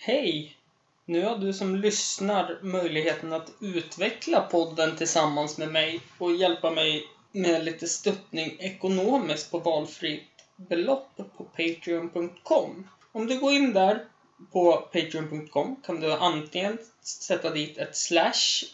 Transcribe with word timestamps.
Hej! 0.00 0.56
Nu 1.04 1.24
har 1.24 1.36
du 1.36 1.52
som 1.52 1.76
lyssnar 1.76 2.58
möjligheten 2.62 3.32
att 3.32 3.52
utveckla 3.60 4.40
podden 4.40 4.96
tillsammans 4.96 5.58
med 5.58 5.72
mig 5.72 6.00
och 6.18 6.32
hjälpa 6.32 6.70
mig 6.70 7.04
med 7.32 7.64
lite 7.64 7.88
stöttning 7.88 8.56
ekonomiskt 8.58 9.50
på 9.50 9.58
valfritt 9.58 10.30
belopp 10.56 11.16
på 11.36 11.44
Patreon.com. 11.44 12.88
Om 13.12 13.26
du 13.26 13.40
går 13.40 13.52
in 13.52 13.72
där 13.72 14.04
på 14.52 14.76
Patreon.com 14.76 15.76
kan 15.86 16.00
du 16.00 16.12
antingen 16.12 16.78
sätta 17.02 17.50
dit 17.50 17.78
ett 17.78 17.96
slash 17.96 18.64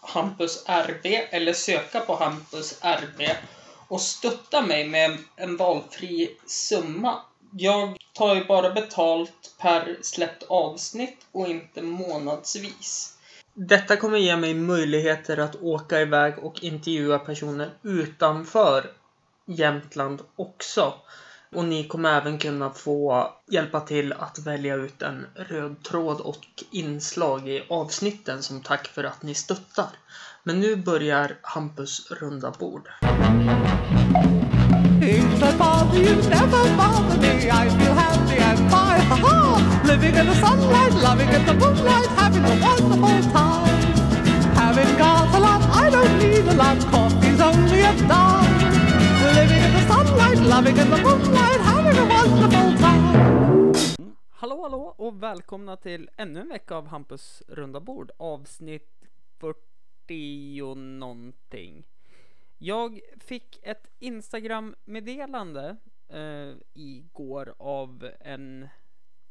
Hampus 0.00 0.64
RB 0.66 1.06
eller 1.30 1.52
söka 1.52 2.00
på 2.00 2.14
Hampus 2.14 2.80
RB 2.82 3.28
och 3.88 4.00
stötta 4.00 4.62
mig 4.62 4.88
med 4.88 5.18
en 5.36 5.56
valfri 5.56 6.36
summa. 6.46 7.22
Jag 7.54 7.96
tar 8.12 8.34
ju 8.34 8.44
bara 8.44 8.70
betalt 8.70 9.54
per 9.58 9.96
släppt 10.02 10.42
avsnitt 10.48 11.26
och 11.32 11.48
inte 11.48 11.82
månadsvis. 11.82 13.18
Detta 13.54 13.96
kommer 13.96 14.18
ge 14.18 14.36
mig 14.36 14.54
möjligheter 14.54 15.38
att 15.38 15.56
åka 15.62 16.00
iväg 16.00 16.38
och 16.38 16.62
intervjua 16.62 17.18
personer 17.18 17.70
utanför 17.82 18.90
Jämtland 19.46 20.22
också. 20.36 20.94
Och 21.52 21.64
ni 21.64 21.84
kommer 21.84 22.20
även 22.20 22.38
kunna 22.38 22.70
få 22.70 23.30
hjälpa 23.50 23.80
till 23.80 24.12
att 24.12 24.38
välja 24.38 24.74
ut 24.74 25.02
en 25.02 25.26
röd 25.34 25.82
tråd 25.82 26.20
och 26.20 26.64
inslag 26.70 27.48
i 27.48 27.64
avsnitten 27.68 28.42
som 28.42 28.62
tack 28.62 28.86
för 28.88 29.04
att 29.04 29.22
ni 29.22 29.34
stöttar. 29.34 29.88
Men 30.42 30.60
nu 30.60 30.76
börjar 30.76 31.38
Hampus 31.42 32.10
runda 32.10 32.50
bord. 32.58 32.88
Things 35.02 35.40
that 35.40 35.58
bother 35.58 35.98
you 35.98 36.14
never 36.30 36.62
bother 36.78 37.18
me. 37.18 37.50
I 37.50 37.66
feel 37.76 37.92
happy 37.92 38.38
and 38.38 38.58
fine. 38.70 39.00
Ha 39.10 39.16
ha! 39.16 39.82
Living 39.84 40.14
in 40.14 40.26
the 40.26 40.34
sunlight, 40.36 40.92
loving 40.92 41.28
in 41.28 41.44
the 41.44 41.54
moonlight, 41.54 42.06
having 42.20 42.44
a 42.44 42.54
wonderful 42.62 43.18
time. 43.34 43.82
Having 44.54 44.96
got 45.02 45.34
a 45.34 45.40
lot, 45.40 45.62
I 45.82 45.90
don't 45.90 46.18
need 46.22 46.46
a 46.46 46.54
lot. 46.54 46.78
Coffee's 46.92 47.40
only 47.40 47.80
a 47.80 47.92
dime. 48.06 48.54
Living 49.38 49.62
in 49.66 49.72
the 49.74 49.82
sunlight, 49.90 50.38
loving 50.38 50.76
in 50.76 50.88
the 50.88 51.00
moonlight, 51.06 51.60
having 51.70 51.98
a 51.98 52.06
wonderful 52.14 52.70
time. 52.78 53.74
Hallå 54.30 54.62
hallå 54.62 54.94
och 54.98 55.22
välkomna 55.22 55.76
till 55.76 56.10
ännu 56.16 56.40
en 56.40 56.48
vecka 56.48 56.74
av 56.76 56.86
Hampus 56.86 57.42
runda 57.48 57.80
bord 57.80 58.10
avsnitt 58.18 58.90
40 59.40 60.74
någonting. 60.74 61.84
Jag 62.64 63.00
fick 63.20 63.58
ett 63.62 63.90
Instagram-meddelande 63.98 65.76
eh, 66.08 66.54
igår 66.72 67.54
av 67.58 68.10
en 68.20 68.68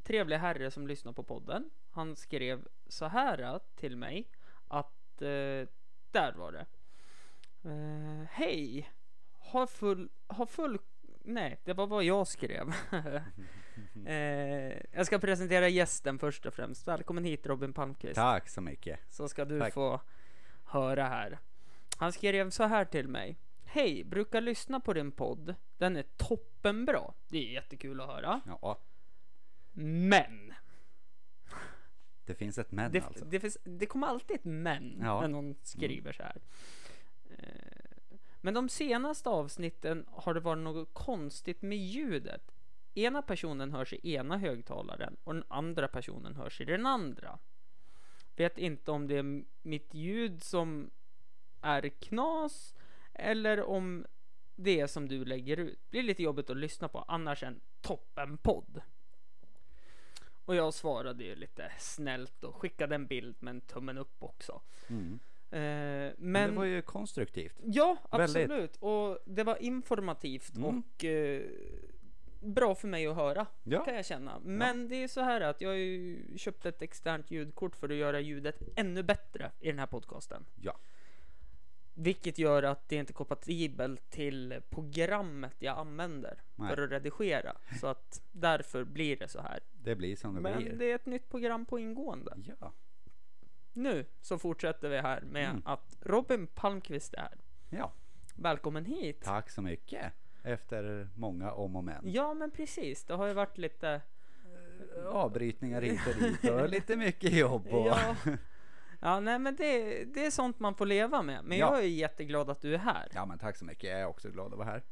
trevlig 0.03 0.38
herre 0.38 0.71
som 0.71 0.88
lyssnar 0.88 1.13
på 1.13 1.23
podden. 1.23 1.69
Han 1.91 2.15
skrev 2.15 2.67
så 2.88 3.05
här 3.05 3.59
till 3.75 3.97
mig 3.97 4.29
att 4.67 5.21
eh, 5.21 5.67
där 6.11 6.33
var 6.35 6.51
det. 6.51 6.65
Eh, 7.69 8.27
Hej! 8.29 8.91
Har 9.39 9.67
full, 9.67 10.09
har 10.27 10.45
full, 10.45 10.79
nej 11.23 11.59
det 11.63 11.73
var 11.73 11.88
vad 11.88 12.03
jag 12.03 12.27
skrev. 12.27 12.73
eh, 14.05 14.77
jag 14.91 15.05
ska 15.05 15.19
presentera 15.19 15.67
gästen 15.67 16.19
först 16.19 16.45
och 16.45 16.53
främst. 16.53 16.88
Välkommen 16.88 17.23
hit 17.23 17.45
Robin 17.45 17.73
Palmqvist. 17.73 18.16
Tack 18.16 18.49
så 18.49 18.61
mycket. 18.61 18.99
Så 19.09 19.27
ska 19.27 19.45
du 19.45 19.59
Tack. 19.59 19.73
få 19.73 20.01
höra 20.63 21.03
här. 21.03 21.39
Han 22.02 22.11
skrev 22.13 22.49
så 22.49 22.63
här 22.63 22.85
till 22.85 23.07
mig. 23.07 23.38
Hej, 23.63 24.03
brukar 24.03 24.41
lyssna 24.41 24.80
på 24.80 24.94
din 24.94 25.11
podd. 25.11 25.55
Den 25.77 25.95
är 25.97 26.03
toppenbra. 26.17 27.13
Det 27.27 27.38
är 27.38 27.52
jättekul 27.53 28.02
att 28.02 28.07
höra. 28.07 28.41
Ja, 28.45 28.80
Men. 29.73 30.53
det 32.25 32.35
finns 32.35 32.57
ett 32.57 32.72
men 32.72 32.91
Det, 32.91 33.02
alltså. 33.02 33.25
det, 33.25 33.39
finns, 33.39 33.57
det 33.63 33.85
kommer 33.85 34.07
alltid 34.07 34.35
ett 34.35 34.45
men 34.45 34.97
Ja. 35.02 35.22
när 35.22 35.27
någon 35.27 35.55
skriver 35.61 36.11
så 36.11 36.23
här. 36.23 36.41
Eh, 37.38 38.17
Men 38.41 38.53
de 38.53 38.69
senaste 38.69 39.29
avsnitten 39.29 40.06
har 40.12 40.33
det 40.33 40.39
varit 40.39 40.63
något 40.63 40.94
konstigt 40.94 41.62
med 41.62 41.78
ljudet. 41.78 42.51
Ena 42.94 43.22
personen 43.22 43.72
hörs 43.72 43.94
i 43.94 44.13
ena 44.13 44.38
högtalaren 44.38 45.18
och 45.23 45.33
den 45.33 45.44
andra 45.47 45.88
personen 45.88 46.35
hörs 46.35 46.62
i 46.62 46.66
den 46.66 46.85
andra. 46.85 47.39
Vet 48.35 48.57
inte 48.57 48.91
om 48.91 49.07
det 49.07 49.18
är 49.18 49.44
mitt 49.62 49.94
ljud 49.94 50.44
som 50.44 50.89
är 51.61 51.89
knas 51.89 52.75
eller 53.13 53.63
om 53.63 54.05
det 54.55 54.88
som 54.88 55.07
du 55.07 55.25
lägger 55.25 55.57
ut. 55.57 55.89
Blir 55.89 56.03
lite 56.03 56.23
jobbigt 56.23 56.49
att 56.49 56.57
lyssna 56.57 56.88
på, 56.88 56.99
annars 57.07 57.44
en 57.44 57.61
toppenpodd. 57.81 58.81
Och 60.45 60.55
jag 60.55 60.73
svarade 60.73 61.23
ju 61.23 61.35
lite 61.35 61.71
snällt 61.79 62.44
och 62.44 62.55
skickade 62.55 62.95
en 62.95 63.07
bild 63.07 63.35
med 63.39 63.51
en 63.51 63.61
tummen 63.61 63.97
upp 63.97 64.23
också. 64.23 64.61
Mm. 64.89 65.19
Eh, 65.51 65.59
Men 65.59 66.13
men 66.17 66.50
det 66.50 66.55
var 66.55 66.66
ju 66.66 66.81
konstruktivt. 66.81 67.55
ja, 67.63 67.97
väldigt. 68.11 68.35
absolut. 68.44 68.75
Och 68.75 69.19
det 69.25 69.44
var 69.44 69.61
informativt 69.63 70.55
Mm. 70.55 70.66
och 70.97 71.05
eh, 71.05 71.41
bra 72.39 72.75
för 72.75 72.88
mig 72.88 73.07
att 73.07 73.16
höra 73.16 73.45
Ja. 73.63 73.85
kan 73.85 73.95
jag 73.95 74.05
känna. 74.05 74.39
Men 74.39 74.88
det 74.88 74.95
är 75.03 75.07
så 75.07 75.21
här 75.21 75.41
att 75.41 75.61
jag 75.61 75.69
har 75.69 75.75
ju 75.75 76.23
köpt 76.38 76.66
ett 76.66 76.81
externt 76.81 77.31
ljudkort 77.31 77.75
för 77.75 77.89
att 77.89 77.95
göra 77.95 78.19
ljudet 78.19 78.61
ännu 78.75 79.03
bättre 79.03 79.51
i 79.59 79.67
den 79.67 79.79
här 79.79 79.88
podcasten. 79.88 80.45
Ja. 80.61 80.79
Vilket 81.94 82.38
gör 82.38 82.63
att 82.63 82.90
det 82.90 82.96
inte 82.96 83.12
är 83.12 83.13
kompatibelt 83.13 84.09
till 84.09 84.62
programmet 84.69 85.56
jag 85.59 85.78
använder 85.78 86.41
Nej. 86.56 86.69
för 86.75 86.84
att 86.84 86.91
redigera. 86.91 87.57
Så 87.79 87.88
att 87.88 88.22
därför 88.31 88.84
blir 88.84 89.18
det 89.18 89.28
så 89.28 89.41
här. 89.41 89.59
Det 89.72 89.96
blir 89.96 90.16
som 90.16 90.35
det 90.35 90.41
Men 90.41 90.57
blir. 90.57 90.74
det 90.74 90.91
är 90.91 90.96
ett 90.96 91.06
nytt 91.06 91.30
program 91.30 91.66
på 91.66 91.80
ingående. 91.80 92.38
Ja. 92.59 92.74
Nu 93.74 94.06
så 94.22 94.38
fortsätter 94.40 94.90
vi 94.90 94.97
här 94.97 95.22
med 95.22 95.50
Mm. 95.50 95.62
att 95.66 95.97
Robin 96.01 96.47
Palmqvist 96.47 97.13
är 97.13 97.18
här. 97.22 97.38
ja. 97.69 97.91
Välkommen 98.35 98.85
hit! 98.85 99.22
Tack 99.24 99.50
så 99.50 99.62
mycket. 99.62 100.13
Efter 100.44 101.09
många 101.16 101.51
om 101.51 101.75
och 101.75 101.84
men. 101.84 102.01
Ja 102.12 102.34
men 102.34 102.51
precis, 102.51 103.03
det 103.03 103.13
har 103.13 103.28
ju 103.28 103.34
varit 103.34 103.57
lite 103.57 104.01
Avbrytningar 105.12 105.81
hit 105.81 106.00
och 106.07 106.22
dit 106.24 106.51
och 106.51 106.69
lite 106.69 106.96
mycket 106.96 107.34
jobb 107.34 107.68
och... 107.68 107.88
Ja, 107.88 108.16
ja 109.01 109.19
nej 109.19 109.39
men 109.39 109.56
det, 109.56 110.03
det 110.06 110.25
är 110.25 110.31
sånt 110.31 110.59
man 110.59 110.75
får 110.75 110.85
leva 110.85 111.22
med. 111.22 111.44
Men 111.44 111.57
Ja. 111.57 111.73
jag 111.75 111.84
är 111.84 111.88
jätteglad 111.88 112.50
att 112.50 112.62
du 112.62 112.73
är 112.73 112.78
här. 112.78 113.07
Ja 113.13 113.25
men 113.25 113.39
tack 113.39 113.57
så 113.57 113.66
mycket. 113.66 113.89
Jag 113.89 114.00
är 114.00 114.06
också 114.06 114.29
glad 114.29 114.51
att 114.51 114.57
vara 114.57 114.67
här. 114.69 114.84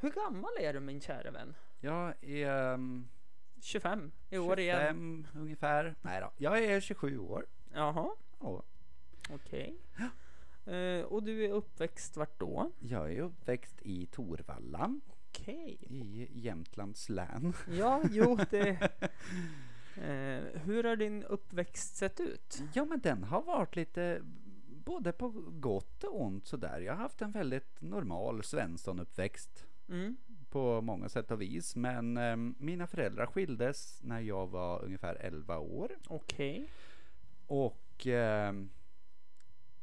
Hur 0.00 0.10
gammal 0.10 0.50
är 0.60 0.72
du 0.72 0.80
min 0.80 1.00
kära 1.00 1.30
vän? 1.30 1.54
Jag 1.80 2.14
är 2.24 2.72
um, 2.74 3.08
25 3.60 4.12
i 4.30 4.38
år 4.38 4.58
igen? 4.60 5.26
25 5.26 5.26
ungefär. 5.42 5.94
Nej 6.02 6.20
då. 6.20 6.30
Jag 6.36 6.64
är 6.64 6.80
27 6.80 7.18
år. 7.18 7.46
Jaha, 7.74 8.10
Och 8.38 8.64
okej. 9.30 9.76
Eh, 10.66 11.02
och 11.04 11.22
du 11.22 11.44
är 11.44 11.50
uppväxt 11.52 12.16
vart 12.16 12.38
då? 12.38 12.70
jag 12.78 13.12
är 13.12 13.20
uppväxt 13.20 13.76
i 13.82 14.06
Torvalla 14.06 15.00
Okej. 15.28 15.78
i 15.80 16.28
Jämtlands 16.32 17.08
län. 17.08 17.52
Ja, 17.70 18.02
jo 18.10 18.38
det... 18.50 18.90
Eh, 20.02 20.60
hur 20.60 20.84
har 20.84 20.96
din 20.96 21.22
uppväxt 21.24 21.96
sett 21.96 22.20
ut? 22.20 22.62
Ja, 22.74 22.84
men 22.84 23.00
den 23.00 23.24
har 23.24 23.42
varit 23.42 23.76
lite 23.76 24.20
både 24.84 25.12
på 25.12 25.28
gott 25.48 26.04
och 26.04 26.20
ont 26.22 26.46
sådär. 26.46 26.80
Jag 26.80 26.92
har 26.92 27.02
haft 27.02 27.22
en 27.22 27.32
väldigt 27.32 27.80
normal 27.80 28.42
Svensson-uppväxt 28.44 29.64
Mm. 29.88 30.16
på 30.50 30.80
många 30.80 31.08
sätt 31.08 31.30
och 31.30 31.40
vis. 31.42 31.76
Men 31.76 32.16
ehm, 32.16 32.54
mina 32.58 32.86
föräldrar 32.86 33.26
skildes 33.26 34.00
när 34.02 34.20
jag 34.20 34.46
var 34.46 34.84
ungefär 34.84 35.14
11 35.14 35.58
år 35.58 35.90
Okej. 36.08 36.70
och 37.46 38.06
ehm, 38.06 38.70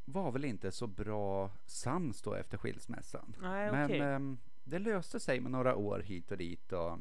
var 0.06 0.32
väl 0.32 0.46
inte 0.46 0.72
så 0.72 0.88
bra 0.88 1.52
sams 1.66 2.22
då 2.22 2.34
efter 2.34 2.58
skilsmässan. 2.58 3.36
Nej, 3.42 3.72
Men 3.72 3.86
okej. 3.86 4.00
ehm, 4.00 4.38
det 4.64 4.80
löste 4.80 5.20
sig 5.20 5.40
med 5.40 5.52
några 5.52 5.76
år 5.76 6.00
hit 6.00 6.32
och 6.32 6.38
dit 6.38 6.72
och 6.72 6.98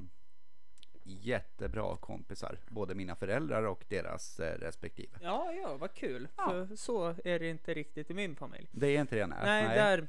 jättebra 1.05 1.97
kompisar, 1.97 2.59
både 2.69 2.95
mina 2.95 3.17
föräldrar 3.17 3.63
och 3.63 3.85
deras 3.89 4.41
eh, 4.41 4.59
respektive. 4.59 5.19
Ja, 5.23 5.53
ja, 5.53 5.77
vad 5.77 5.95
kul. 5.95 6.29
Ja. 6.37 6.49
För 6.49 6.77
så 6.77 7.15
är 7.25 7.39
det 7.39 7.49
inte 7.49 7.75
riktigt 7.75 8.11
i 8.11 8.15
min 8.15 8.37
familj. 8.37 8.69
Det 8.73 8.87
är 8.97 9.01
inte 9.01 9.17
det 9.17 9.27
nej. 9.27 9.39
Nej, 9.43 9.77
där 9.77 10.09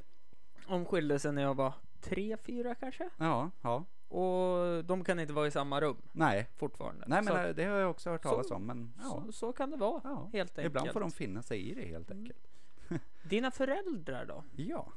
omskilde 0.67 1.19
sig 1.19 1.31
när 1.31 1.41
jag 1.41 1.55
var 1.55 1.73
tre, 2.01 2.37
fyra 2.37 2.75
kanske. 2.75 3.09
Ja, 3.17 3.51
ja. 3.61 3.83
Och 4.07 4.85
de 4.85 5.03
kan 5.03 5.19
inte 5.19 5.33
vara 5.33 5.47
i 5.47 5.51
samma 5.51 5.81
rum 5.81 5.97
Nej, 6.11 6.49
fortfarande. 6.55 7.05
nej 7.07 7.21
men 7.23 7.47
så, 7.47 7.53
det 7.53 7.63
har 7.63 7.77
jag 7.77 7.89
också 7.89 8.09
hört 8.09 8.23
talas 8.23 8.47
så- 8.47 8.55
om. 8.55 8.65
Men 8.65 8.93
ja, 8.97 9.23
så, 9.25 9.31
så 9.31 9.53
kan 9.53 9.71
det 9.71 9.77
vara, 9.77 10.01
ja. 10.03 10.29
helt 10.33 10.57
enkelt. 10.57 10.65
ibland 10.65 10.91
får 10.91 10.99
de 10.99 11.11
finna 11.11 11.41
sig 11.41 11.69
i 11.71 11.73
det 11.73 11.85
helt 11.85 12.11
enkelt. 12.11 12.47
Dina 13.23 13.51
föräldrar 13.51 14.25
då? 14.25 14.43
Ja, 14.55 14.91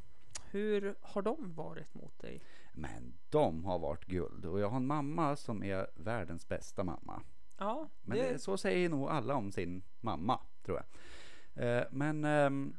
Hur 0.51 0.95
har 1.01 1.23
de 1.23 1.55
varit 1.55 1.95
mot 1.95 2.19
dig? 2.19 2.41
Men 2.81 3.19
de 3.29 3.65
har 3.65 3.79
varit 3.79 4.05
guld 4.05 4.45
och 4.45 4.61
jag 4.61 4.69
har 4.69 4.77
en 4.77 4.87
mamma 4.87 5.37
som 5.37 5.63
är 5.63 5.87
världens 5.95 6.49
bästa 6.49 6.85
mamma. 6.85 7.23
Ja, 7.59 7.89
Men 8.03 8.19
det, 8.19 8.33
det, 8.33 8.39
så 8.39 8.57
säger 8.57 8.89
nog 8.89 9.09
alla 9.09 9.35
om 9.35 9.53
sin 9.53 9.83
mamma, 10.01 10.41
tror 10.63 10.83
jag. 10.83 10.87
Eh, 11.79 11.85
men 11.91 12.25
ehm, 12.25 12.77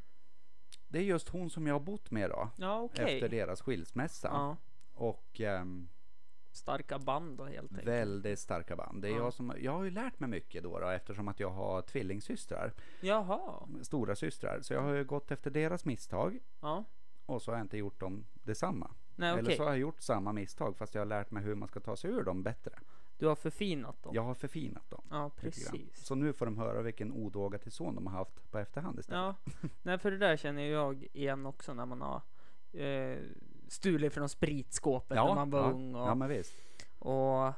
det 0.88 0.98
är 0.98 1.02
just 1.02 1.28
hon 1.28 1.50
som 1.50 1.66
jag 1.66 1.74
har 1.74 1.80
bott 1.80 2.10
med 2.10 2.30
då, 2.30 2.48
ja 2.56 2.80
okej. 2.80 3.14
efter 3.14 3.28
deras 3.28 3.60
skilsmässa. 3.62 4.28
Ja, 4.28 4.56
Och 4.92 5.40
ehm, 5.40 5.88
Starka 6.52 6.98
band 6.98 7.38
då 7.38 7.44
helt 7.44 7.70
enkelt. 7.72 7.88
Väldigt 7.88 8.38
starka 8.38 8.76
band. 8.76 9.02
Det 9.02 9.08
är 9.08 9.12
Ja. 9.12 9.16
jag, 9.18 9.32
som, 9.32 9.52
jag 9.58 9.72
har 9.72 9.84
ju 9.84 9.90
lärt 9.90 10.20
mig 10.20 10.28
mycket 10.30 10.62
då, 10.62 10.78
då 10.80 10.88
eftersom 10.88 11.28
att 11.28 11.40
jag 11.40 11.50
har 11.50 11.82
tvillingsystrar, 11.82 12.72
Jaha. 13.00 13.68
stora 13.82 14.16
systrar. 14.16 14.60
Så 14.60 14.72
jag 14.74 14.82
har 14.82 14.92
ju 14.94 15.04
gått 15.04 15.30
efter 15.30 15.50
deras 15.50 15.84
misstag 15.84 16.38
Ja. 16.60 16.84
och 17.26 17.42
så 17.42 17.50
har 17.50 17.58
jag 17.58 17.64
inte 17.64 17.78
gjort 17.78 18.00
dem 18.00 18.26
detsamma. 18.34 18.90
Nej 19.20 19.30
Eller 19.30 19.42
okej. 19.42 19.56
så 19.56 19.62
har 19.62 19.70
jag 19.70 19.78
gjort 19.78 20.00
samma 20.00 20.32
misstag 20.32 20.76
fast 20.76 20.94
jag 20.94 21.00
har 21.00 21.06
lärt 21.06 21.30
mig 21.30 21.42
hur 21.42 21.54
man 21.54 21.68
ska 21.68 21.80
ta 21.80 21.96
sig 21.96 22.10
ur 22.10 22.22
dem 22.24 22.42
bättre. 22.42 22.72
Du 23.18 23.26
har 23.26 23.34
förfinat 23.34 24.02
dem. 24.02 24.14
Jag 24.14 24.22
har 24.22 24.34
förfinat 24.34 24.90
dem. 24.90 25.02
Ja, 25.10 25.30
lite 25.40 25.60
grann. 25.60 25.70
precis. 25.72 26.06
Så 26.06 26.14
nu 26.14 26.32
får 26.32 26.46
de 26.46 26.58
höra 26.58 26.82
vilken 26.82 27.12
odåga 27.12 27.58
till 27.58 27.72
son 27.72 27.94
de 27.94 28.06
har 28.06 28.14
haft 28.18 28.50
på 28.50 28.58
efterhand 28.58 28.98
istället. 28.98 29.36
Ja, 29.44 29.52
nej 29.82 29.98
för 29.98 30.10
det 30.10 30.18
där 30.18 30.36
känner 30.36 30.62
jag 30.62 31.06
igen 31.12 31.46
också 31.46 31.74
när 31.74 31.86
man 31.86 32.00
har 32.00 32.22
eh, 32.82 33.18
stulit 33.68 34.14
från 34.14 34.28
spritskåpet 34.28 35.16
när 35.16 35.34
man 35.34 35.50
var 35.50 35.72
ung 35.72 35.94
och, 35.94 36.08
ja 36.08 36.14
men 36.14 36.28
visst. 36.28 36.52
och 36.98 37.52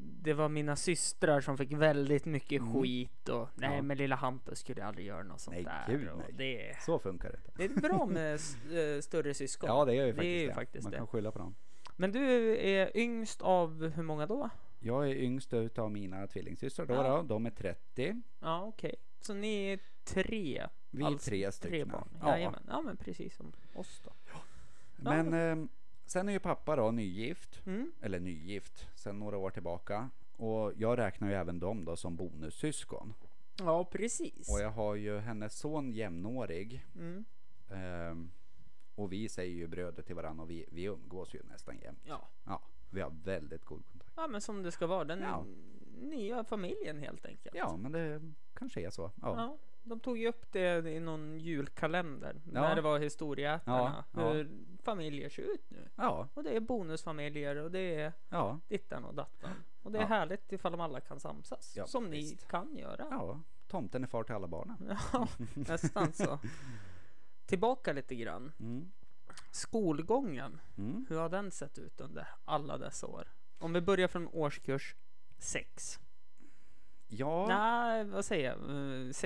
det 0.00 0.34
var 0.34 0.48
mina 0.48 0.76
systrar 0.76 1.40
som 1.40 1.58
fick 1.58 1.72
väldigt 1.72 2.24
mycket 2.24 2.60
Mm. 2.62 2.72
skit 2.82 3.28
och 3.28 3.48
nej 3.54 3.76
Ja. 3.76 3.82
men 3.82 3.96
lilla 3.98 4.16
Hampus 4.16 4.58
skulle 4.58 4.84
aldrig 4.84 5.06
göra 5.06 5.22
något 5.22 5.40
sånt 5.40 5.54
Nej, 5.56 5.64
där. 5.64 5.84
gud, 5.98 6.08
nej. 6.16 6.32
Det, 6.32 6.76
Så 6.82 6.98
funkar 6.98 7.28
det 7.30 7.36
inte. 7.36 7.52
det 7.56 7.64
är 7.86 7.88
bra 7.88 8.06
med 8.10 8.32
eh, 8.34 9.00
större 9.00 9.34
syskon. 9.34 9.68
Ja 9.68 9.84
det 9.84 9.94
gör 9.94 10.06
ju 10.06 10.12
det 10.12 10.16
faktiskt 10.16 10.34
är 10.36 10.40
ju 10.40 10.46
det. 10.48 10.54
faktiskt 10.54 10.84
Man 10.84 10.90
det. 10.90 10.96
kan 10.98 11.06
skylla 11.06 11.32
på 11.32 11.38
dem. 11.38 11.54
Men 11.96 12.12
du 12.12 12.56
är 12.58 12.96
yngst 12.96 13.42
av 13.42 13.88
hur 13.94 14.02
många 14.02 14.26
då? 14.26 14.50
Jag 14.80 15.10
är 15.10 15.14
yngst 15.14 15.52
utav 15.54 15.90
mina 15.90 16.26
tvillingsystrar 16.26 16.86
då, 16.86 16.94
Ja. 16.94 17.16
då. 17.16 17.22
De 17.22 17.46
är 17.46 17.50
30. 17.50 18.22
Ja 18.40 18.62
okej, 18.64 18.94
så 19.20 19.34
ni 19.34 19.64
är 19.72 19.78
tre? 20.04 20.66
Vi 20.90 21.02
är 21.02 21.06
alltså, 21.06 21.30
tre 21.30 21.42
Tre 21.42 21.52
stycken. 21.52 21.88
barn? 21.88 22.08
Ja. 22.20 22.28
Jajamän. 22.30 22.62
Ja 22.68 22.80
men 22.82 22.96
precis 22.96 23.36
som 23.36 23.52
oss 23.74 24.00
då. 24.04 24.12
Men 24.96 25.34
eh, 25.34 25.68
sen 26.08 26.28
är 26.28 26.32
ju 26.32 26.38
pappa 26.38 26.76
då 26.76 26.90
nygift. 26.90 27.66
Mm. 27.66 27.92
Eller 28.00 28.20
nygift, 28.20 28.88
sen 28.94 29.18
några 29.18 29.36
år 29.36 29.50
tillbaka. 29.50 30.10
Och 30.36 30.72
jag 30.76 30.98
räknar 30.98 31.28
ju 31.28 31.34
även 31.34 31.58
dem 31.60 31.84
då 31.84 31.96
som 31.96 32.16
bonussyskon. 32.16 33.14
Ja 33.58 33.84
precis. 33.84 34.48
Och 34.52 34.60
jag 34.60 34.70
har 34.70 34.94
ju 34.94 35.18
hennes 35.18 35.58
son 35.58 35.92
jämnårig. 35.92 36.86
Mm. 36.94 37.24
Ehm, 37.70 38.30
och 38.94 39.12
vi 39.12 39.28
säger 39.28 39.54
ju 39.54 39.66
bröder 39.66 40.02
till 40.02 40.14
varandra 40.14 40.42
och 40.42 40.50
vi, 40.50 40.66
vi 40.72 40.84
umgås 40.84 41.34
ju 41.34 41.42
nästan 41.42 41.78
jämt. 41.78 42.02
Ja. 42.06 42.28
Ja, 42.44 42.62
vi 42.90 43.00
har 43.00 43.10
väldigt 43.24 43.64
god 43.64 43.86
kontakt. 43.86 44.12
Ja 44.16 44.26
men 44.28 44.40
som 44.40 44.62
det 44.62 44.72
ska 44.72 44.86
vara, 44.86 45.04
den 45.04 45.20
Ja. 45.20 45.44
nya 46.00 46.44
familjen 46.44 46.98
helt 46.98 47.26
enkelt. 47.26 47.56
Ja, 47.56 47.76
men 47.76 47.92
det 47.92 48.32
kanske 48.54 48.80
är 48.80 48.90
så. 48.90 49.02
Ja. 49.02 49.34
Ja, 49.36 49.56
de 49.88 50.00
tog 50.00 50.18
ju 50.18 50.28
upp 50.28 50.52
det 50.52 50.86
i 50.90 51.00
någon 51.00 51.38
julkalender 51.40 52.40
Ja. 52.52 52.60
när 52.60 52.74
det 52.74 52.80
var 52.82 52.98
historieätarna. 52.98 54.04
Ja, 54.14 54.22
ja. 54.22 54.32
Hur 54.32 54.50
familjer 54.82 55.28
ser 55.28 55.42
ut 55.42 55.70
nu. 55.70 55.88
Ja, 55.96 56.28
Och 56.34 56.42
det 56.42 56.50
är 56.56 56.60
bonusfamiljer 56.60 57.56
och 57.56 57.70
det 57.70 57.94
är 57.94 58.12
ja, 58.28 58.60
dittan 58.68 59.04
och 59.04 59.14
dattan. 59.14 59.50
Och 59.82 59.92
det 59.92 59.98
är 59.98 60.02
Ja. 60.02 60.08
härligt 60.08 60.52
ifall 60.52 60.72
de 60.72 60.80
alla 60.80 61.00
kan 61.00 61.20
samsas. 61.20 61.72
Ja, 61.76 61.86
som 61.86 62.04
ni 62.10 62.16
visst. 62.16 62.48
kan 62.48 62.76
göra. 62.76 63.06
ja. 63.10 63.40
Tomten 63.68 64.02
är 64.02 64.08
far 64.08 64.22
till 64.24 64.34
alla 64.34 64.46
barnen. 64.48 64.96
Ja, 65.12 65.28
nästan 65.54 66.12
så. 66.12 66.38
Tillbaka 67.46 67.92
lite 67.92 68.14
grann. 68.14 68.52
Mm. 68.60 68.90
Skolgången. 69.50 70.60
Mm. 70.78 71.06
Hur 71.08 71.16
har 71.18 71.28
den 71.28 71.50
sett 71.50 71.78
ut 71.78 72.00
under 72.00 72.28
alla 72.44 72.78
dessa 72.78 73.06
år? 73.06 73.28
Om 73.58 73.72
vi 73.72 73.80
börjar 73.80 74.08
från 74.08 74.28
årskurs 74.28 74.94
6. 75.38 76.00
Ja, 77.08 77.46
Nej, 77.48 78.04
vad 78.04 78.24
säger 78.24 78.48
jag? 78.50 78.70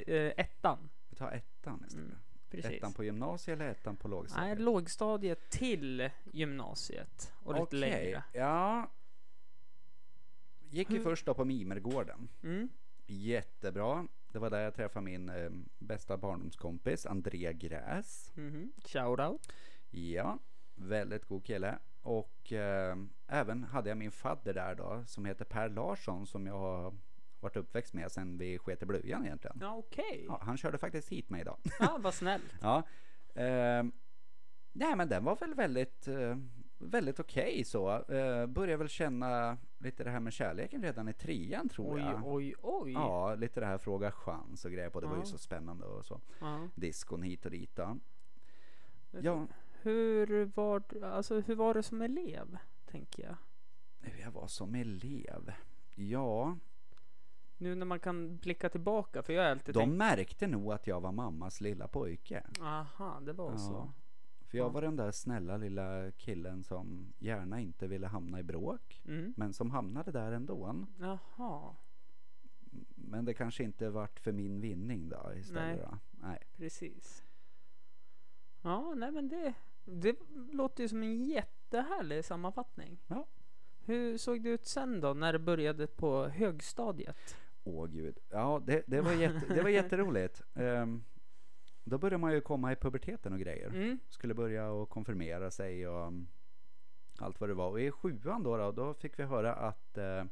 Eh, 0.08 0.16
eh, 0.16 0.32
ettan. 0.36 0.88
vi 1.10 1.16
tar 1.16 1.30
ettan 1.32 1.84
istället. 1.86 2.06
Mm, 2.06 2.18
precis. 2.50 2.70
Ettan 2.70 2.92
på 2.92 3.04
gymnasiet 3.04 3.60
eller 3.60 3.70
ettan 3.70 3.96
på 3.96 4.08
Nej, 4.08 4.16
lågstadiet? 4.16 4.60
lågstadiet 4.60 5.50
till 5.50 6.10
gymnasiet 6.32 7.32
och 7.42 7.54
lite 7.60 7.76
längre. 7.76 8.24
Ja. 8.32 8.90
Gick 10.70 10.90
ju 10.90 10.96
Hur- 10.96 11.04
först 11.04 11.26
då 11.26 11.34
på 11.34 11.44
Mimergården. 11.44 12.28
Mm. 12.42 12.68
Jättebra. 13.06 14.06
Det 14.32 14.38
var 14.38 14.50
där 14.50 14.60
jag 14.60 14.74
träffade 14.74 15.04
min 15.04 15.28
eh, 15.28 15.50
bästa 15.78 16.16
barndomskompis 16.16 17.06
André 17.06 17.52
Gräs. 17.52 18.32
Mhm. 18.34 18.72
Shoutout. 18.84 19.52
Ja, 19.90 20.38
väldigt 20.74 21.24
god 21.24 21.44
kille. 21.44 21.78
Och 22.02 22.52
eh, 22.52 22.96
även 23.26 23.64
hade 23.64 23.88
jag 23.88 23.98
min 23.98 24.10
fadder 24.10 24.54
där 24.54 24.74
då 24.74 25.04
som 25.06 25.24
heter 25.24 25.44
Per 25.44 25.68
Larsson 25.68 26.26
som 26.26 26.46
jag 26.46 26.58
har 26.58 26.94
varit 27.42 27.56
uppväxt 27.56 27.94
med 27.94 28.12
sen 28.12 28.38
vi 28.38 28.58
sket 28.58 28.82
i 28.82 28.86
blöjan 28.86 29.24
egentligen. 29.26 29.58
Ja, 29.60 29.74
okej. 29.76 30.24
Ja, 30.28 30.38
han 30.42 30.56
körde 30.56 30.78
faktiskt 30.78 31.08
hit 31.08 31.30
mig 31.30 31.40
idag. 31.40 31.58
Ja, 31.80 31.98
vad 32.00 32.14
snällt. 32.14 32.44
Ja. 32.60 32.82
Eh, 33.34 33.84
nej 34.72 34.96
men 34.96 35.08
den 35.08 35.24
var 35.24 35.36
väl 35.36 35.54
väldigt, 35.54 36.08
eh, 36.08 36.36
väldigt 36.78 37.20
okej 37.20 37.64
så. 37.64 37.90
Eh, 38.04 38.46
började 38.46 38.76
väl 38.76 38.88
känna 38.88 39.58
lite 39.78 40.04
det 40.04 40.10
här 40.10 40.20
med 40.20 40.32
kärleken 40.32 40.82
redan 40.82 41.08
i 41.08 41.12
trean 41.12 41.68
tror 41.68 41.94
Oj, 41.94 42.00
jag. 42.02 42.26
oj, 42.26 42.54
oj. 42.62 42.92
Ja, 42.92 43.34
lite 43.34 43.60
det 43.60 43.66
här 43.66 43.78
fråga 43.78 44.10
chans 44.12 44.64
och 44.64 44.72
grejer 44.72 44.90
på. 44.90 45.00
Det 45.00 45.06
var 45.06 45.14
Ja. 45.16 45.20
ju 45.20 45.26
så 45.26 45.38
spännande 45.38 45.84
och 45.86 46.04
så. 46.06 46.20
Ja. 46.40 46.68
Diskon 46.74 47.22
hit 47.22 47.44
och 47.44 47.50
dit 47.50 47.76
då. 47.76 47.98
Ja, 49.10 49.46
Hur 49.82 50.44
var, 50.54 50.82
alltså, 51.04 51.40
hur 51.40 51.54
var 51.54 51.74
det 51.74 51.82
som 51.82 52.02
elev? 52.02 52.56
Tänker 52.86 53.22
jag. 53.22 53.36
hur 54.00 54.20
jag 54.22 54.30
var 54.30 54.46
som 54.46 54.74
elev. 54.74 55.52
Ja, 55.94 56.56
Nu 57.62 57.74
när 57.74 57.86
man 57.86 58.00
kan 58.00 58.36
blicka 58.36 58.68
tillbaka. 58.68 59.22
För 59.22 59.32
jag 59.32 59.42
har 59.42 59.50
alltid 59.50 59.74
de 59.74 59.78
tänkt. 59.80 59.96
märkte 59.96 60.46
nog 60.46 60.72
att 60.72 60.86
jag 60.86 61.00
var 61.00 61.12
mammas 61.12 61.60
lilla 61.60 61.88
pojke. 61.88 62.46
Aha, 62.60 63.20
det 63.20 63.32
var 63.32 63.56
så. 63.56 63.72
Ja. 63.72 63.92
För 64.46 64.58
jag 64.58 64.64
Ja. 64.64 64.68
var 64.68 64.82
den 64.82 64.96
där 64.96 65.10
snälla 65.10 65.56
lilla 65.56 66.10
killen 66.10 66.62
som 66.64 67.12
gärna 67.18 67.60
inte 67.60 67.86
ville 67.86 68.06
hamna 68.06 68.40
i 68.40 68.42
bråk. 68.42 69.02
Mm. 69.06 69.34
Men 69.36 69.52
som 69.52 69.70
hamnade 69.70 70.12
där 70.12 70.32
ändå. 70.32 70.86
Jaha, 71.00 71.74
Men 72.94 73.24
det 73.24 73.34
kanske 73.34 73.64
inte 73.64 73.90
vart 73.90 74.20
för 74.20 74.32
min 74.32 74.60
vinning 74.60 75.08
då 75.08 75.32
istället. 75.36 75.76
Nej. 75.78 75.86
Då. 75.90 75.98
Nej. 76.26 76.38
precis. 76.56 77.24
Ja, 78.62 78.94
nej 78.96 79.12
men 79.12 79.28
det, 79.28 79.54
det 79.84 80.16
låter 80.52 80.82
ju 80.82 80.88
som 80.88 81.02
en 81.02 81.24
jättehärlig 81.24 82.24
sammanfattning. 82.24 82.98
Ja. 83.06 83.26
Hur 83.84 84.18
såg 84.18 84.42
det 84.42 84.48
ut 84.50 84.66
sen 84.66 85.00
då 85.00 85.14
när 85.14 85.32
det 85.32 85.38
började 85.38 85.86
på 85.86 86.28
högstadiet? 86.28 87.36
Åh 87.64 87.86
gud. 87.86 88.18
Ja, 88.30 88.62
det, 88.66 88.82
det, 88.86 89.00
var, 89.00 89.12
jätte, 89.12 89.54
det 89.54 89.62
var 89.62 89.70
jätteroligt. 89.70 90.42
Ehm, 90.54 91.04
då 91.84 91.98
började 91.98 92.18
man 92.18 92.32
ju 92.32 92.40
komma 92.40 92.72
i 92.72 92.76
puberteten 92.76 93.32
och 93.32 93.38
grejer. 93.38 93.68
Mm. 93.68 93.98
Skulle 94.08 94.34
börja 94.34 94.70
och 94.70 94.90
konfirmera 94.90 95.50
sig 95.50 95.88
och 95.88 96.06
um, 96.06 96.28
allt 97.18 97.40
vad 97.40 97.50
det 97.50 97.54
var. 97.54 97.70
Och 97.70 97.80
i 97.80 97.90
sjuan 97.90 98.42
då, 98.42 98.56
då, 98.56 98.72
då 98.72 98.94
fick 98.94 99.18
vi 99.18 99.22
höra 99.22 99.54
att 99.54 99.98
eh, 99.98 100.24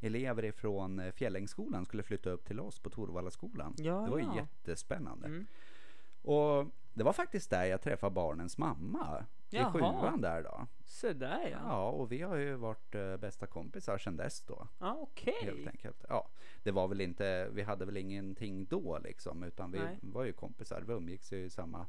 elever 0.00 0.44
ifrån 0.44 0.98
eh, 0.98 1.12
Fjällängsskolan 1.12 1.84
skulle 1.84 2.02
flytta 2.02 2.30
upp 2.30 2.44
till 2.44 2.60
oss 2.60 2.78
på 2.78 2.90
Torvallaskolan. 2.90 3.74
Ja, 3.78 4.00
det 4.00 4.10
var 4.10 4.18
ju 4.18 4.24
ja. 4.24 4.36
jättespännande. 4.36 5.26
Mm. 5.26 5.46
Och 6.22 6.66
det 6.94 7.04
var 7.04 7.12
faktiskt 7.12 7.50
där 7.50 7.64
jag 7.64 7.80
träffade 7.80 8.14
barnens 8.14 8.58
mamma. 8.58 9.24
Jaha. 9.50 9.68
I 9.68 9.72
sjuan 9.72 10.20
där 10.20 10.42
då. 10.42 10.66
Så 10.84 11.12
där 11.12 11.48
ja. 11.50 11.58
Ja, 11.68 11.88
och 11.88 12.12
vi 12.12 12.22
har 12.22 12.36
ju 12.36 12.54
varit 12.54 12.94
eh, 12.94 13.16
bästa 13.16 13.46
kompisar 13.46 13.98
sedan 13.98 14.16
dess 14.16 14.42
då. 14.42 14.68
Ja, 14.78 14.96
okej. 15.00 15.38
Helt 15.42 15.68
enkelt. 15.68 16.04
Ja, 16.08 16.28
det 16.62 16.70
var 16.70 16.88
väl 16.88 17.00
inte, 17.00 17.48
vi 17.52 17.62
hade 17.62 17.84
väl 17.84 17.96
ingenting 17.96 18.64
då 18.64 18.98
liksom, 18.98 19.42
utan 19.42 19.72
vi 19.72 19.78
Nej. 19.78 19.98
var 20.02 20.24
ju 20.24 20.32
kompisar. 20.32 20.80
Vi 20.80 20.92
umgicks 20.92 21.32
ju 21.32 21.44
i 21.44 21.50
samma 21.50 21.86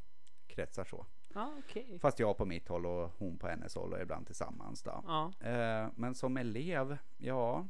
kretsar 0.48 0.84
så. 0.84 1.06
Ja, 1.34 1.54
okej. 1.60 2.00
Fast 2.00 2.20
jag 2.20 2.38
på 2.38 2.46
mitt 2.46 2.68
håll 2.68 2.86
och 2.86 3.12
hon 3.18 3.38
på 3.38 3.48
hennes 3.48 3.76
håll 3.76 3.94
och 3.94 4.02
ibland 4.02 4.26
tillsammans 4.26 4.84
då. 4.84 5.04
Ja. 5.08 5.32
Eh, 5.50 5.88
men 5.96 6.16
som 6.16 6.38
elev, 6.38 6.98
ja. 7.18 7.68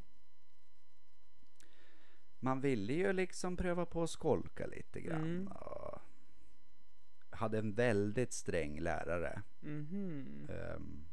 Man 2.39 2.62
ville 2.62 2.93
ju 2.93 3.13
liksom 3.13 3.58
pröva 3.58 3.86
på 3.86 4.03
att 4.03 4.10
skolka 4.10 4.67
lite 4.67 5.01
grann. 5.01 5.24
Mm. 5.24 5.48
Och 5.48 6.00
hade 7.34 7.58
en 7.60 7.74
väldigt 7.74 8.34
sträng 8.34 8.80
lärare. 8.80 9.42
Mhm. 9.60 10.48
Ehm, 10.50 11.06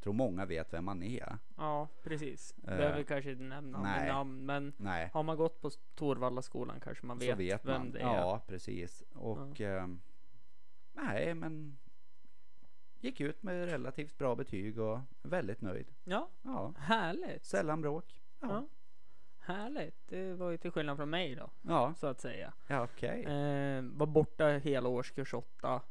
tror 0.00 0.12
många 0.12 0.46
vet 0.46 0.72
vem 0.72 0.84
man 0.84 1.02
är. 1.02 1.38
Ja, 1.56 1.88
precis. 2.02 2.54
Eh, 2.58 2.76
Behöver 2.76 3.02
kanske 3.02 3.30
inte 3.30 3.44
nämna 3.44 3.82
nej. 3.82 4.08
namn, 4.08 4.46
men 4.46 4.72
Nej, 4.76 5.10
har 5.12 5.22
man 5.22 5.36
gått 5.36 5.60
på 5.60 5.70
Torvallaskolan 5.94 6.80
kanske 6.80 7.06
man 7.06 7.18
vet, 7.18 7.38
vet 7.38 7.64
vem 7.66 7.78
man. 7.82 7.92
det 7.92 7.98
är. 8.00 8.04
Ja, 8.16 8.42
precis. 8.46 9.04
Och 9.14 9.60
ehm, 9.60 10.00
nej, 10.92 11.34
men 11.34 11.78
gick 13.00 13.20
ut 13.20 13.42
med 13.42 13.64
relativt 13.64 14.18
bra 14.18 14.34
betyg 14.36 14.78
och 14.78 15.00
väldigt 15.22 15.60
nöjd. 15.60 15.92
Ja, 16.04 16.30
Ja, 16.42 16.74
härligt. 16.78 17.44
sällan 17.44 17.80
bråk. 17.80 18.22
Ja. 18.40 18.48
Ja, 18.48 18.66
Härligt. 19.52 20.08
Det 20.08 20.34
var 20.34 20.50
ju 20.50 20.56
till 20.56 20.70
skillnad 20.70 20.96
från 20.96 21.10
mig 21.10 21.34
då, 21.34 21.50
ja, 21.62 21.94
så 21.96 22.06
att 22.06 22.20
säga. 22.20 22.52
ja 22.66 22.84
okej. 22.84 23.24
Eh, 23.24 23.82
var 23.82 24.06
borta 24.06 24.46
hela 24.48 24.88
årskurs 24.88 25.34
åtta. 25.34 25.82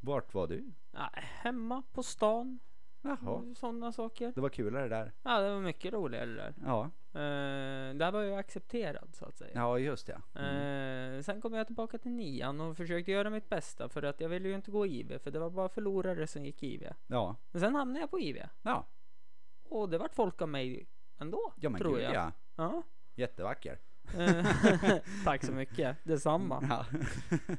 Vart 0.00 0.34
var 0.34 0.46
du? 0.46 0.72
Nej, 0.90 1.10
hemma 1.14 1.82
på 1.92 2.02
stan. 2.02 2.58
Jaha, 3.02 3.54
Sådana 3.56 3.92
saker. 3.92 4.32
det 4.34 4.40
var 4.40 4.48
kulare 4.48 4.88
där. 4.88 5.12
Ja, 5.22 5.40
det 5.40 5.50
var 5.50 5.60
mycket 5.60 5.92
roligare 5.92 6.26
där. 6.30 6.54
Ja, 6.64 6.90
Eh, 7.12 7.94
där 7.94 8.12
var 8.12 8.22
jag 8.22 8.38
accepterad 8.38 9.08
så 9.14 9.24
att 9.24 9.36
säga. 9.38 9.50
Ja, 9.54 9.78
just 9.78 10.06
det. 10.06 10.20
Mm. 10.34 11.14
Eh, 11.14 11.22
sen 11.22 11.40
kom 11.40 11.54
jag 11.54 11.66
tillbaka 11.66 11.98
till 11.98 12.10
nian 12.10 12.60
och 12.60 12.76
försökte 12.76 13.10
göra 13.10 13.30
mitt 13.30 13.48
bästa 13.48 13.88
för 13.88 14.02
att 14.02 14.20
jag 14.20 14.28
ville 14.28 14.48
ju 14.48 14.54
inte 14.54 14.70
gå 14.70 14.86
IV 14.86 15.18
för 15.18 15.30
det 15.30 15.38
var 15.38 15.50
bara 15.50 15.68
förlorare 15.68 16.26
som 16.26 16.44
gick 16.44 16.62
IV. 16.62 16.88
Ja, 17.06 17.36
Men 17.50 17.60
sen 17.60 17.74
hamnade 17.74 18.00
jag 18.00 18.10
på 18.10 18.20
IV 18.20 18.42
ja, 18.62 18.86
och 19.64 19.88
det 19.88 19.98
vart 19.98 20.14
folk 20.14 20.42
av 20.42 20.48
mig 20.48 20.86
ändå, 21.18 21.52
ja 21.56 21.70
men 21.70 21.78
tror 21.80 21.94
gud 21.94 22.02
jag. 22.02 22.14
ja. 22.14 22.32
Ja. 22.60 22.82
Jättevacker. 23.14 23.78
Eh, 24.18 24.46
Tack 25.24 25.44
så 25.44 25.52
mycket, 25.52 25.96
detsamma. 26.04 26.66
Ja. 26.68 26.86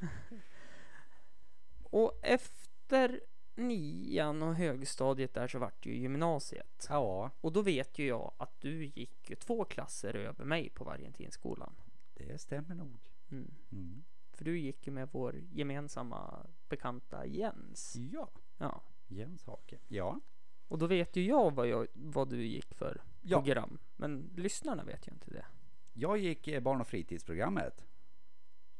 Och 1.82 2.18
efter 2.22 3.20
nian 3.54 4.42
och 4.42 4.54
högstadiet 4.54 5.34
där 5.34 5.48
så 5.48 5.58
vart 5.58 5.82
det 5.82 5.90
ju 5.90 5.96
gymnasiet. 5.96 6.86
ja, 6.88 7.30
Och 7.40 7.52
då 7.52 7.62
vet 7.62 7.98
ju 7.98 8.06
jag 8.06 8.32
att 8.36 8.60
du 8.60 8.84
gick 8.84 9.38
två 9.38 9.64
klasser 9.64 10.14
över 10.16 10.44
mig 10.44 10.70
på 10.70 10.84
Vargentinskolan. 10.84 11.74
det 12.14 12.38
stämmer 12.40 12.74
nog. 12.74 12.98
Mm. 13.30 13.54
Mm. 13.72 14.04
För 14.32 14.44
du 14.44 14.58
gick 14.58 14.86
ju 14.86 14.92
med 14.92 15.08
vår 15.12 15.36
gemensamma 15.52 16.46
bekanta 16.68 17.26
Jens. 17.26 17.96
Ja, 18.12 18.30
Ja. 18.58 18.82
Jens 19.08 19.44
Hake. 19.46 19.78
Ja, 19.88 20.20
Och 20.68 20.78
då 20.78 20.86
vet 20.86 21.16
ju 21.16 21.24
jag 21.26 21.54
vad, 21.54 21.68
jag, 21.68 21.86
vad 21.92 22.28
du 22.30 22.44
gick 22.46 22.74
för 22.74 23.00
Ja. 23.22 23.38
program. 23.42 23.78
Men 23.96 24.30
lyssnarna 24.36 24.84
vet 24.84 25.08
ju 25.08 25.12
inte 25.12 25.30
det. 25.30 25.44
jag 25.92 26.18
gick 26.18 26.48
eh, 26.48 26.60
barn 26.60 26.80
och 26.80 26.86
fritidsprogrammet 26.86 27.84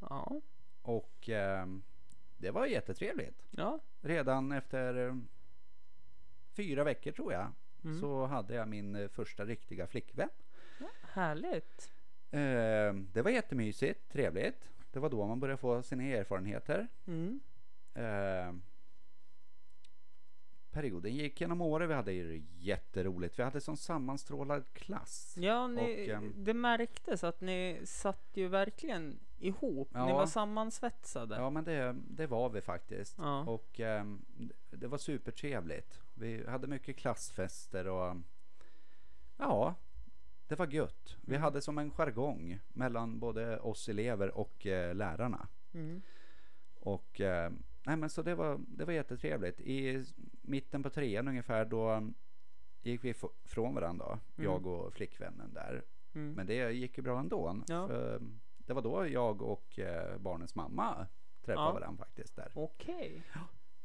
Ja. 0.00 0.40
och 0.82 1.28
ehm, 1.28 1.82
det 2.36 2.50
var 2.50 2.66
jättetrevligt. 2.66 3.46
Ja. 3.50 3.80
Redan 4.00 4.52
efter 4.52 5.06
eh, 5.08 5.16
fyra 6.56 6.84
veckor 6.84 7.12
tror 7.12 7.32
jag 7.32 7.52
Mm. 7.84 8.00
så 8.00 8.26
hade 8.26 8.54
jag 8.54 8.68
min 8.68 8.94
eh, 8.94 9.08
första 9.08 9.44
riktiga 9.44 9.86
flickvän. 9.86 10.28
Härligt. 11.02 11.92
Eh, 12.30 12.94
det 13.12 13.22
var 13.22 13.30
jättemysigt, 13.30 14.08
trevligt. 14.12 14.70
Det 14.90 14.98
var 15.00 15.10
då 15.10 15.26
man 15.26 15.40
började 15.40 15.56
få 15.60 15.82
sina 15.82 16.02
erfarenheter. 16.02 16.88
Mm. 17.06 17.40
Eh, 17.94 18.54
perioden 20.72 21.14
gick 21.14 21.40
genom 21.40 21.60
året. 21.60 21.90
Vi 21.90 21.94
hade 21.94 22.12
ju 22.12 22.42
jätteroligt. 22.58 23.38
Vi 23.38 23.42
hade 23.42 23.60
sån 23.60 23.76
sammanstrålad 23.76 24.64
klass. 24.72 25.34
Ja, 25.40 25.66
ni, 25.66 25.80
Och, 25.82 26.08
ehm, 26.08 26.32
det 26.36 26.54
märktes 26.54 27.24
att 27.24 27.40
ni 27.40 27.80
satt 27.84 28.30
ju 28.34 28.48
verkligen 28.48 29.18
ihop. 29.38 29.88
Ni 29.94 30.00
Ja. 30.00 30.14
var 30.14 30.26
sammansvetsade. 30.26 31.36
Ja, 31.36 31.50
men 31.50 31.64
det, 31.64 31.96
det 32.08 32.26
var 32.26 32.50
vi 32.50 32.60
faktiskt. 32.60 33.14
Ja. 33.18 33.40
Och 33.44 33.80
ehm, 33.80 34.24
det- 34.36 34.76
det 34.76 34.86
var 34.88 34.98
supertrevligt. 34.98 36.00
Vi 36.14 36.46
hade 36.46 36.66
mycket 36.66 36.96
klassfester 36.96 37.86
och 37.88 38.16
ja, 39.36 39.74
det 40.48 40.54
var 40.56 40.66
gött. 40.66 41.16
Vi 41.20 41.34
Mm. 41.34 41.42
hade 41.42 41.60
som 41.60 41.78
en 41.78 41.90
jargong 41.90 42.58
mellan 42.68 43.18
både 43.18 43.58
oss 43.60 43.88
elever 43.88 44.30
och 44.38 44.66
eh, 44.66 44.94
lärarna. 44.94 45.48
Mm. 45.74 46.02
Och 46.80 47.20
eh, 47.20 47.50
nej 47.86 47.96
men 47.96 48.10
så 48.10 48.22
det 48.22 48.34
var, 48.34 48.60
det 48.68 48.84
var 48.84 48.92
jättetrevligt. 48.92 49.60
I 49.60 50.04
mitten 50.42 50.82
på 50.82 50.90
trean 50.90 51.28
ungefär 51.28 51.64
då 51.64 52.10
gick 52.82 53.04
vi 53.04 53.14
från 53.44 53.74
varandra, 53.74 54.18
jag 54.36 54.66
och 54.66 54.92
flickvännen 54.94 55.54
där. 55.54 55.82
Mm. 56.14 56.32
Men 56.32 56.46
det 56.46 56.72
gick 56.72 56.96
ju 56.98 57.02
bra 57.02 57.18
ändå. 57.20 57.62
Ja. 57.68 57.86
För 57.86 58.22
det 58.58 58.72
var 58.72 58.82
då 58.82 59.06
jag 59.08 59.42
och 59.42 59.78
eh, 59.78 60.18
barnens 60.18 60.54
mamma 60.54 61.06
träffade 61.44 61.66
Ja. 61.68 61.72
varandra 61.72 62.04
faktiskt 62.04 62.36
där. 62.36 62.52
Okej. 62.54 63.22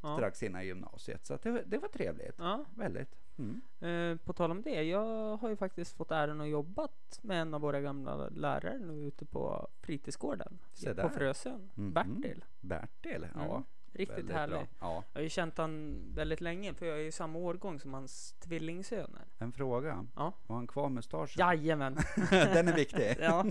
Ja. 0.02 0.16
Strax 0.18 0.44
innan 0.44 0.66
gymnasiet. 0.66 1.26
Så 1.26 1.38
det, 1.44 1.52
var- 1.52 1.64
det 1.66 1.78
var 1.78 1.88
trevligt. 1.88 2.36
Ja. 2.38 2.66
Väldigt. 2.76 3.16
Mm. 3.38 3.62
Eh, 3.80 4.18
på 4.26 4.34
tal 4.34 4.52
om 4.52 4.62
det, 4.62 4.84
jag 4.84 5.38
har 5.38 5.50
ju 5.50 5.56
faktiskt 5.56 5.98
fått 5.98 6.12
äran 6.12 6.42
att 6.42 6.50
jobbat 6.50 7.20
med 7.24 7.42
en 7.42 7.54
av 7.54 7.62
våra 7.62 7.82
gamla 7.82 8.30
lärare 8.30 8.78
nu 8.80 8.94
ute 8.94 9.26
på 9.26 9.68
fritidsgården 9.82 10.60
på. 10.96 11.10
Frösön. 11.10 11.70
Mhm. 11.76 11.94
Bertil. 11.94 12.46
Bertil, 12.60 13.28
ja. 13.36 13.64
Riktigt 13.98 14.18
väldigt 14.18 14.36
härlig. 14.36 14.56
bra. 14.56 14.68
Ja. 14.80 15.04
Jag 15.14 15.20
har 15.20 15.24
ju 15.24 15.30
känt 15.30 15.58
han 15.58 16.02
väldigt 16.16 16.42
länge 16.42 16.74
för 16.74 16.86
jag 16.86 17.00
är 17.00 17.04
ju 17.04 17.12
samma 17.12 17.40
årgång 17.40 17.80
som 17.80 17.94
hans 17.94 18.34
tvillingsöner. 18.40 19.26
En 19.38 19.52
fråga. 19.52 20.08
Ja. 20.16 20.34
Har 20.48 20.56
han 20.56 20.68
kvar 20.68 20.90
mustaschen? 20.90 21.36
Jajamän. 21.40 21.98
Den 22.30 22.68
är 22.68 22.76
viktig. 22.76 23.16
ja, 23.20 23.46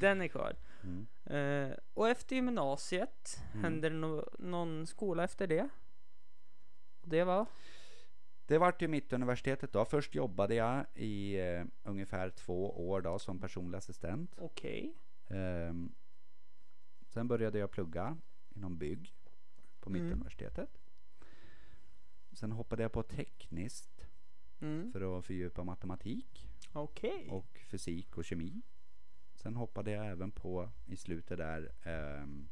den 0.00 0.20
är 0.20 0.28
kvar. 0.28 0.56
Mm. 0.82 1.06
Eh, 1.70 1.76
och 1.94 2.08
efter 2.08 2.36
gymnasiet, 2.36 3.42
Mm. 3.52 3.64
hände 3.64 3.88
det 3.88 3.96
no 3.96 4.24
någon 4.38 4.86
skola 4.86 5.24
efter 5.24 5.46
det? 5.46 5.68
Och 7.02 7.08
det 7.08 7.24
var? 7.24 7.46
Det 8.46 8.58
vart 8.58 8.82
ju 8.82 8.88
Mittuniversitetet 8.88 9.72
då. 9.72 9.84
Först 9.84 10.14
jobbade 10.14 10.54
jag 10.54 10.86
i 10.94 11.40
eh, 11.40 11.64
ungefär 11.82 12.30
två 12.30 12.88
år 12.88 13.00
då 13.00 13.18
som 13.18 13.40
personlig 13.40 13.78
assistent. 13.78 14.34
Okej. 14.38 14.94
Ehm, 15.28 15.92
sen 17.06 17.28
började 17.28 17.58
jag 17.58 17.70
plugga 17.70 18.16
inom 18.54 18.78
bygg 18.78 19.14
på 19.80 19.90
Mm. 19.90 20.02
Mittuniversitetet. 20.02 20.78
Sen 22.32 22.52
hoppade 22.52 22.82
jag 22.82 22.92
på 22.92 23.02
tekniskt 23.02 24.06
Mm. 24.62 24.92
för 24.92 25.18
att 25.18 25.24
fördjupa 25.26 25.64
matematik 25.64 26.48
Okej. 26.72 27.28
och 27.30 27.60
fysik 27.70 28.18
och 28.18 28.24
kemi. 28.24 28.62
Sen 29.34 29.56
hoppade 29.56 29.90
jag 29.90 30.06
även 30.06 30.30
på 30.30 30.70
i 30.86 30.96
slutet 30.96 31.38
där 31.38 31.72
ehm, 31.82 32.48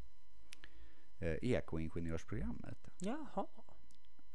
eh, 1.19 1.35
ekoingenjörsprogrammet. 1.43 2.89
Jaha. 2.99 3.47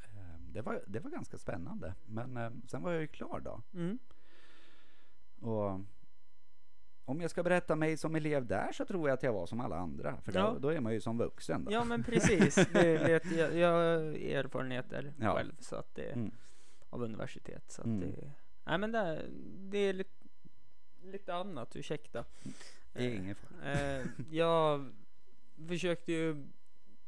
Ehm, 0.02 0.54
det, 0.54 0.62
var, 0.62 0.84
det 0.88 1.00
var 1.00 1.10
ganska 1.12 1.38
spännande. 1.38 1.96
Men 2.06 2.38
ehm, 2.38 2.62
sen 2.68 2.82
var 2.82 2.92
jag 2.92 3.02
ju 3.02 3.08
klar 3.08 3.40
då. 3.40 3.62
Mm. 3.74 4.00
Och 5.42 5.82
om 7.06 7.22
jag 7.22 7.32
ska 7.32 7.44
berätta 7.44 7.76
mig 7.76 7.98
som 7.98 8.16
elev 8.16 8.46
där 8.46 8.72
så 8.72 8.86
tror 8.86 9.10
jag 9.10 9.14
att 9.14 9.24
jag 9.24 9.34
var 9.34 9.46
som 9.46 9.60
alla 9.60 9.76
andra. 9.76 10.22
För 10.22 10.34
Ja. 10.36 10.52
då, 10.52 10.60
då 10.60 10.70
är 10.70 10.80
man 10.80 10.94
ju 10.94 11.02
som 11.02 11.18
vuxen 11.18 11.66
då. 11.66 11.72
Ja 11.72 11.84
men 11.84 12.04
precis. 12.04 12.56
Det 12.74 12.98
vet 12.98 13.32
jag. 13.32 13.56
Jag 13.56 13.72
har 13.72 14.16
erfarenheter 14.16 15.14
Ja. 15.20 15.36
själv 15.36 15.54
så 15.60 15.76
att 15.76 15.96
det, 15.96 16.12
Mm. 16.12 16.32
av 16.90 17.04
universitet. 17.04 17.72
Så 17.72 17.82
att 17.82 17.88
Mm. 17.88 18.00
det, 18.00 18.32
nej 18.64 18.78
men 18.78 18.92
det, 18.92 19.22
det 19.58 19.78
är 19.78 19.94
lite, 19.94 20.28
lite 21.04 21.34
annat, 21.36 21.76
ursäkta. 21.76 22.26
Det 22.94 23.06
är 23.06 23.16
ingen 23.16 23.36
fara. 23.36 23.72
Eh, 23.74 24.06
jag 24.32 24.92
försökte 25.68 26.12
ju 26.12 26.48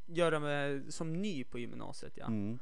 göra 0.05 0.39
mig 0.39 0.91
som 0.91 1.13
ny 1.13 1.43
på 1.43 1.59
gymnasiet. 1.59 2.13
Ja. 2.17 2.25
Mm. 2.27 2.59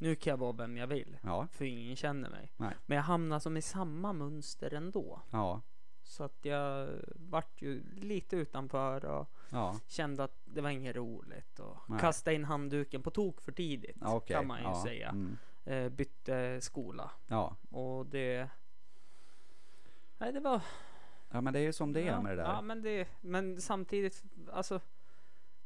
Nu 0.00 0.14
kan 0.14 0.30
jag 0.30 0.38
vara 0.38 0.52
vem 0.52 0.76
jag 0.76 0.86
vill. 0.86 1.18
Ja, 1.22 1.46
För 1.52 1.64
ingen 1.64 1.96
känner 1.96 2.30
mig. 2.30 2.52
Nej. 2.56 2.74
Men 2.86 2.96
jag 2.96 3.02
hamnar 3.02 3.38
som 3.38 3.56
i 3.56 3.62
samma 3.62 4.12
mönster 4.12 4.74
ändå. 4.74 5.22
ja, 5.30 5.60
Så 6.08 6.24
att 6.24 6.38
jag 6.42 6.88
vart 7.14 7.62
ju 7.62 7.82
lite 7.96 8.36
utanför 8.36 9.04
och 9.04 9.30
ja. 9.50 9.80
kände 9.86 10.24
att 10.24 10.40
det 10.44 10.60
var 10.60 10.70
inget 10.70 10.96
roligt. 10.96 11.60
Och 11.60 11.76
Nej. 11.86 12.00
kasta 12.00 12.32
in 12.32 12.44
handduken 12.44 13.02
på 13.02 13.10
tok 13.10 13.40
för 13.40 13.52
tidigt. 13.52 13.96
okej. 14.02 14.36
Kan 14.36 14.46
man 14.46 14.58
ju 14.58 14.64
ja. 14.64 14.82
säga. 14.82 15.08
Mm. 15.08 15.38
Eh, 15.64 15.88
bytte 15.88 16.60
skola. 16.60 17.10
Ja. 17.26 17.56
Och 17.70 18.06
det... 18.06 18.48
Nej 20.18 20.32
det 20.32 20.40
var... 20.40 20.60
ja, 21.30 21.40
men 21.40 21.52
det 21.52 21.58
är 21.58 21.62
ju 21.62 21.72
som 21.72 21.92
det 21.92 22.08
är 22.08 22.20
med 22.20 22.32
det 22.32 22.42
där. 22.42 22.52
Ja 22.52 22.62
men 22.62 22.82
det... 22.82 23.08
Men 23.20 23.60
samtidigt, 23.60 24.22
alltså... 24.52 24.80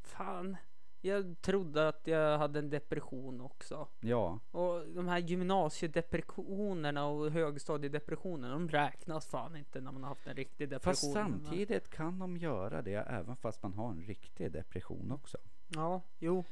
Fan. 0.02 0.56
Jag 1.04 1.36
trodde 1.40 1.88
att 1.88 2.06
jag 2.06 2.38
hade 2.38 2.58
en 2.58 2.70
depression 2.70 3.40
också. 3.40 3.88
Ja, 4.00 4.38
Och 4.50 4.86
de 4.88 5.08
här 5.08 5.18
gymnasiedepressionerna 5.18 7.06
och 7.06 7.30
högstadiedepressionerna, 7.30 8.52
de 8.54 8.68
räknas 8.68 9.26
fan 9.26 9.56
inte 9.56 9.80
när 9.80 9.92
man 9.92 10.02
har 10.02 10.08
haft 10.08 10.26
en 10.26 10.36
riktig 10.36 10.68
depression. 10.68 10.92
fast 10.94 11.12
samtidigt 11.12 11.90
kan 11.90 12.18
de 12.18 12.36
göra 12.36 12.82
det 12.82 12.94
även 12.94 13.36
fast 13.36 13.62
man 13.62 13.72
har 13.72 13.90
en 13.90 14.00
riktig 14.02 14.52
depression 14.52 15.12
också. 15.12 15.38
Ja, 15.68 16.02
jo. 16.18 16.44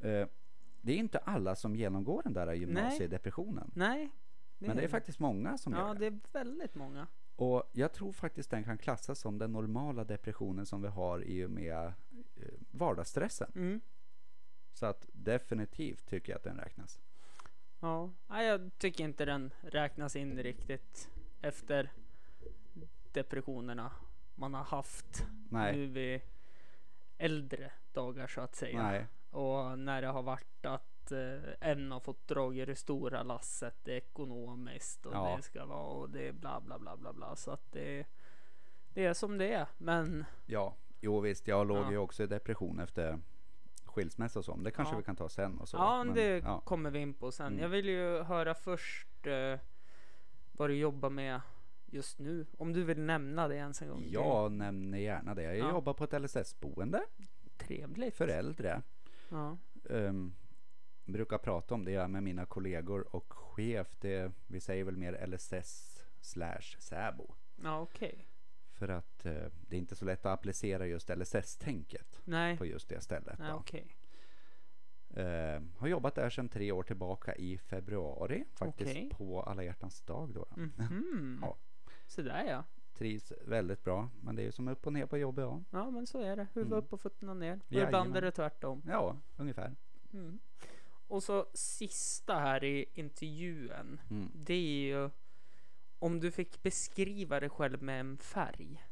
Eh, 0.00 0.26
det 0.80 0.92
är 0.92 0.96
inte 0.96 1.18
alla 1.18 1.56
som 1.56 1.76
genomgår 1.76 2.22
den 2.22 2.32
där 2.32 2.52
gymnasiedepressionen. 2.52 3.70
Nej. 3.74 4.10
Men 4.58 4.76
det 4.76 4.84
är 4.84 4.88
faktiskt 4.88 5.18
många 5.18 5.58
som 5.58 5.72
Ja, 5.72 5.78
gör 5.78 5.94
det. 5.94 6.00
det 6.00 6.06
är 6.06 6.18
väldigt 6.44 6.74
många. 6.74 7.06
Och 7.36 7.70
jag 7.72 7.92
tror 7.92 8.12
faktiskt 8.12 8.50
den 8.50 8.64
kan 8.64 8.78
klassas 8.78 9.18
som 9.18 9.38
den 9.38 9.52
normala 9.52 10.04
depressionen 10.04 10.66
som 10.66 10.82
vi 10.82 10.88
har 10.88 11.22
i 11.22 11.44
och 11.44 11.50
med 11.50 11.92
eh, 12.36 12.52
vardagsstressen. 12.70 13.52
Mm. 13.54 13.80
Så 14.72 14.86
att 14.86 15.06
definitivt 15.12 16.06
tycker 16.06 16.32
jag 16.32 16.36
att 16.36 16.44
den 16.44 16.58
räknas. 16.58 17.00
Ja, 17.80 18.10
jag 18.28 18.70
tycker 18.78 19.04
inte 19.04 19.24
den 19.24 19.52
räknas 19.60 20.16
in 20.16 20.38
riktigt 20.38 21.10
efter 21.40 21.92
depressionerna 23.12 23.92
man 24.34 24.54
har 24.54 24.64
haft 24.64 25.26
Nej. 25.48 25.76
nu 25.76 25.86
vid 25.86 26.20
äldre 27.18 27.72
dagar 27.92 28.26
så 28.26 28.40
att 28.40 28.54
säga. 28.54 28.82
Nej. 28.82 29.06
Och 29.30 29.78
när 29.78 30.02
det 30.02 30.08
har 30.08 30.22
varit 30.22 30.66
att 30.66 30.93
eh, 31.12 31.38
en 31.60 31.90
har 31.92 32.00
fått 32.00 32.28
dra 32.28 32.54
i 32.54 32.64
det 32.64 32.76
stora 32.76 33.22
lasset 33.22 33.88
ekonomiskt 33.88 35.06
och 35.06 35.14
Ja. 35.14 35.34
det 35.36 35.42
ska 35.42 35.66
vara 35.66 35.86
och 35.86 36.10
det 36.10 36.28
är 36.28 36.32
bla 36.32 36.60
bla 36.60 36.78
bla 36.78 36.96
bla 36.96 37.12
bla 37.12 37.36
så 37.36 37.50
att 37.50 37.72
det, 37.72 38.06
det 38.94 39.04
är 39.06 39.14
som 39.14 39.38
det 39.38 39.52
är. 39.52 39.66
Men 39.78 40.24
Ja, 40.46 40.74
jo 41.00 41.20
visst, 41.20 41.48
jag 41.48 41.66
låg 41.66 41.78
Ja. 41.86 41.90
ju 41.90 41.98
också 41.98 42.22
i 42.22 42.26
depression 42.26 42.78
efter 42.80 43.18
skilsmässa 43.84 44.38
och 44.38 44.44
så. 44.44 44.56
Det 44.56 44.70
kanske 44.70 44.94
Ja. 44.94 44.98
vi 44.98 45.04
kan 45.04 45.16
ta 45.16 45.28
sen 45.28 45.58
och 45.58 45.68
så. 45.68 45.76
ja, 45.76 46.04
Men, 46.04 46.14
det 46.14 46.38
ja. 46.38 46.60
kommer 46.60 46.90
vi 46.90 46.98
in 46.98 47.14
på 47.14 47.32
sen. 47.32 47.46
Mm. 47.46 47.58
Jag 47.60 47.68
vill 47.68 47.88
ju 47.88 48.22
höra 48.22 48.54
först 48.54 49.26
eh, 49.26 49.58
vad 50.52 50.70
du 50.70 50.74
jobbar 50.76 51.10
med 51.10 51.40
just 51.86 52.18
nu? 52.18 52.46
Om 52.58 52.72
du 52.72 52.84
vill 52.84 53.00
nämna 53.00 53.48
det 53.48 53.54
ens 53.56 53.82
en 53.82 53.88
gång. 53.88 54.04
Jag 54.08 54.52
nämner 54.52 54.98
gärna 54.98 55.34
det. 55.34 55.42
Jag 55.42 55.56
Ja. 55.56 55.70
jobbar 55.70 55.94
på 55.94 56.04
ett 56.04 56.12
LSS-boende 56.12 57.02
Det 57.16 57.64
trevligt. 57.64 58.16
för 58.16 58.28
äldre. 58.28 58.82
Ja. 59.28 59.56
Um, 59.84 60.34
brukar 61.04 61.38
prata 61.38 61.74
om 61.74 61.84
det 61.84 62.08
med 62.08 62.22
mina 62.22 62.46
kollegor 62.46 63.16
och 63.16 63.32
chef. 63.32 63.96
Det, 64.00 64.32
vi 64.46 64.60
säger 64.60 64.84
väl 64.84 64.96
mer 64.96 65.26
LSS 65.26 66.02
slash 66.20 66.76
SÄBO. 66.78 67.34
Ja, 67.62 67.80
okej. 67.80 68.28
För 68.72 68.88
att 68.88 69.26
eh, 69.26 69.46
det 69.68 69.76
är 69.76 69.80
inte 69.80 69.96
så 69.96 70.04
lätt 70.04 70.26
att 70.26 70.38
applicera 70.38 70.86
just 70.86 71.08
LSS-tänket 71.10 72.20
på 72.58 72.66
just 72.66 72.88
det 72.88 73.00
stället. 73.00 73.38
Då. 73.38 73.54
okej. 73.54 73.96
Eh, 75.10 75.62
har 75.76 75.88
jobbat 75.88 76.14
där 76.14 76.30
sedan 76.30 76.48
tre 76.48 76.72
år 76.72 76.82
tillbaka 76.82 77.34
i 77.34 77.58
februari. 77.58 78.44
Faktiskt 78.54 78.90
Okej. 78.90 79.10
på 79.12 79.42
alla 79.42 79.62
hjärtans 79.64 80.00
dag 80.00 80.28
då. 80.34 80.46
då. 80.54 80.62
Mhm. 80.82 81.38
Ja. 81.42 81.56
Så 82.06 82.22
där 82.22 82.44
ja. 82.44 82.64
Trivs 82.94 83.32
väldigt 83.46 83.84
bra. 83.84 84.08
Men 84.22 84.36
det 84.36 84.42
är 84.42 84.44
ju 84.44 84.52
som 84.52 84.68
upp 84.68 84.86
och 84.86 84.92
ner 84.92 85.06
på 85.06 85.18
jobbet 85.18 85.42
ja. 85.42 85.62
Ja, 85.70 85.90
men 85.90 86.06
så 86.06 86.20
är 86.20 86.36
det. 86.36 86.46
Huvud 86.54 86.72
Mm. 86.72 86.78
upp 86.78 86.92
och 86.92 87.00
fötterna 87.00 87.34
ner. 87.34 87.60
Och 87.66 87.72
ibland 87.72 88.16
är 88.16 88.20
det 88.20 88.30
tvärtom. 88.30 88.82
Ja, 88.86 89.16
ungefär. 89.36 89.76
Mm. 90.12 90.38
Och 91.08 91.22
så 91.22 91.46
sista 91.54 92.34
här 92.34 92.64
i 92.64 92.84
intervjun. 92.94 94.00
Mm. 94.10 94.30
Det 94.34 94.54
är 94.54 94.86
ju 94.86 95.10
om 95.98 96.20
du 96.20 96.30
fick 96.30 96.62
beskriva 96.62 97.40
dig 97.40 97.48
själv 97.48 97.82
med 97.82 98.00
en 98.00 98.18
färg. 98.18 98.84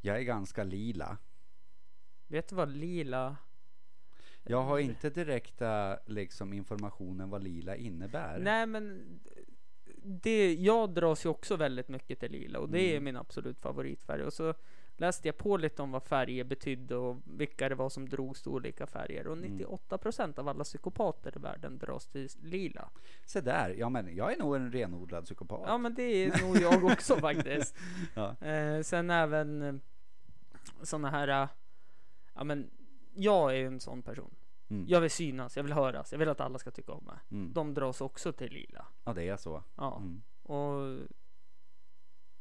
Jag 0.00 0.16
är 0.18 0.22
ganska 0.22 0.64
lila. 0.64 1.18
Vet 2.26 2.48
du 2.48 2.56
vad 2.56 2.68
lila? 2.68 3.36
Jag 4.42 4.62
har 4.62 4.78
inte 4.78 5.10
direkta 5.10 5.98
liksom 6.06 6.52
informationen 6.52 7.30
vad 7.30 7.42
lila 7.42 7.76
innebär. 7.76 8.38
Nej, 8.38 8.66
men 8.66 9.04
det, 10.02 10.54
jag 10.54 10.94
dras 10.94 11.24
ju 11.24 11.28
också 11.28 11.56
väldigt 11.56 11.88
mycket 11.88 12.20
till 12.20 12.32
lila 12.32 12.58
och 12.58 12.68
det 12.68 12.80
är 12.80 12.90
Mm. 12.90 13.04
min 13.04 13.16
absolut 13.16 13.58
favoritfärg. 13.60 14.22
Och 14.24 14.32
så 14.32 14.54
läste 15.00 15.28
jag 15.28 15.36
på 15.38 15.56
lite 15.56 15.82
om 15.82 15.90
vad 15.90 16.02
färger 16.02 16.44
betydde 16.44 16.96
och 16.96 17.16
vilka 17.24 17.68
det 17.68 17.74
var 17.74 17.88
som 17.88 18.08
drogs 18.08 18.42
till 18.42 18.50
olika 18.52 18.86
färger. 18.86 19.26
Och 19.26 19.36
Mm. 19.36 19.58
98% 19.58 20.38
av 20.38 20.48
alla 20.48 20.64
psykopater 20.64 21.32
i 21.36 21.38
världen 21.40 21.78
dras 21.78 22.06
till 22.06 22.28
lila. 22.42 22.90
Se 23.24 23.40
där, 23.40 23.74
ja 23.78 23.88
men 23.88 24.16
jag 24.16 24.32
är 24.32 24.38
nog 24.38 24.56
en 24.56 24.72
renodlad 24.72 25.24
psykopat. 25.24 25.60
Ja, 25.66 25.78
men 25.78 25.94
det 25.94 26.02
är 26.02 26.42
nog 26.46 26.56
jag 26.56 26.84
också 26.84 27.16
faktiskt. 27.20 27.76
Ja. 28.14 28.36
Eh, 28.46 28.82
sen 28.82 29.10
även 29.10 29.62
eh, 29.62 29.74
såna 30.82 31.10
här, 31.10 31.28
eh, 31.42 31.48
ja 32.34 32.44
men 32.44 32.70
jag 33.14 33.50
är 33.50 33.56
ju 33.56 33.66
en 33.66 33.80
sån 33.80 34.02
person. 34.02 34.34
Mm. 34.70 34.84
Jag 34.88 35.00
vill 35.00 35.10
synas, 35.10 35.56
jag 35.56 35.62
vill 35.64 35.72
höras, 35.72 36.12
jag 36.12 36.18
vill 36.18 36.28
att 36.28 36.40
alla 36.40 36.58
ska 36.58 36.70
tycka 36.70 36.92
om 36.92 37.04
mig. 37.04 37.16
Mm. 37.30 37.52
De 37.52 37.74
dras 37.74 38.00
också 38.00 38.32
till 38.32 38.52
lila. 38.52 38.86
ja, 39.04 39.12
det 39.12 39.28
är 39.28 39.36
så. 39.36 39.62
Ja, 39.76 39.96
Mm. 39.96 40.22
och 40.42 40.98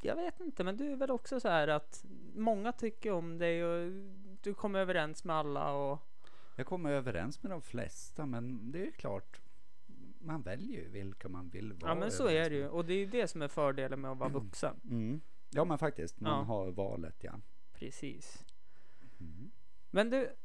jag 0.01 0.15
vet 0.15 0.39
inte, 0.39 0.63
men 0.63 0.77
du 0.77 0.91
är 0.91 0.95
väl 0.95 1.11
också 1.11 1.39
så 1.39 1.49
här 1.49 1.67
att 1.67 2.05
många 2.35 2.71
tycker 2.71 3.11
om 3.11 3.37
dig 3.37 3.65
och 3.65 3.91
du 4.41 4.53
kommer 4.53 4.79
överens 4.79 5.23
med 5.23 5.35
alla 5.35 5.73
och 5.73 5.99
Jag 6.55 6.65
kommer 6.67 6.91
överens 6.91 7.43
med 7.43 7.51
de 7.51 7.61
flesta, 7.61 8.25
men 8.25 8.71
det 8.71 8.87
är 8.87 8.91
klart. 8.91 9.41
Man 10.21 10.41
väljer 10.41 10.81
ju 10.81 10.89
vilka 10.89 11.29
man 11.29 11.49
vill 11.49 11.73
vara 11.73 11.91
ja, 11.91 11.95
men 11.95 12.11
så 12.11 12.27
är 12.27 12.49
det 12.49 12.55
ju. 12.55 12.67
Och 12.67 12.85
det 12.85 12.93
är 12.93 12.97
ju 12.97 13.05
det 13.05 13.27
som 13.27 13.41
är 13.41 13.47
fördelen 13.47 14.01
med 14.01 14.11
att 14.11 14.17
vara 14.17 14.29
vuxen. 14.29 14.79
Mm. 14.83 15.21
Ja, 15.49 15.65
men 15.65 15.77
faktiskt. 15.77 16.19
Man 16.19 16.31
Ja. 16.39 16.43
har 16.43 16.71
valet, 16.71 17.15
ja. 17.23 17.39
Precis. 17.73 18.45
Mm. 19.19 19.51
Men 19.91 20.09
du, 20.09 20.35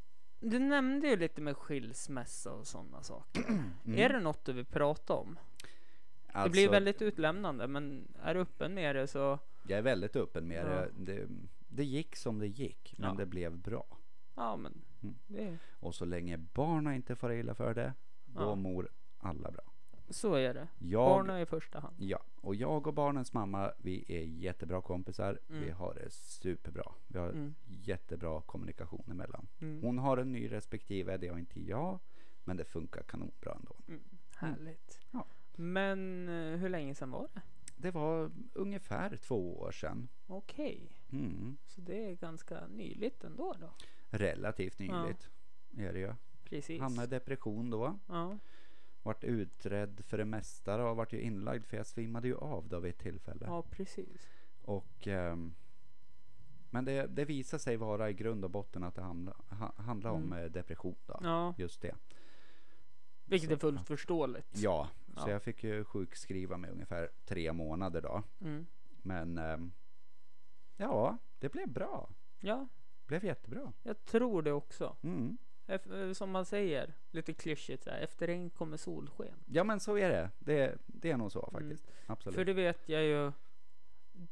du 0.40 0.58
nämnde 0.58 1.08
ju 1.08 1.16
lite 1.16 1.40
med 1.40 1.56
skilsmässa 1.56 2.52
och 2.52 2.66
sådana 2.66 3.02
saker. 3.02 3.42
Mm. 3.86 3.98
Är 3.98 4.08
det 4.08 4.20
något 4.20 4.44
du 4.44 4.52
vill 4.52 4.64
prata 4.66 5.14
om? 5.14 5.38
Det 6.34 6.38
Alltså, 6.40 6.52
blir 6.52 6.68
väldigt 6.70 7.02
utlämnande, 7.02 7.66
men 7.66 8.08
är 8.22 8.34
du 8.34 8.40
öppen 8.40 8.74
med 8.74 8.96
det 8.96 9.06
så 9.06 9.38
Jag 9.68 9.78
är 9.78 9.82
väldigt 9.82 10.16
öppen 10.16 10.48
med 10.48 10.66
Ja. 10.66 10.68
det. 10.68 10.90
det. 11.14 11.28
Det 11.68 11.84
gick 11.84 12.16
som 12.16 12.38
det 12.38 12.46
gick, 12.46 12.94
men 12.98 13.08
Ja. 13.10 13.14
det 13.16 13.26
blev 13.26 13.58
bra. 13.58 13.98
ja, 14.34 14.56
men 14.56 14.82
Mm. 15.02 15.14
det, 15.26 15.58
Och 15.80 15.94
så 15.94 16.04
länge 16.04 16.36
barnen 16.38 16.94
inte 16.94 17.14
får 17.16 17.32
illa 17.32 17.54
för 17.54 17.74
det, 17.74 17.92
då 18.24 18.42
Ja. 18.42 18.54
mår 18.54 18.88
alla 19.18 19.50
bra. 19.50 19.62
så 20.10 20.34
är 20.34 20.54
det. 20.54 20.68
Jag, 20.78 21.08
Barnen 21.10 21.40
i 21.40 21.46
första 21.46 21.80
hand. 21.80 21.96
Ja, 21.98 22.18
och 22.40 22.54
jag 22.54 22.86
och 22.86 22.94
barnens 22.94 23.32
mamma, 23.32 23.72
vi 23.78 24.04
är 24.08 24.22
jättebra 24.22 24.82
kompisar. 24.82 25.38
Vi 25.46 25.56
Mm. 25.56 25.74
har 25.76 25.94
det 25.94 26.10
superbra. 26.12 26.92
Vi 27.06 27.18
har 27.18 27.28
Mm. 27.30 27.54
jättebra 27.66 28.40
kommunikation 28.40 29.04
emellan. 29.10 29.46
Mm. 29.60 29.82
Hon 29.82 29.98
har 29.98 30.16
en 30.16 30.32
ny 30.32 30.50
respektive, 30.52 31.16
det 31.16 31.28
har 31.28 31.38
inte 31.38 31.60
jag. 31.62 31.98
Men 32.44 32.56
det 32.56 32.64
funkar 32.64 33.02
kanonbra 33.02 33.52
ändå. 33.54 33.76
Härligt. 34.36 35.00
Ja. 35.10 35.26
Men 35.56 36.28
eh, 36.28 36.58
hur 36.58 36.68
länge 36.68 36.94
sedan 36.94 37.10
var 37.10 37.28
det? 37.34 37.40
Det 37.76 37.90
var 37.90 38.30
ungefär 38.52 39.16
två 39.16 39.58
år 39.60 39.72
sedan. 39.72 40.08
Okej, 40.26 40.90
Mm. 41.12 41.56
så 41.66 41.80
det 41.80 42.04
är 42.10 42.14
ganska 42.14 42.66
nyligt 42.66 43.24
ändå 43.24 43.54
då. 43.60 43.70
Relativt 44.10 44.78
nyligt 44.78 45.30
är 45.76 45.92
det 45.92 45.98
ju. 45.98 46.14
Precis. 46.44 46.80
Hamnade 46.80 47.06
i 47.16 47.18
depression 47.18 47.70
då. 47.70 47.98
Ja, 48.08 48.38
Vart 49.02 49.24
utredd 49.24 50.00
för 50.04 50.18
det 50.18 50.24
mesta 50.24 50.76
då. 50.76 50.94
Vart 50.94 51.12
ju 51.12 51.20
inlagd 51.20 51.64
för 51.66 51.76
jag 51.76 51.86
svimmade 51.86 52.28
ju 52.28 52.36
av 52.36 52.68
då 52.68 52.80
vid 52.80 52.90
ett 52.90 52.98
tillfälle. 52.98 53.44
ja, 53.46 53.62
precis. 53.62 54.28
Och, 54.62 55.06
ehm, 55.08 55.54
men 56.70 56.84
det, 56.84 57.06
det 57.06 57.24
visar 57.24 57.58
sig 57.58 57.76
vara 57.76 58.10
i 58.10 58.12
grund 58.12 58.44
och 58.44 58.50
botten 58.50 58.82
att 58.84 58.94
det 58.94 59.02
handla, 59.02 59.36
ha, 59.48 59.72
handlar 59.76 60.10
om 60.10 60.22
Mm. 60.32 60.44
eh, 60.44 60.50
depression. 60.50 60.96
Då. 61.06 61.18
Ja, 61.22 61.54
Just 61.58 61.80
det. 61.82 61.94
Vilket 63.24 63.48
Så, 63.48 63.54
är 63.54 63.58
fullt 63.58 63.86
förståeligt. 63.86 64.48
Ja, 64.52 64.88
så 65.16 65.22
Ja. 65.28 65.30
jag 65.30 65.42
fick 65.42 65.64
ju 65.64 65.84
sjukskriva 65.84 66.56
mig 66.56 66.70
ungefär 66.70 67.10
tre 67.24 67.52
månader 67.52 68.00
då. 68.02 68.22
Mm. 68.40 68.66
Men 69.02 69.38
ehm, 69.38 69.72
ja, 70.76 71.18
det 71.38 71.48
blev 71.48 71.68
bra. 71.68 72.10
Ja, 72.40 72.68
blev 73.06 73.24
jättebra. 73.24 73.72
jag 73.82 74.04
tror 74.04 74.42
det 74.42 74.52
också. 74.52 74.96
Mm. 75.02 75.38
Eh, 75.66 76.12
som 76.12 76.30
man 76.30 76.44
säger, 76.44 76.94
lite 77.10 77.32
klyschigt 77.34 77.84
så 77.84 77.90
här, 77.90 77.98
efter 77.98 78.26
regn 78.26 78.50
kommer 78.50 78.76
solsken. 78.76 79.34
Ja 79.46 79.64
men 79.64 79.80
så 79.80 79.98
är 79.98 80.08
det. 80.08 80.30
Det, 80.38 80.78
det 80.86 81.10
är 81.10 81.16
nog 81.16 81.32
så 81.32 81.50
faktiskt. 81.52 81.84
Absolut. 82.06 82.36
Mm. 82.36 82.40
För 82.40 82.44
det 82.44 82.52
vet 82.52 82.88
jag 82.88 83.02
ju 83.04 83.32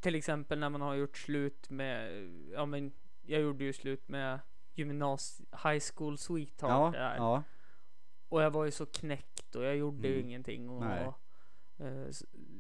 till 0.01 0.15
exempel 0.15 0.59
när 0.59 0.69
man 0.69 0.81
har 0.81 0.95
gjort 0.95 1.17
slut 1.17 1.71
med, 1.71 2.25
ja 2.53 2.67
men 2.67 2.93
jag 3.23 3.41
gjorde 3.41 3.65
ju 3.65 3.73
slut 3.73 4.09
med 4.09 4.39
gymnasie, 4.75 5.47
high 5.65 5.83
school 5.95 6.19
sweetheart 6.19 6.95
ja, 6.95 7.01
där. 7.01 7.17
ja, 7.17 7.43
Och 8.33 8.43
jag 8.43 8.51
var 8.51 8.65
ju 8.65 8.71
så 8.71 8.87
knäckt 8.87 9.55
och 9.57 9.65
jag 9.65 9.77
gjorde 9.77 10.09
ju 10.09 10.15
Mm. 10.15 10.27
ingenting 10.29 10.69
och 10.71 10.81
Nej. 10.85 11.07
eh, 11.79 12.07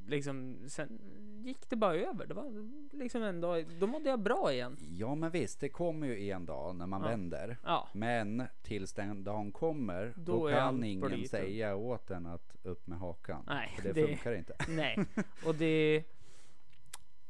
liksom 0.07 0.59
sen 0.69 1.01
gick 1.45 1.69
det 1.71 1.77
bara 1.77 1.95
över. 1.97 2.27
Det 2.27 2.35
var 2.35 2.69
liksom 2.97 3.23
en 3.23 3.41
dag, 3.41 3.67
då 3.81 3.87
mådde 3.87 4.11
jag 4.11 4.21
bra 4.21 4.53
igen. 4.53 4.77
ja 4.81 5.15
men 5.15 5.31
visst, 5.31 5.61
det 5.61 5.69
kommer 5.69 6.07
ju 6.07 6.31
en 6.31 6.47
dag 6.47 6.77
när 6.77 6.87
man 6.87 7.03
Ja. 7.03 7.09
vänder. 7.09 7.57
Ja, 7.65 7.89
Men 7.93 8.43
tills 8.63 8.93
den 8.93 9.25
dagen 9.25 9.53
kommer, 9.53 10.13
Då 10.17 10.33
då, 10.39 10.51
kan 10.51 10.85
ingen 10.85 11.11
lite. 11.11 11.29
säga 11.29 11.77
åt 11.77 12.11
en 12.11 12.27
att 12.27 12.57
upp 12.63 12.87
med 12.87 12.99
hakan. 12.99 13.45
Nej, 13.47 13.71
För 13.77 13.83
det, 13.83 13.93
det- 13.93 14.07
funkar 14.07 14.33
inte. 14.35 14.57
nej. 14.69 14.99
Och 15.47 15.55
det, 15.55 16.05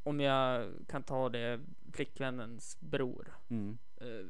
om 0.03 0.19
jag 0.19 0.71
kan 0.87 1.03
ta 1.03 1.29
det, 1.29 1.59
flickvännens 1.93 2.77
bror 2.79 3.33
Mm. 3.49 3.77
eh, 3.97 4.25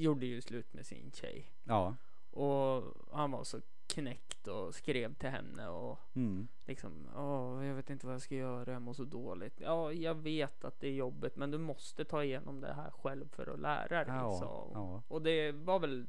gjorde 0.00 0.26
ju 0.26 0.40
slut 0.40 0.74
med 0.74 0.86
sin 0.86 1.10
tjej. 1.12 1.50
Ja. 1.64 1.94
Och 2.34 2.84
han 3.12 3.30
var 3.30 3.44
så 3.44 3.60
knäckt 3.86 4.48
och 4.48 4.74
skrev 4.74 5.14
till 5.14 5.28
henne 5.28 5.68
och 5.68 5.98
Mm. 6.14 6.48
liksom, 6.64 7.08
åh, 7.16 7.66
jag 7.66 7.74
vet 7.74 7.90
inte 7.90 8.06
vad 8.06 8.14
jag 8.14 8.22
ska 8.22 8.34
göra, 8.34 8.72
jag 8.72 8.82
mår 8.82 8.92
så 8.92 9.04
dåligt. 9.04 9.60
Ja, 9.60 9.92
jag 9.92 10.14
vet 10.14 10.64
att 10.64 10.80
det 10.80 10.88
är 10.88 10.92
jobbigt, 10.92 11.36
men 11.36 11.50
du 11.50 11.58
måste 11.58 12.04
ta 12.04 12.24
igenom 12.24 12.60
det 12.60 12.72
här 12.74 12.90
själv 12.90 13.28
för 13.28 13.46
att 13.54 13.60
lära 13.60 14.04
dig, 14.04 14.14
Ja, 14.14 14.32
sa 14.38 14.70
ja. 14.74 15.02
Och 15.08 15.22
det 15.22 15.52
var 15.52 15.78
väl 15.78 16.06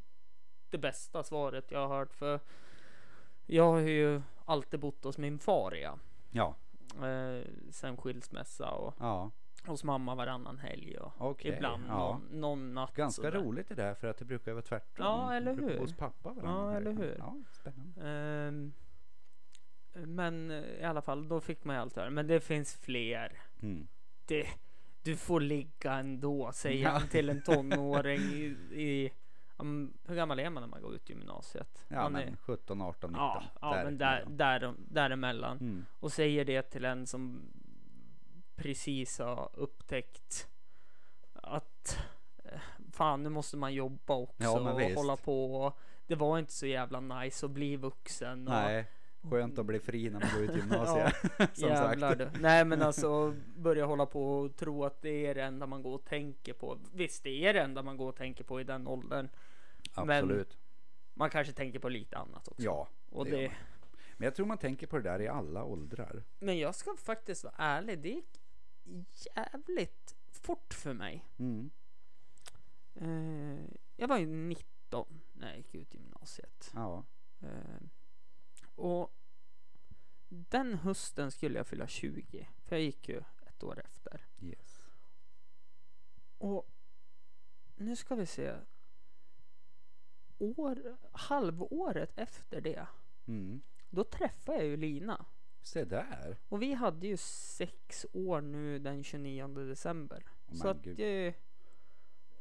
det 0.70 0.78
bästa 0.78 1.24
svaret 1.24 1.72
jag 1.72 1.88
har 1.88 1.98
hört, 1.98 2.14
för 2.14 2.40
jag 3.46 3.72
har 3.72 3.80
ju 3.80 4.22
alltid 4.46 4.80
bott 4.80 5.04
hos 5.04 5.18
min 5.18 5.40
far, 5.40 5.72
ja. 5.72 5.98
Ja. 6.32 6.56
Eh, 7.08 7.44
sen 7.72 7.98
skilsmässa 7.98 8.70
och 8.72 8.94
Ja. 9.00 9.32
Hos 9.68 9.84
mamma 9.84 10.16
varannan 10.16 10.58
helg 10.58 10.98
och 10.98 11.14
Okej, 11.18 11.54
ibland 11.56 11.84
ja. 11.88 11.94
någon, 12.32 12.40
någon 12.42 12.74
natt. 12.74 12.94
Ganska 12.94 13.22
sådär. 13.22 13.40
roligt 13.40 13.68
det 13.68 13.76
där 13.76 13.94
för 13.94 14.08
att 14.08 14.18
det 14.18 14.26
brukar 14.26 14.52
vara 14.54 14.62
tvärtom. 14.62 15.06
Ja, 15.06 15.34
eller 15.34 15.54
hur? 15.54 15.78
Hos 15.80 15.94
pappa 15.94 16.34
varannan 16.34 16.66
Ja, 16.66 16.72
helg. 16.72 16.90
eller 16.90 17.02
hur? 17.02 17.16
Ja, 17.18 17.36
spännande. 17.52 18.10
Ehm, 18.10 18.74
men 19.94 20.52
eh, 20.52 20.64
i 20.64 20.84
alla 20.84 21.02
fall, 21.02 21.28
då 21.28 21.40
fick 21.42 21.64
man 21.64 21.76
ju 21.76 21.82
allt 21.82 21.96
höra. 21.96 22.10
Men 22.10 22.28
det 22.28 22.40
finns 22.40 22.76
fler. 22.76 23.32
Mm. 23.62 23.88
Det, 24.26 24.48
du 25.04 25.16
får 25.16 25.40
ligga 25.40 25.94
ändå, 25.94 26.52
säger 26.54 26.84
Ja. 26.84 26.90
han 26.90 27.08
till 27.08 27.30
en 27.30 27.42
tonåring 27.44 28.20
i... 28.34 28.46
i 28.72 29.12
um, 29.58 29.94
hur 30.08 30.16
gammal 30.16 30.40
är 30.40 30.50
man 30.50 30.62
när 30.62 30.68
man 30.68 30.82
går 30.82 30.96
ut 30.96 31.10
gymnasiet? 31.10 31.86
Ja, 31.88 31.96
man 32.04 32.12
men 32.14 32.22
är, 32.34 32.36
17, 32.38 32.82
18, 32.82 33.10
19. 33.12 33.26
ja, 33.26 33.44
ja 33.62 33.82
men 33.84 33.98
där, 33.98 34.26
där, 34.30 34.74
däremellan. 34.78 35.58
Mm. 35.58 35.86
Och 36.00 36.12
säger 36.12 36.46
det 36.46 36.62
till 36.62 36.86
en 36.86 37.08
som 37.08 37.42
precis 38.56 39.20
har 39.20 39.50
upptäckt 39.54 40.48
att 41.34 41.98
eh, 42.44 42.60
fan 42.92 43.24
nu 43.24 43.30
måste 43.30 43.58
man 43.58 43.74
jobba 43.74 44.16
också 44.16 44.44
Ja, 44.44 44.60
men 44.64 44.74
och 44.74 44.80
visst. 44.82 44.96
hålla 44.96 45.16
på. 45.16 45.56
Och 45.56 45.78
det 46.08 46.16
var 46.16 46.40
inte 46.40 46.54
så 46.54 46.66
jävla 46.66 47.00
nice 47.00 47.46
att 47.46 47.52
bli 47.52 47.76
vuxen. 47.76 48.48
Och, 48.48 48.54
Nej, 48.54 48.86
Skönt 49.30 49.60
att 49.60 49.66
bli 49.66 49.80
fri 49.80 50.10
när 50.10 50.20
man 50.20 50.30
går 50.36 50.44
ut 50.44 50.56
gymnasiet. 50.56 51.16
som 51.58 51.70
Jävlar 51.70 52.16
sagt. 52.16 52.34
du. 52.34 52.40
Nej 52.42 52.66
men 52.66 52.82
alltså 52.82 53.36
börja 53.56 53.86
hålla 53.86 54.06
på 54.06 54.40
och 54.40 54.56
tro 54.56 54.84
att 54.86 55.02
det 55.02 55.26
är 55.26 55.36
det 55.36 55.44
enda 55.44 55.68
man 55.68 55.84
går 55.84 55.94
och 55.96 56.06
tänker 56.06 56.54
på. 56.54 56.78
Visst 56.94 57.24
det 57.24 57.46
är 57.46 57.54
det 57.54 57.62
enda 57.62 57.82
man 57.84 57.98
går 57.98 58.10
och 58.10 58.16
tänker 58.16 58.44
på 58.44 58.62
i 58.62 58.64
den 58.64 58.88
åldern. 58.88 59.30
Absolut. 59.94 60.58
Man 61.14 61.30
kanske 61.30 61.54
tänker 61.54 61.80
på 61.80 61.90
lite 61.90 62.18
annat 62.18 62.48
också. 62.48 62.64
Ja, 62.64 62.88
och 63.10 63.26
det 63.26 63.32
det, 63.32 63.42
gör 63.42 63.50
man. 63.50 63.58
Men 64.18 64.26
jag 64.26 64.36
tror 64.36 64.46
man 64.46 64.58
tänker 64.58 64.88
på 64.88 64.98
det 64.98 65.04
där 65.04 65.22
i 65.22 65.28
alla 65.28 65.64
åldrar. 65.64 66.24
Men 66.40 66.58
jag 66.58 66.76
ska 66.76 66.96
faktiskt 66.98 67.44
vara 67.44 67.54
ärlig. 67.58 68.00
Det 68.00 68.10
gick 68.10 68.42
jävligt 69.36 70.16
fort 70.32 70.74
för 70.74 70.94
mig. 70.94 71.26
Mm. 71.38 71.72
Eh, 72.96 73.78
jag 73.96 74.08
var 74.08 74.18
ju 74.18 74.26
19 74.26 75.22
när 75.34 75.48
jag 75.48 75.58
gick 75.58 75.76
ut 75.76 75.94
gymnasiet. 75.94 76.72
Ja. 76.74 77.06
Eh, 77.42 77.82
och 78.76 79.16
den 80.30 80.74
hösten 80.74 81.32
skulle 81.32 81.58
jag 81.58 81.68
fylla 81.68 81.88
20. 81.88 82.50
För 82.64 82.76
jag 82.76 82.84
gick 82.84 83.10
ju 83.10 83.24
ett 83.48 83.64
år 83.64 83.82
efter. 83.86 84.26
Yes. 84.40 84.90
Och 86.38 86.70
nu 87.76 87.96
ska 87.96 88.16
vi 88.16 88.26
se. 88.26 88.56
År, 90.38 90.98
halvåret 91.12 92.18
efter 92.18 92.62
det. 92.62 92.88
Mm. 93.28 93.62
Då 93.90 94.04
träffade 94.04 94.58
jag 94.58 94.68
ju 94.68 94.78
Lina. 94.78 95.26
Se 95.66 95.86
där. 95.86 96.38
Och 96.50 96.62
vi 96.62 96.74
hade 96.74 97.08
ju 97.08 97.18
sex 97.18 98.06
år 98.14 98.42
nu 98.42 98.80
den 98.80 99.04
29 99.04 99.48
december. 99.48 100.24
Åh, 100.48 100.56
så 100.56 100.68
att 100.68 100.82
gud. 100.82 100.98
det, 100.98 101.34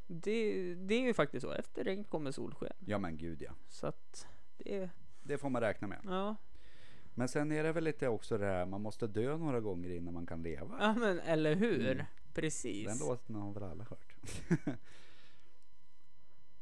det, 0.06 0.74
det 0.74 0.94
är 0.94 1.00
ju 1.00 1.14
faktiskt 1.14 1.42
så. 1.46 1.52
Efter 1.52 1.84
regn 1.84 2.04
kommer 2.04 2.30
solsken. 2.30 2.72
Ja 2.86 2.98
men 2.98 3.16
gud 3.16 3.42
ja. 3.42 3.52
Så 3.68 3.86
att 3.86 4.26
det, 4.56 4.90
Det 5.22 5.38
får 5.38 5.50
man 5.50 5.62
räkna 5.62 5.88
med. 5.88 6.00
ja. 6.04 6.36
Men 7.16 7.28
sen 7.28 7.52
är 7.52 7.64
det 7.64 7.72
väl 7.72 7.84
lite 7.84 8.08
också 8.08 8.38
det 8.38 8.46
här, 8.46 8.66
man 8.66 8.80
måste 8.80 9.06
dö 9.06 9.36
några 9.36 9.60
gånger 9.60 9.90
innan 9.90 10.14
man 10.14 10.26
kan 10.26 10.42
leva. 10.42 10.76
Ja 10.80 10.94
men 10.94 11.20
eller 11.20 11.54
hur? 11.54 11.90
Mm. 11.90 12.06
Precis. 12.34 12.86
Den 12.88 13.08
låten 13.08 13.34
har 13.34 13.52
väl 13.52 13.62
alla 13.62 13.84
hört. 13.84 14.14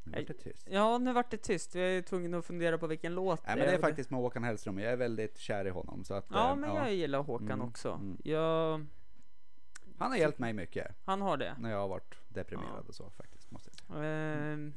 nu 0.05 0.13
vart 0.19 0.27
det 0.29 0.35
tyst. 0.35 0.67
Ja, 0.71 0.99
nu 0.99 1.13
vart 1.13 1.31
det 1.31 1.37
tyst. 1.37 1.75
Vi 1.75 1.97
är 1.97 2.03
tvungna 2.03 2.39
att 2.39 2.45
fundera 2.45 2.79
på 2.79 2.87
vilken 2.87 3.15
låt 3.15 3.47
Nej 3.47 3.57
men 3.57 3.67
det 3.67 3.73
är 3.75 3.79
faktiskt 3.79 4.11
med 4.11 4.21
Håkan 4.21 4.45
Hellström, 4.45 4.79
jag 4.79 4.93
är 4.93 4.97
väldigt 4.97 5.39
kär 5.39 5.65
i 5.67 5.71
honom. 5.71 6.05
Så 6.05 6.15
att, 6.15 6.27
Ja, 6.31 6.51
eh, 6.51 6.57
men 6.57 6.75
jag 6.75 6.95
gillar 6.95 7.23
Håkan 7.23 7.51
Mm, 7.53 7.69
också. 7.69 7.89
mm. 7.93 8.19
Jag, 8.25 8.87
Han 9.99 10.11
har 10.11 10.19
hjälpt 10.19 10.39
mig 10.39 10.53
mycket 10.53 10.87
han 11.05 11.23
har 11.23 11.37
det. 11.37 11.57
när 11.59 11.71
jag 11.71 11.79
har 11.79 11.89
varit 11.89 12.15
deprimerad 12.29 12.69
Ja. 12.77 12.85
och 12.89 12.95
så 12.95 13.11
faktiskt. 13.11 13.51
Måste 13.51 13.71
jag 13.89 13.97
säga. 13.97 14.05
Ehm, 14.53 14.73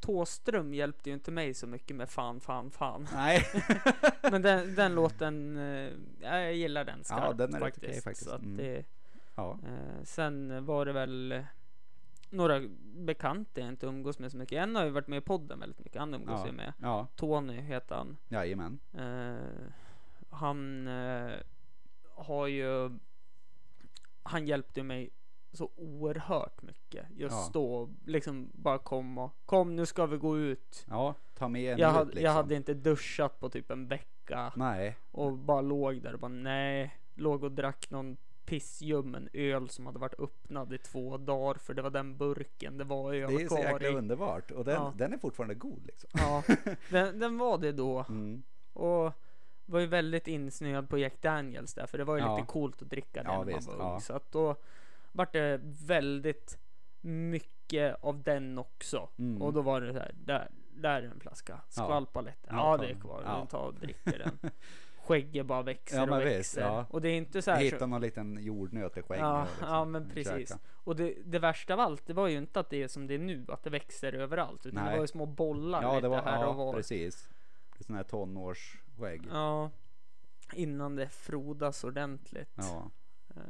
Tåström 0.00 0.74
hjälpte 0.74 1.10
ju 1.10 1.14
inte 1.14 1.30
mig 1.30 1.54
så 1.54 1.66
mycket 1.66 1.96
med 1.96 2.10
fan, 2.10 2.40
fan, 2.40 2.70
fan. 2.70 3.08
Nej, 3.14 3.42
Men 4.30 4.42
den, 4.42 4.74
den 4.74 4.94
låten, 4.94 5.56
eh, 5.56 5.90
ja, 6.20 6.38
jag 6.40 6.54
gillar 6.54 6.84
den 6.84 7.04
skarpt 7.04 7.22
Ja, 7.26 7.32
den 7.32 7.54
är 7.54 7.60
faktiskt. 7.60 7.84
okej 7.88 8.02
faktiskt. 8.02 8.28
Så 8.28 8.34
att 8.34 8.42
Mm. 8.42 8.56
det, 8.56 8.84
ja. 9.34 9.58
eh, 9.66 10.02
sen 10.04 10.64
var 10.64 10.86
det 10.86 10.92
väl 10.92 11.44
några 12.30 12.60
bekanta 12.82 13.60
jag 13.60 13.68
inte 13.68 13.86
umgås 13.86 14.18
med 14.18 14.30
så 14.30 14.36
mycket. 14.36 14.58
En 14.58 14.76
har 14.76 14.84
ju 14.84 14.90
varit 14.90 15.08
med 15.08 15.16
i 15.18 15.20
podden 15.20 15.60
väldigt 15.60 15.78
mycket. 15.84 16.00
Han 16.00 16.14
umgås 16.14 16.40
Ja. 16.40 16.46
ju 16.46 16.52
med. 16.52 16.72
ja, 16.82 17.06
Tony 17.16 17.60
heter 17.60 17.94
han. 17.94 18.16
jajamän. 18.28 18.78
Eh, 18.94 19.66
han 20.30 20.88
eh, 20.88 21.32
har 22.14 22.46
ju 22.46 22.90
Han 24.22 24.46
hjälpte 24.46 24.82
mig 24.82 25.10
så 25.52 25.70
oerhört 25.76 26.62
mycket. 26.62 27.06
Just 27.10 27.34
Ja. 27.36 27.50
då 27.52 27.88
liksom 28.04 28.50
bara 28.54 28.78
kom 28.78 29.18
och 29.18 29.32
kom 29.46 29.76
nu 29.76 29.86
ska 29.86 30.06
vi 30.06 30.16
gå 30.16 30.38
ut. 30.38 30.84
Ja, 30.88 31.14
ta 31.34 31.48
med 31.48 31.72
en 31.72 31.78
Jag, 31.78 31.90
ut, 31.90 31.94
hade, 31.96 32.06
liksom. 32.10 32.24
jag 32.24 32.32
hade 32.32 32.54
inte 32.54 32.74
duschat 32.74 33.40
på 33.40 33.48
typ 33.48 33.70
en 33.70 33.88
vecka 33.88 34.52
Nej, 34.56 34.96
och 35.10 35.32
bara 35.32 35.60
låg 35.60 36.02
där 36.02 36.12
och 36.12 36.18
bara 36.20 36.28
nej. 36.28 36.98
Låg 37.14 37.44
och 37.44 37.52
drack 37.52 37.90
någon 37.90 38.16
pissljummen 38.48 39.28
öl 39.32 39.68
som 39.68 39.86
hade 39.86 39.98
varit 39.98 40.20
öppnad 40.20 40.72
i 40.72 40.78
två 40.78 41.16
dagar 41.16 41.54
för 41.58 41.74
det 41.74 41.82
var 41.82 41.90
den 41.90 42.16
burken 42.16 42.78
det 42.78 42.84
var 42.84 43.14
öl 43.14 43.34
det 43.36 43.42
är 43.42 43.48
så 43.48 43.58
jäkla 43.58 43.88
i. 43.88 43.94
underbart. 43.94 44.50
Och 44.50 44.64
den, 44.64 44.74
Ja. 44.74 44.92
den 44.96 45.12
är 45.12 45.18
fortfarande 45.18 45.54
god 45.54 45.86
liksom. 45.86 46.10
Ja, 46.12 46.42
den, 46.90 47.18
den 47.18 47.38
var 47.38 47.58
det 47.58 47.72
då. 47.72 48.04
Mm. 48.08 48.42
Och 48.72 49.12
var 49.66 49.80
ju 49.80 49.86
väldigt 49.86 50.28
insnöad 50.28 50.88
på 50.88 50.98
Jack 50.98 51.22
Daniels 51.22 51.74
där, 51.74 51.86
för 51.86 51.98
det 51.98 52.04
var 52.04 52.16
ju 52.16 52.22
Ja. 52.22 52.36
lite 52.36 52.46
coolt 52.46 52.82
att 52.82 52.90
dricka 52.90 53.22
det 53.22 53.28
Ja, 53.28 53.44
när 53.44 53.54
visst, 53.54 53.68
man 53.68 53.78
var 53.78 53.94
ung. 53.94 54.00
Så 54.00 54.12
att 54.12 54.32
då 54.32 54.56
vart 55.12 55.32
det 55.32 55.60
väldigt 55.86 56.58
mycket 57.00 57.96
av 58.04 58.22
den 58.22 58.58
också. 58.58 59.08
Mm. 59.18 59.42
Och 59.42 59.52
då 59.52 59.62
var 59.62 59.80
det 59.80 59.92
så 59.92 59.98
här, 59.98 60.12
där, 60.14 60.48
där 60.74 61.02
är 61.02 61.06
en 61.06 61.20
flaska. 61.20 61.60
Skvalpa. 61.68 62.24
Ja, 62.24 62.32
Ja, 62.50 62.76
det 62.76 62.90
är 62.90 62.94
kvar. 62.94 63.22
Ja. 63.24 63.46
Ta 63.50 63.58
och 63.58 63.74
dricker 63.74 64.18
den. 64.18 64.50
Skägget 65.08 65.46
bara 65.46 65.62
växer 65.62 65.96
Ja, 65.96 66.02
och 66.02 66.20
visst, 66.26 66.26
växer. 66.38 66.60
ja. 66.60 66.86
Och 66.90 67.00
det 67.00 67.08
är 67.08 67.16
inte 67.16 67.42
så 67.42 67.50
här. 67.50 67.60
Hitta 67.60 67.78
Så, 67.78 67.86
någon 67.86 68.00
liten 68.00 68.38
jordnöt 68.42 68.96
i 68.96 69.02
skägget. 69.02 69.22
ja, 69.22 69.44
liksom, 69.50 69.68
ja, 69.68 69.84
men 69.84 70.08
precis. 70.10 70.48
käka. 70.48 70.60
Och 70.84 70.96
det, 70.96 71.14
det 71.24 71.38
värsta 71.38 71.74
av 71.74 71.80
allt, 71.80 72.06
det 72.06 72.12
var 72.12 72.28
ju 72.28 72.38
inte 72.38 72.60
att 72.60 72.70
det 72.70 72.82
är 72.82 72.88
som 72.88 73.06
det 73.06 73.14
är 73.14 73.18
nu, 73.18 73.44
att 73.48 73.62
det 73.62 73.70
växer 73.70 74.12
överallt. 74.12 74.66
Utan 74.66 74.82
Nej. 74.84 74.90
det 74.90 74.96
var 74.96 75.04
ju 75.04 75.08
små 75.08 75.26
bollar 75.26 75.82
Ja, 75.82 75.94
lite 75.96 76.08
var, 76.08 76.22
här 76.22 76.38
och 76.38 76.44
ja 76.44 76.52
var. 76.52 76.72
precis. 76.72 77.28
Det 77.72 77.82
är 77.82 77.84
sån 77.84 77.96
här 77.96 78.02
tonårsskägg. 78.02 79.22
Ja, 79.30 79.70
innan 80.54 80.96
det 80.96 81.08
frodas 81.08 81.84
ordentligt. 81.84 82.54
Ja, 82.56 82.90
Eh, 83.36 83.42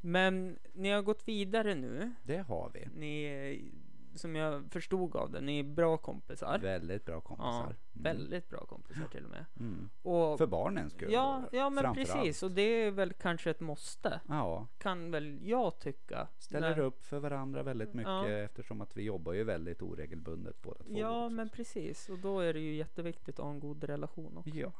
Men 0.00 0.58
ni 0.72 0.90
har 0.90 1.02
gått 1.02 1.28
vidare 1.28 1.74
nu. 1.74 2.12
det 2.22 2.36
har 2.38 2.70
vi. 2.74 2.88
Ni 2.94 3.72
som 4.14 4.36
jag 4.36 4.72
förstod 4.72 5.16
av 5.16 5.30
det, 5.30 5.40
ni 5.40 5.58
är 5.58 5.62
bra 5.64 5.96
kompisar. 5.96 6.58
Väldigt 6.58 7.04
bra 7.04 7.14
Ja, 7.14 7.20
kompisar. 7.20 7.62
Mm. 7.64 7.76
väldigt 7.92 8.48
bra 8.48 8.66
kompisar 8.66 9.06
till 9.08 9.24
och 9.24 9.30
med. 9.30 9.44
Mm. 9.60 9.90
Och, 10.02 10.38
För 10.38 10.46
barnens 10.46 10.92
skull. 10.92 11.12
ja, 11.12 11.42
då, 11.52 11.58
ja, 11.58 11.70
men 11.70 11.94
precis. 11.94 12.14
allt. 12.14 12.42
Och 12.42 12.50
det 12.56 12.62
är 12.62 12.90
väl 12.90 13.12
kanske 13.12 13.50
ett 13.50 13.60
måste. 13.60 14.20
Ja, 14.28 14.66
Kan 14.78 15.10
väl 15.10 15.38
jag 15.48 15.78
tycka. 15.80 16.28
ställer 16.38 16.70
När- 16.70 16.78
upp 16.78 17.04
för 17.04 17.18
varandra 17.18 17.62
väldigt 17.62 17.94
mycket 17.94 18.10
Ja. 18.12 18.28
eftersom 18.28 18.80
att 18.80 18.96
vi 18.96 19.02
jobbar 19.02 19.32
ju 19.32 19.44
väldigt 19.44 19.82
oregelbundet 19.82 20.62
båda 20.62 20.84
två. 20.84 20.98
Ja, 20.98 21.28
men 21.28 21.48
precis. 21.48 22.08
Och 22.08 22.18
då 22.18 22.40
är 22.40 22.52
det 22.54 22.60
ju 22.60 22.74
jätteviktigt 22.74 23.38
att 23.38 23.44
ha 23.44 23.52
en 23.52 23.60
god 23.60 23.84
relation 23.84 24.36
också. 24.38 24.50
Ja, 24.56 24.72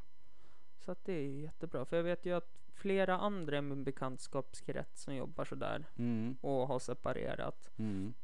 Så 0.79 0.92
att 0.92 1.05
det 1.05 1.12
är 1.12 1.29
jättebra. 1.40 1.85
För 1.85 1.97
jag 1.97 2.05
vet 2.05 2.27
ju 2.27 2.33
att 2.37 2.59
flera 2.75 3.18
andra 3.18 3.59
i 3.59 3.62
min 3.62 3.85
bekantskapskrets 3.85 5.03
som 5.03 5.14
jobbar 5.14 5.45
sådär 5.45 5.85
mm, 5.97 6.37
och 6.40 6.68
har 6.68 6.79
separerat. 6.79 7.71
mm. 7.77 8.14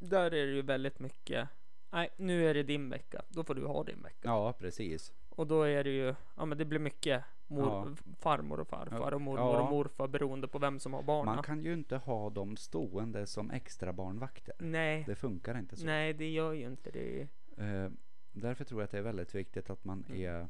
Där 0.00 0.24
är 0.34 0.46
det 0.46 0.52
ju 0.52 0.62
väldigt 0.62 0.98
mycket. 0.98 1.48
Nej, 1.90 2.08
nu 2.16 2.48
är 2.50 2.54
det 2.54 2.62
din 2.62 2.88
vecka. 2.90 3.22
Då 3.28 3.44
får 3.44 3.54
du 3.54 3.66
ha 3.66 3.84
din 3.84 4.02
vecka. 4.02 4.18
ja 4.28 4.52
precis. 4.52 5.12
Och 5.28 5.46
då 5.46 5.62
är 5.62 5.84
det 5.84 5.90
ju, 5.90 6.14
ja 6.36 6.44
men 6.44 6.58
det 6.58 6.64
blir 6.64 6.78
mycket 6.78 7.24
mor, 7.46 7.64
Ja. 7.66 8.12
farmor 8.18 8.60
och 8.60 8.68
farfar 8.68 9.12
och 9.14 9.20
mormor 9.20 9.54
Ja. 9.54 9.60
och 9.62 9.70
morfar 9.70 10.08
beroende 10.08 10.48
på 10.48 10.58
vem 10.58 10.78
som 10.80 10.92
har 10.92 11.02
barnen. 11.02 11.34
Man 11.34 11.44
kan 11.44 11.62
ju 11.62 11.72
inte 11.72 11.96
ha 11.96 12.30
dem 12.30 12.56
stående 12.56 13.26
som 13.26 13.50
extra 13.50 13.92
barnvakter. 13.92 14.54
Nej, 14.58 15.04
Det 15.06 15.14
funkar 15.14 15.58
inte 15.58 15.76
så. 15.76 15.86
nej 15.86 16.12
det 16.12 16.28
gör 16.30 16.52
ju 16.52 16.66
inte 16.66 16.90
det. 16.90 17.28
Eh, 17.58 17.90
därför 18.32 18.64
tror 18.64 18.80
jag 18.80 18.84
att 18.84 18.90
det 18.90 18.98
är 18.98 19.02
väldigt 19.02 19.34
viktigt 19.34 19.70
att 19.70 19.84
man 19.84 20.04
Mm. 20.08 20.20
är 20.22 20.48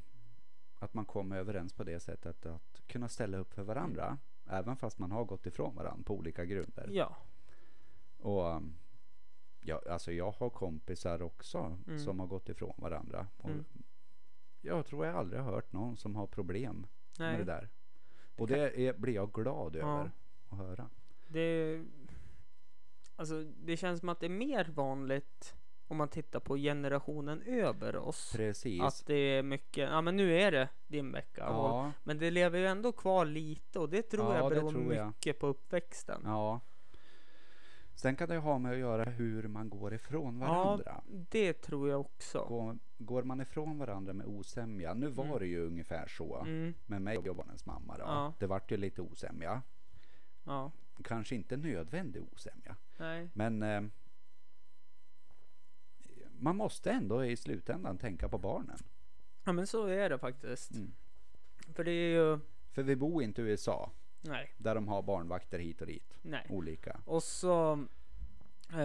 att 0.79 0.95
man 0.95 1.05
kommer 1.05 1.37
överens 1.37 1.73
på 1.73 1.85
det 1.85 2.01
sättet 2.01 2.47
att 2.47 2.83
kunna 2.87 3.09
ställa 3.09 3.39
upp 3.39 3.55
för 3.55 3.63
varandra. 3.63 4.05
Mm. 4.07 4.19
Även 4.51 4.77
fast 4.77 4.99
man 4.99 5.13
har 5.13 5.25
gått 5.25 5.47
ifrån 5.47 5.75
varandra 5.75 6.05
på 6.05 6.15
olika 6.15 6.45
grunder. 6.45 6.89
Ja, 6.93 7.17
Och 8.19 8.63
um, 9.75 9.81
ja, 9.85 9.93
alltså 9.93 10.13
jag 10.13 10.31
har 10.31 10.51
kompisar 10.51 11.23
också 11.23 11.79
Mm. 11.87 11.99
som 11.99 12.21
har 12.21 12.27
gått 12.27 12.49
ifrån 12.49 12.75
varandra. 12.79 13.27
Och 13.37 13.51
Mm. 13.51 13.65
Jag 14.61 14.87
tror 14.87 15.07
jag 15.07 15.17
aldrig 15.17 15.41
har 15.43 15.53
hört 15.53 15.73
någon 15.73 15.97
som 15.97 16.17
har 16.17 16.27
problem 16.27 16.87
med 17.19 17.29
nej. 17.29 17.39
det 17.39 17.45
där. 17.45 17.69
Och 18.39 18.47
det 18.47 18.81
är, 18.87 18.93
blir 18.93 19.15
jag 19.15 19.33
glad 19.33 19.77
Ja. 19.77 19.81
över 19.99 20.11
att 20.49 20.59
höra. 20.59 20.91
Det, 21.29 21.81
alltså, 23.17 23.45
det 23.45 23.77
känns 23.77 24.01
som 24.01 24.09
att 24.09 24.21
det 24.21 24.27
är 24.27 24.31
mer 24.31 24.65
vanligt 24.65 25.55
om 25.89 25.97
man 25.97 26.09
tittar 26.09 26.41
på 26.41 26.57
generationen 26.57 27.43
över 27.43 27.97
oss. 27.97 28.33
Precis. 28.37 28.83
Att 28.83 29.07
det 29.07 29.15
är 29.15 29.43
mycket, 29.43 29.91
ja 29.91 30.01
men 30.01 30.17
nu 30.17 30.41
är 30.41 30.53
det 30.53 30.69
din 30.87 31.13
vecka. 31.13 31.49
Och, 31.49 31.69
ja, 31.69 31.93
men 32.05 32.19
det 32.19 32.31
lever 32.31 32.59
ju 32.59 32.67
ändå 32.67 32.93
kvar 32.93 33.25
lite 33.25 33.79
och 33.79 33.89
det 33.89 34.03
tror 34.03 34.25
Ja, 34.35 34.37
jag 34.37 34.51
det 34.51 34.55
beror 34.55 34.71
tror 34.71 34.95
jag. 34.95 35.07
mycket 35.07 35.39
på 35.39 35.47
uppväxten. 35.47 36.23
ja. 36.25 36.61
Sen 38.01 38.17
kan 38.17 38.29
det 38.29 38.37
ha 38.39 38.59
med 38.59 38.73
att 38.73 38.79
göra 38.79 39.05
hur 39.05 39.49
man 39.49 39.71
går 39.71 39.95
ifrån 39.95 40.39
varandra. 40.39 41.03
det 41.07 41.53
tror 41.53 41.89
jag 41.89 42.01
också. 42.01 42.45
Går, 42.49 42.79
går 42.99 43.23
man 43.23 43.41
ifrån 43.41 43.79
varandra 43.79 44.13
med 44.13 44.27
osämja. 44.27 44.95
Nu 44.95 45.09
var 45.09 45.25
Mm. 45.25 45.39
det 45.39 45.47
ju 45.47 45.67
ungefär 45.67 46.07
så 46.09 46.37
Mm, 46.41 46.75
med 46.87 47.03
mig 47.03 47.19
och 47.19 47.37
barnens 47.37 47.67
mamma. 47.67 47.97
Då. 47.99 48.05
Ja. 48.05 48.33
Det 48.39 48.47
vart 48.47 48.73
ju 48.73 48.77
lite 48.77 49.03
osämja. 49.03 49.63
ja, 50.45 50.73
Kanske 51.05 51.35
inte 51.35 51.57
nödvändig 51.57 52.23
osämja. 52.33 52.77
nej. 52.97 53.29
Men 53.35 53.63
eh, 53.63 53.83
man 56.39 56.57
måste 56.57 56.91
ändå 56.91 57.25
i 57.25 57.37
slutändan 57.37 57.99
tänka 57.99 58.29
på 58.29 58.39
barnen. 58.39 58.79
Ja 59.45 59.53
men 59.53 59.67
så 59.67 59.87
är 59.87 60.11
det 60.11 60.19
faktiskt. 60.19 60.71
Mm. 60.75 60.93
För 61.75 61.85
det 61.85 61.91
är 61.93 62.11
ju, 62.15 62.39
För 62.71 62.83
vi 62.83 62.97
bor 62.97 63.23
inte 63.23 63.43
i 63.43 63.45
USA 63.45 63.91
nej, 64.21 64.51
där 64.59 64.75
de 64.75 64.89
har 64.89 65.03
barnvakter 65.03 65.59
hit 65.59 65.81
och 65.81 65.87
dit. 65.87 66.19
nej. 66.23 66.47
Olika. 66.51 67.01
Och 67.05 67.23
så, 67.23 67.85
eh, 68.73 68.81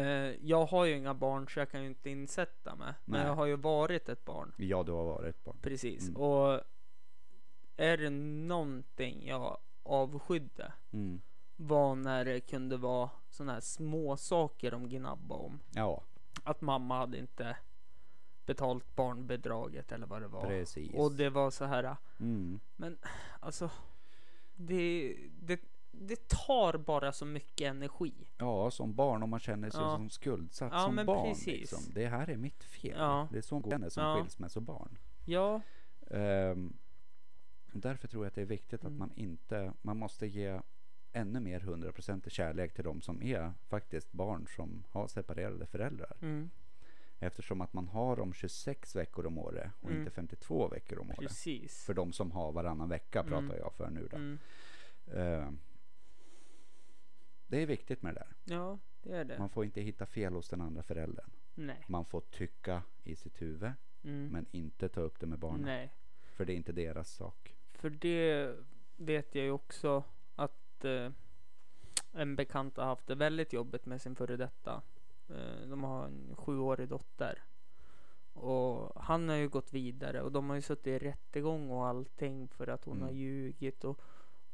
jag 0.47 0.65
har 0.65 0.85
ju 0.85 0.95
inga 0.97 1.13
barn 1.13 1.47
så 1.49 1.59
jag 1.59 1.69
kan 1.71 1.81
ju 1.81 1.87
inte 1.87 2.09
insätta 2.09 2.75
mig. 2.75 2.93
Men 3.05 3.19
Nej. 3.19 3.27
jag 3.27 3.35
har 3.35 3.45
ju 3.45 3.55
varit 3.55 4.09
ett 4.09 4.25
barn. 4.25 4.53
Ja, 4.57 4.83
du 4.83 4.91
har 4.91 5.03
varit 5.05 5.43
barn. 5.43 5.57
Precis. 5.61 6.07
Mm. 6.09 6.21
Och 6.21 6.61
är 7.77 7.97
det 7.97 8.09
någonting 8.09 9.27
jag 9.27 9.57
avskydde 9.83 10.71
Mm. 10.91 11.21
var 11.55 11.95
när 11.95 12.25
det 12.25 12.39
kunde 12.39 12.77
vara 12.77 13.09
såna 13.29 13.53
här 13.53 13.59
små 13.59 14.17
saker 14.17 14.71
de 14.71 14.89
gnabba 14.89 15.35
om. 15.35 15.59
Ja, 15.71 16.03
Att 16.43 16.61
mamma 16.61 16.97
hade 16.97 17.17
inte 17.17 17.57
betalt 18.45 18.95
barnbidraget 18.95 19.91
eller 19.91 20.07
vad 20.07 20.21
det 20.21 20.27
var. 20.27 20.45
precis. 20.45 20.93
Och 20.95 21.11
det 21.11 21.29
var 21.29 21.51
så 21.51 21.65
här, 21.65 21.95
Mm. 22.19 22.59
men 22.75 22.97
alltså 23.39 23.69
det, 24.55 25.15
det, 25.41 25.59
det 25.91 26.27
tar 26.27 26.77
bara 26.77 27.11
så 27.11 27.25
mycket 27.25 27.67
energi. 27.67 28.13
Ja, 28.37 28.71
som 28.71 28.93
barn 28.95 29.23
om 29.23 29.29
man 29.29 29.39
känner 29.39 29.69
sig 29.69 29.81
Ja. 29.81 29.95
som 29.95 30.09
skuldsatt 30.09 30.73
Ja, 30.73 30.79
som 30.79 30.95
men 30.95 31.05
barn. 31.05 31.27
precis. 31.29 31.45
Liksom. 31.45 31.93
Det 31.93 32.07
här 32.07 32.29
är 32.29 32.37
mitt 32.37 32.63
fel. 32.63 32.95
Ja. 32.97 33.27
Det 33.31 33.37
är 33.37 33.41
så 33.41 33.59
går 33.59 33.77
det 33.77 33.89
som 33.89 34.03
Ja. 34.03 34.15
skilsmässobarn. 34.21 34.97
Ja, 35.25 35.61
Ehm, 36.11 36.73
och 37.73 37.79
därför 37.79 38.07
tror 38.07 38.23
jag 38.23 38.27
att 38.27 38.35
det 38.35 38.41
är 38.41 38.45
viktigt 38.45 38.79
att 38.81 38.87
Mm. 38.87 38.99
man 38.99 39.11
inte, 39.15 39.73
man 39.81 39.97
måste 39.97 40.27
ge 40.27 40.59
ännu 41.13 41.39
mer 41.39 41.59
100% 41.59 42.29
kärlek 42.31 42.73
till 42.73 42.83
de 42.83 43.01
som 43.01 43.21
är 43.23 43.53
faktiskt 43.69 44.11
barn 44.11 44.47
som 44.55 44.83
har 44.89 45.07
separerade 45.07 45.65
föräldrar. 45.65 46.13
mm, 46.21 46.49
Eftersom 47.27 47.61
att 47.61 47.73
man 47.73 47.87
har 47.87 48.15
dem 48.15 48.33
26 48.33 48.95
veckor 48.95 49.25
om 49.25 49.37
året 49.37 49.71
och 49.81 49.89
Mm. 49.89 49.99
inte 49.99 50.11
52 50.11 50.67
veckor 50.67 50.99
om 50.99 51.07
året. 51.09 51.19
precis. 51.19 51.85
För 51.85 51.93
de 51.93 52.13
som 52.13 52.31
har 52.31 52.51
varannan 52.51 52.89
vecka 52.89 53.23
pratar 53.23 53.37
Mm. 53.37 53.57
jag 53.57 53.73
för 53.73 53.89
nu 53.89 54.07
då. 54.11 54.17
Mm. 54.17 54.39
Ehm, 55.13 55.59
det 57.47 57.61
är 57.61 57.65
viktigt 57.65 58.01
med 58.01 58.13
det 58.15 58.19
där. 58.19 58.55
Ja, 58.55 58.79
det 59.01 59.13
är 59.15 59.23
det. 59.25 59.39
Man 59.39 59.49
får 59.49 59.65
inte 59.65 59.81
hitta 59.81 60.05
fel 60.05 60.33
hos 60.33 60.49
den 60.49 60.61
andra 60.61 60.83
föräldern. 60.83 61.29
Nej. 61.55 61.85
Man 61.87 62.05
får 62.05 62.21
tycka 62.21 62.83
i 63.03 63.15
sitt 63.15 63.41
huvud 63.41 63.71
Mm. 64.03 64.27
men 64.27 64.45
inte 64.51 64.89
ta 64.89 65.01
upp 65.01 65.19
det 65.19 65.25
med 65.25 65.39
barnen. 65.39 65.61
Nej. 65.61 65.93
För 66.23 66.45
det 66.45 66.53
är 66.53 66.55
inte 66.55 66.71
deras 66.71 67.09
sak. 67.11 67.55
För 67.73 67.89
det 67.89 68.55
vet 68.97 69.35
jag 69.35 69.45
ju 69.45 69.51
också 69.51 70.03
att 70.35 70.85
eh, 70.85 71.11
en 72.11 72.35
bekant 72.35 72.77
har 72.77 72.85
haft 72.85 73.07
det 73.07 73.15
väldigt 73.15 73.53
jobbigt 73.53 73.85
med 73.85 74.01
sin 74.01 74.15
före 74.15 74.37
detta. 74.37 74.81
Eh, 75.29 75.67
de 75.67 75.83
har 75.83 76.05
en 76.05 76.35
sjuårig 76.35 76.89
dotter. 76.89 77.43
Och 78.33 79.01
han 79.03 79.29
har 79.29 79.35
ju 79.35 79.49
gått 79.49 79.73
vidare 79.73 80.21
och 80.21 80.31
de 80.31 80.49
har 80.49 80.55
ju 80.55 80.61
suttit 80.61 80.87
i 80.87 80.99
rättegång 80.99 81.69
och 81.71 81.87
allting 81.87 82.47
för 82.47 82.67
att 82.67 82.85
hon 82.85 82.95
Mm. 82.97 83.05
har 83.07 83.13
ljugit. 83.13 83.83
Och, 83.83 83.99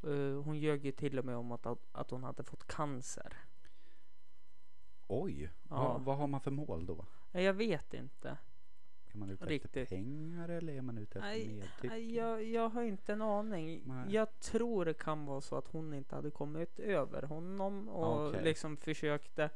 eh, 0.04 0.42
hon 0.44 0.60
ljög 0.60 0.86
ju 0.86 0.92
till 0.92 1.20
och 1.20 1.26
med 1.26 1.36
om 1.38 1.52
att, 1.52 1.66
att 1.92 2.12
hon 2.12 2.24
hade 2.24 2.44
fått 2.44 2.68
cancer. 2.68 3.34
Oj, 5.08 5.52
Ja. 5.70 5.76
vad, 5.94 6.02
vad 6.02 6.18
har 6.18 6.28
man 6.28 6.42
för 6.42 6.52
mål 6.52 6.86
då? 6.86 7.06
Jag 7.32 7.54
vet 7.54 7.94
inte. 7.94 8.38
Är 9.14 9.18
man 9.18 9.30
ute 9.30 9.44
efter 9.44 9.48
Riktigt. 9.48 9.90
pengar 9.90 10.50
eller 10.50 10.74
är 10.74 10.82
man 10.82 10.98
ute 10.98 11.20
efter 11.20 11.30
Nej, 11.30 11.48
medtycke? 11.48 11.88
nej, 11.88 12.16
jag, 12.16 12.44
jag 12.44 12.70
har 12.70 12.84
inte 12.84 13.14
en 13.14 13.22
aning. 13.22 13.82
Nej. 13.86 14.14
Jag 14.14 14.40
tror 14.40 14.86
det 14.86 14.94
kan 14.94 15.26
vara 15.26 15.42
så 15.42 15.56
att 15.56 15.68
hon 15.68 15.94
inte 15.94 16.16
hade 16.16 16.32
kommit 16.32 16.80
över 16.80 17.22
honom 17.22 17.90
och 17.90 18.28
Okej. 18.28 18.44
liksom 18.44 18.78
försökte. 18.78 19.50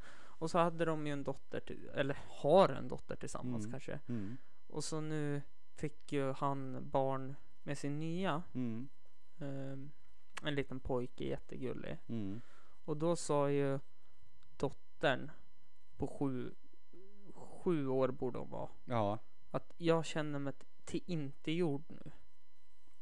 Och 0.43 0.51
så 0.51 0.57
hade 0.57 0.85
de 0.85 1.07
ju 1.07 1.13
en 1.13 1.23
dotter, 1.23 1.59
till, 1.59 1.89
eller 1.93 2.17
har 2.29 2.69
en 2.69 2.87
dotter 2.87 3.15
tillsammans 3.15 3.65
Mm. 3.65 3.71
kanske. 3.71 3.99
Mm, 4.07 4.37
Och 4.67 4.83
så 4.83 5.01
nu 5.01 5.41
fick 5.75 6.11
ju 6.11 6.31
han 6.31 6.89
barn 6.89 7.35
med 7.63 7.77
sin 7.77 7.99
nya. 7.99 8.43
mm, 8.53 8.89
ehm, 9.39 9.91
en 10.43 10.55
liten 10.55 10.79
pojke, 10.79 11.23
jättegullig. 11.23 11.97
mm. 12.07 12.41
Och 12.85 12.97
då 12.97 13.15
sa 13.15 13.49
ju 13.49 13.79
dottern 14.57 15.31
på 15.97 16.07
sju, 16.07 16.53
sju 17.33 17.87
år 17.87 18.07
borde 18.11 18.39
hon 18.39 18.49
vara. 18.49 18.69
Ja, 18.85 19.19
Att 19.51 19.73
jag 19.77 20.05
känner 20.05 20.39
mig 20.39 20.53
till 20.85 21.03
inte 21.05 21.51
gjord 21.51 21.83
nu. 21.87 22.11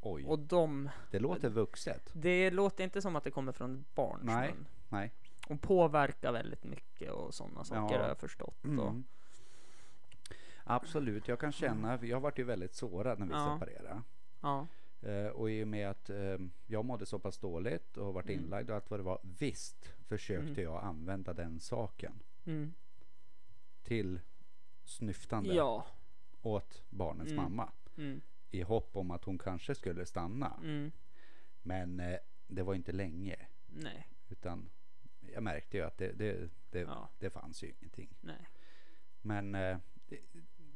oj. 0.02 0.26
Och 0.26 0.40
de 0.40 0.90
det 1.12 1.20
låter 1.20 1.50
vuxet. 1.50 2.10
Det 2.14 2.52
låter 2.52 2.84
inte 2.84 3.02
som 3.02 3.16
att 3.16 3.24
det 3.24 3.32
kommer 3.32 3.52
från 3.52 3.80
ett 3.80 3.96
barns 3.96 4.24
Nej, 4.24 4.54
mun. 4.54 4.66
nej. 4.90 5.12
Och 5.50 5.62
påverkar 5.62 6.32
väldigt 6.32 6.64
mycket 6.64 7.12
och 7.12 7.34
sådana 7.34 7.64
saker 7.64 7.96
Ja. 7.96 8.02
har 8.02 8.08
jag 8.08 8.18
förstått. 8.18 8.64
Och, 8.64 8.70
Mm. 8.70 9.04
Absolut, 10.64 11.28
jag 11.28 11.40
kan 11.40 11.52
känna, 11.52 12.06
jag 12.06 12.16
har 12.16 12.22
varit 12.22 12.40
ju 12.40 12.44
väldigt 12.44 12.74
sårad 12.74 13.20
när 13.20 13.26
vi 13.26 13.34
Ja. 13.34 13.58
separerade. 13.60 14.02
ja, 14.42 14.68
Eh, 15.04 15.28
och 15.28 15.52
i 15.52 15.64
och 15.64 15.68
med 15.68 15.90
att 15.90 16.10
eh, 16.10 16.38
jag 16.68 16.86
mådde 16.86 17.06
så 17.06 17.20
pass 17.20 17.38
dåligt 17.38 17.98
och 17.98 18.14
varit 18.14 18.30
Mm. 18.30 18.44
inlagd 18.44 18.70
och 18.70 18.76
allt 18.76 18.90
vad 18.90 19.00
det 19.00 19.04
var. 19.04 19.20
Visst 19.24 19.94
försökte 20.08 20.48
Mm. 20.62 20.64
jag 20.64 20.84
använda 20.84 21.34
den 21.34 21.60
saken 21.60 22.20
mm. 22.46 22.74
till 23.84 24.20
snyftande 24.84 25.54
ja, 25.54 25.86
åt 26.42 26.84
barnens 26.90 27.32
Mm. 27.32 27.44
mamma. 27.44 27.72
mm, 27.98 28.22
I 28.52 28.62
hopp 28.62 28.96
om 28.96 29.12
att 29.12 29.24
hon 29.24 29.38
kanske 29.38 29.76
skulle 29.76 30.06
stanna. 30.06 30.54
mm, 30.64 30.92
Men 31.62 32.00
eh, 32.00 32.18
det 32.48 32.64
var 32.64 32.74
inte 32.76 32.92
länge. 32.92 33.36
nej, 33.68 34.08
Utan 34.30 34.70
jag 35.34 35.44
märkte 35.44 35.78
ju 35.78 35.84
att 35.84 35.98
det, 35.98 36.12
det, 36.12 36.50
det, 36.70 36.80
Ja. 36.80 37.10
det 37.20 37.30
fanns 37.30 37.64
ju 37.64 37.68
ingenting. 37.70 38.18
nej, 38.22 38.48
Men 39.22 39.56
eh, 39.56 39.78
det, 40.08 40.20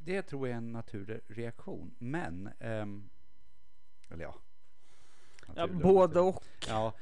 det 0.03 0.21
tror 0.21 0.47
jag 0.47 0.53
är 0.53 0.57
en 0.57 0.71
naturlig 0.71 1.19
reaktion. 1.27 1.95
Men, 1.99 2.49
ehm, 2.59 3.09
eller 4.09 4.23
ja. 4.23 4.35
ja, 5.55 5.67
både 5.67 6.19
och. 6.19 6.43
Ja, 6.67 6.93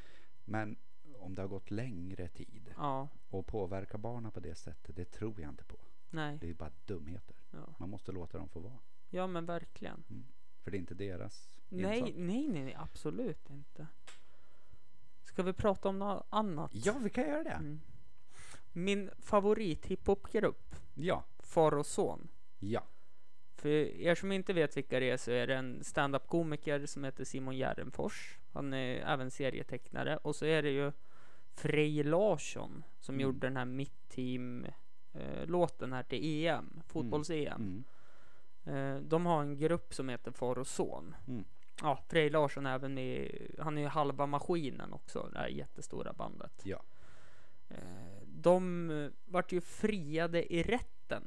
men 0.46 0.76
om 1.20 1.36
det 1.36 1.42
har 1.42 1.50
gått 1.50 1.72
längre 1.72 2.28
tid 2.28 2.74
Ja, 2.78 3.08
och 3.30 3.48
påverka 3.48 3.98
barnen 3.98 4.32
på 4.32 4.40
det 4.40 4.56
sättet, 4.56 4.96
det 4.96 5.06
tror 5.06 5.42
jag 5.42 5.50
inte 5.50 5.64
på. 5.64 5.78
nej, 6.10 6.38
Det 6.38 6.50
är 6.50 6.54
bara 6.54 6.72
dumheter. 6.86 7.36
ja, 7.52 7.76
Man 7.80 7.90
måste 7.90 8.12
låta 8.12 8.38
dem 8.38 8.50
få 8.50 8.60
vara. 8.60 8.80
ja 9.10 9.28
men 9.28 9.46
verkligen. 9.46 10.04
För 10.62 10.72
det 10.72 10.78
är 10.78 10.80
inte 10.80 10.96
deras 10.96 11.60
Nej, 11.70 12.00
ensak. 12.00 12.16
nej, 12.18 12.48
nej, 12.48 12.64
nej, 12.64 12.76
absolut 12.80 13.50
inte. 13.50 13.88
Ska 15.34 15.44
vi 15.44 15.54
prata 15.54 15.90
om 15.90 16.00
något 16.00 16.26
annat? 16.30 16.72
Ja, 16.74 16.94
vi 17.04 17.10
kan 17.10 17.28
göra 17.28 17.44
det. 17.44 17.50
Mm. 17.50 17.82
Min 18.74 19.10
favorit 19.20 19.86
hiphopgrupp, 19.86 20.76
Ja, 20.94 21.24
Far 21.40 21.72
och 21.78 21.86
Son. 21.86 22.28
ja. 22.60 22.84
För 23.56 23.70
er 23.70 24.16
som 24.16 24.32
inte 24.32 24.54
vet 24.54 24.78
vilka 24.78 25.00
det 25.00 25.10
är 25.10 25.18
så 25.18 25.32
är 25.32 25.48
det 25.48 25.56
en 25.56 25.84
stand-up 25.84 26.28
komiker 26.28 26.86
som 26.86 27.04
heter 27.04 27.24
Simon 27.26 27.56
Gärdenfors. 27.58 28.38
Han 28.54 28.74
är 28.74 28.96
även 28.96 29.32
serietecknare 29.32 30.18
och 30.18 30.36
så 30.36 30.46
är 30.46 30.64
det 30.64 30.70
ju 30.72 30.92
Frej 31.54 32.04
Larsson 32.04 32.84
som 33.00 33.16
Mm. 33.16 33.24
gjorde 33.24 33.48
den 33.48 33.58
här 33.58 33.66
Mitt 33.66 34.10
Team 34.10 34.66
eh, 35.14 35.46
låten 35.46 35.94
här 35.94 36.04
till 36.04 36.46
EM, 36.46 36.82
fotbolls-EM. 36.88 37.84
Mm. 38.66 38.96
Eh, 38.96 39.02
de 39.04 39.26
har 39.26 39.42
en 39.42 39.58
grupp 39.58 39.94
som 39.94 40.10
heter 40.10 40.32
Far 40.32 40.58
och 40.60 40.68
Son. 40.68 41.16
Mm. 41.28 41.46
Ja, 41.82 42.00
Frej 42.10 42.30
Larsson 42.30 42.66
även 42.66 42.94
med, 42.94 43.32
han 43.60 43.78
är 43.78 43.82
ju 43.82 43.88
halva 43.88 44.26
maskinen 44.26 44.94
också, 44.94 45.30
det 45.34 45.40
här 45.40 45.48
jättestora 45.48 46.14
bandet. 46.14 46.62
Ja. 46.64 46.82
Eh, 47.70 47.78
de 48.28 48.90
eh, 48.92 49.10
vart 49.26 49.52
ju 49.52 49.62
friade 49.62 50.54
i 50.54 50.64
rätten 50.64 51.24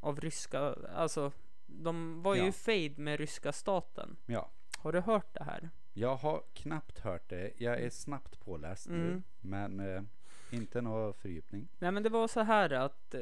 av 0.00 0.20
ryska, 0.20 0.74
alltså 0.94 1.32
de 1.66 2.22
var 2.22 2.34
ju 2.34 2.44
Ja. 2.46 2.52
fejd 2.52 2.98
med 2.98 3.18
ryska 3.20 3.52
staten. 3.52 4.16
Ja. 4.26 4.50
Har 4.78 4.92
du 4.92 5.00
hört 5.00 5.34
det 5.34 5.44
här? 5.44 5.70
Jag 5.92 6.16
har 6.16 6.42
knappt 6.54 6.98
hört 6.98 7.28
det. 7.28 7.52
Jag 7.56 7.80
är 7.80 7.90
snabbt 7.90 8.40
påläst 8.40 8.88
nu. 8.88 9.06
Mm. 9.08 9.22
Men 9.40 9.80
eh, 9.80 10.02
inte 10.50 10.80
någon 10.80 11.14
fördjupning. 11.14 11.68
Nej 11.78 11.90
men 11.92 12.02
det 12.02 12.08
var 12.08 12.28
så 12.28 12.40
här 12.40 12.70
att 12.70 13.14
eh, 13.14 13.20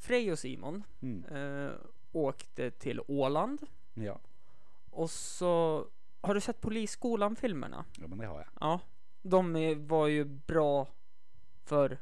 Frej 0.00 0.32
och 0.32 0.38
Simon 0.38 0.82
Mm. 1.02 1.24
eh, 1.24 1.72
åkte 2.12 2.70
till 2.70 3.00
Åland 3.08 3.62
Ja. 3.94 4.18
och 4.90 5.10
så 5.10 5.86
har 6.26 6.34
du 6.34 6.40
sett 6.40 6.60
Polisskolan 6.60 7.36
filmerna? 7.36 7.84
ja, 8.00 8.06
men 8.06 8.18
det 8.18 8.26
har 8.26 8.38
jag. 8.38 8.48
Ja, 8.60 8.80
de 9.22 9.56
är, 9.56 9.74
var 9.74 10.06
ju 10.06 10.24
bra 10.24 10.88
för 11.64 11.98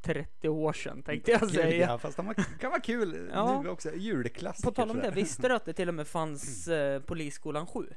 30 0.00 0.48
år 0.48 0.72
sedan 0.72 1.02
tänkte 1.02 1.30
jag 1.30 1.50
säga. 1.50 1.86
Ja, 1.86 1.98
fast 1.98 2.16
de 2.16 2.34
kan 2.60 2.70
vara 2.70 2.80
kul 2.80 3.30
Ja. 3.32 3.62
nu 3.62 3.68
också. 3.68 3.94
Julklassiker. 3.94 4.68
På 4.70 4.74
tal 4.74 4.90
om 4.90 4.96
det, 4.96 5.10
visste 5.10 5.48
du 5.48 5.54
att 5.54 5.64
det 5.64 5.72
till 5.72 5.88
och 5.88 5.94
med 5.94 6.08
fanns 6.08 6.68
eh, 6.68 7.00
Polisskolan 7.02 7.66
7? 7.66 7.94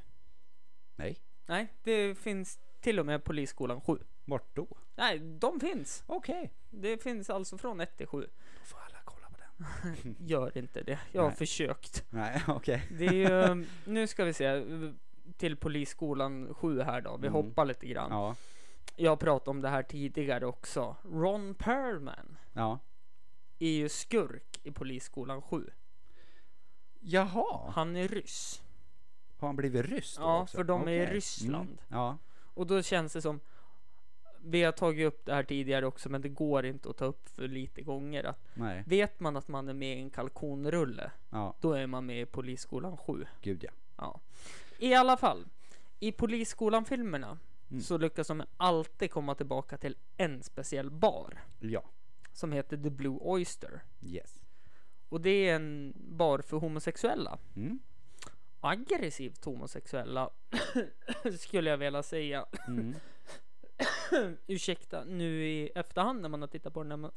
Nej, 0.96 1.18
Nej, 1.46 1.68
det 1.82 2.14
finns 2.18 2.58
till 2.80 2.98
och 2.98 3.06
med 3.06 3.24
Polisskolan 3.24 3.80
7. 3.80 3.98
vart 4.24 4.56
då? 4.56 4.66
Nej, 4.94 5.18
de 5.18 5.60
finns. 5.60 6.04
Okej. 6.06 6.52
Det 6.70 7.02
finns 7.02 7.30
alltså 7.30 7.58
från 7.58 7.80
1 7.80 7.96
till 7.96 8.06
7. 8.06 8.20
Då 9.01 9.01
Gör 10.18 10.58
inte 10.58 10.82
det. 10.82 10.98
Jag 11.12 11.22
har 11.22 11.28
Nej. 11.28 11.36
försökt. 11.36 12.04
Nej, 12.10 12.42
okej. 12.48 12.86
Det 12.90 13.06
är 13.06 13.12
ju, 13.12 13.66
nu 13.84 14.06
ska 14.06 14.24
vi 14.24 14.32
se, 14.32 14.64
till 15.36 15.56
Polisskolan 15.56 16.54
7 16.54 16.80
här 16.80 17.00
då. 17.00 17.16
Vi 17.16 17.26
Mm. 17.26 17.32
hoppar 17.32 17.64
lite 17.64 17.86
grann. 17.86 18.10
Ja. 18.10 18.34
Jag 18.96 19.20
pratat 19.20 19.48
om 19.48 19.60
det 19.60 19.68
här 19.68 19.82
tidigare 19.82 20.46
också. 20.46 20.96
Ron 21.04 21.54
Perlman 21.54 22.36
Ja. 22.52 22.78
är 23.58 23.70
ju 23.70 23.88
skurk 23.88 24.60
i 24.62 24.70
Polisskolan 24.70 25.42
7. 25.42 25.70
Jaha. 27.00 27.70
Han 27.74 27.96
är 27.96 28.08
ryss. 28.08 28.62
Har 29.38 29.48
han 29.48 29.56
blivit 29.56 29.84
ryss 29.86 30.16
då 30.16 30.22
Ja, 30.22 30.42
också? 30.42 30.56
för 30.56 30.64
de 30.64 30.88
är 30.88 30.92
i 30.92 31.02
Okej. 31.04 31.14
Ryssland. 31.14 31.68
Mm. 31.68 31.78
Ja. 31.88 32.18
Och 32.54 32.66
då 32.66 32.82
känns 32.82 33.12
det 33.12 33.22
som 33.22 33.40
vi 34.44 34.62
har 34.62 34.72
tagit 34.72 35.06
upp 35.06 35.24
det 35.24 35.34
här 35.34 35.42
tidigare 35.42 35.86
också, 35.86 36.08
men 36.08 36.20
det 36.22 36.28
går 36.28 36.66
inte 36.66 36.90
att 36.90 36.96
ta 36.96 37.04
upp 37.04 37.28
för 37.28 37.48
lite 37.48 37.82
gånger. 37.82 38.24
Att 38.24 38.44
Nej. 38.54 38.82
vet 38.86 39.20
man 39.20 39.36
att 39.36 39.48
man 39.48 39.68
är 39.68 39.74
med 39.74 39.96
i 39.98 40.00
en 40.00 40.10
kalkonrulle, 40.10 41.10
Ja. 41.30 41.54
då 41.60 41.72
är 41.72 41.86
man 41.86 42.06
med 42.06 42.20
i 42.20 42.26
Polisskolan 42.26 42.96
7. 42.96 43.26
Gud 43.42 43.64
ja. 43.64 43.70
Ja. 43.96 44.20
I 44.78 44.94
alla 44.94 45.16
fall. 45.16 45.44
I 46.00 46.12
Polisskolan-filmerna 46.12 47.38
Mm. 47.70 47.82
så 47.82 47.98
lyckas 47.98 48.28
de 48.28 48.42
alltid 48.56 49.10
komma 49.10 49.34
tillbaka 49.34 49.76
till 49.78 49.96
en 50.16 50.42
speciell 50.42 50.90
bar 50.90 51.38
Ja. 51.60 51.82
som 52.32 52.52
heter 52.52 52.76
The 52.76 52.90
Blue 52.90 53.18
Oyster. 53.20 53.82
Yes. 54.02 54.42
Och 55.08 55.20
det 55.20 55.30
är 55.48 55.54
en 55.56 55.92
bar 55.96 56.38
för 56.38 56.56
homosexuella. 56.56 57.38
Mm. 57.56 57.78
Aggressivt 58.60 59.44
homosexuella 59.44 60.30
skulle 61.38 61.70
jag 61.70 61.76
vilja 61.78 62.02
säga. 62.02 62.46
Mm. 62.68 62.94
Ursäkta 64.46 65.04
nu 65.04 65.46
i 65.48 65.70
efterhand 65.74 66.20
när 66.22 66.28
man 66.28 66.40
har 66.40 66.48
tittat 66.48 66.74
på 66.74 66.80
den. 66.82 66.88
När 66.88 66.96
man, 66.96 67.10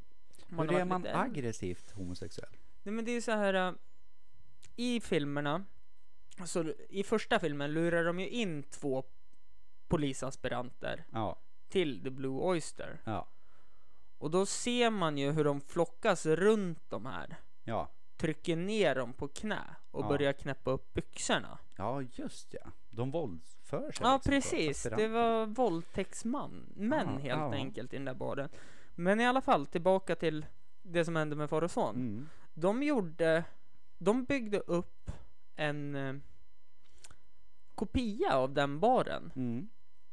man 0.47 0.69
Hur 0.69 0.77
är 0.79 0.85
man 0.85 1.01
lite 1.01 1.17
aggressivt 1.17 1.91
homosexuell? 1.91 2.57
Nej 2.83 2.93
men 2.95 3.05
det 3.05 3.11
är 3.11 3.21
så 3.21 3.31
här. 3.31 3.53
äh, 3.53 3.73
I 4.75 5.01
filmerna. 5.01 5.65
Så 6.45 6.73
i 6.89 7.03
första 7.03 7.39
filmen 7.39 7.73
lurar 7.73 8.03
de 8.03 8.19
ju 8.19 8.29
in 8.29 8.63
två 8.63 9.03
polisaspiranter 9.87 11.05
Ja. 11.11 11.39
till 11.69 12.03
The 12.03 12.09
Blue 12.09 12.39
Oyster. 12.41 13.01
Ja. 13.03 13.27
Och 14.17 14.31
då 14.31 14.45
ser 14.45 14.89
man 14.89 15.17
ju 15.17 15.31
hur 15.31 15.43
de 15.43 15.61
flockas 15.61 16.25
runt 16.25 16.89
de 16.89 17.05
här. 17.05 17.35
Ja. 17.63 17.91
Trycker 18.17 18.55
ner 18.55 18.95
dem 18.95 19.13
på 19.13 19.27
knä 19.27 19.75
och 19.91 20.03
Ja. 20.03 20.07
börjar 20.07 20.33
knäppa 20.33 20.71
upp 20.71 20.93
byxorna. 20.93 21.57
Ja, 21.77 22.01
just 22.01 22.53
ja. 22.53 22.71
De 22.89 23.11
våldsför 23.71 23.91
sig. 23.91 24.05
Ja 24.05 24.13
liksom 24.15 24.31
precis, 24.31 24.83
det 24.83 25.07
var 25.07 25.45
våldtäktsman, 25.45 26.65
män 26.75 27.07
Ja, 27.07 27.19
helt 27.19 27.25
ja. 27.41 27.53
enkelt 27.53 27.93
i 27.93 27.95
den 27.97 28.05
där 28.05 28.13
baren. 28.13 28.49
Men 28.95 29.19
i 29.19 29.25
alla 29.25 29.41
fall 29.41 29.65
tillbaka 29.65 30.15
till 30.15 30.45
det 30.83 31.05
som 31.05 31.15
hände 31.15 31.35
med 31.35 31.49
far 31.49 31.61
och 31.61 31.71
son. 31.71 31.95
Mm. 31.95 32.29
De 32.53 32.83
gjorde, 32.83 33.43
de 33.97 34.23
byggde 34.23 34.59
upp 34.59 35.11
en 35.55 35.95
eh, 35.95 36.15
kopia 37.75 38.35
av 38.37 38.53
den 38.53 38.79
baren 38.79 39.31
Mm. 39.35 39.69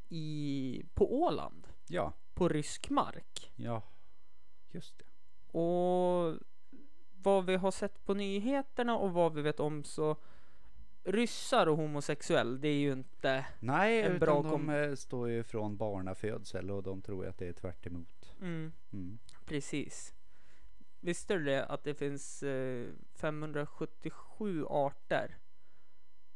i, 0.08 0.84
på 0.94 1.14
Åland, 1.22 1.66
Ja. 1.88 2.12
på 2.34 2.48
rysk 2.48 2.90
mark. 2.90 3.52
Ja. 3.56 3.82
Just 4.70 4.98
det. 4.98 5.04
Och 5.58 6.38
vad 7.22 7.46
vi 7.46 7.56
har 7.56 7.70
sett 7.70 8.04
på 8.04 8.14
nyheterna 8.14 8.96
och 8.96 9.12
vad 9.12 9.34
vi 9.34 9.42
vet 9.42 9.60
om 9.60 9.84
så 9.84 10.16
ryssar 11.04 11.66
och 11.66 11.76
homosexuell, 11.76 12.60
det 12.60 12.68
är 12.68 12.74
ju 12.78 12.92
inte 12.92 13.46
Nej, 13.60 14.00
En 14.00 14.06
utan 14.06 14.18
bra 14.18 14.34
de 14.42 14.50
kom- 14.50 14.68
eh, 14.70 14.94
står 14.94 15.28
ju 15.28 15.42
från 15.42 15.76
barnafödsel 15.76 16.70
och 16.70 16.82
de 16.82 17.02
tror 17.02 17.26
att 17.26 17.38
det 17.38 17.48
är 17.48 17.52
tvärt 17.52 17.86
emot. 17.86 18.34
mm, 18.40 18.72
Mm. 18.92 19.18
Precis. 19.46 20.14
Visste 21.00 21.34
du 21.34 21.44
det 21.44 21.64
att 21.66 21.84
det 21.84 21.94
finns 21.94 22.42
eh, 22.42 22.86
577 23.14 24.66
arter 24.66 25.36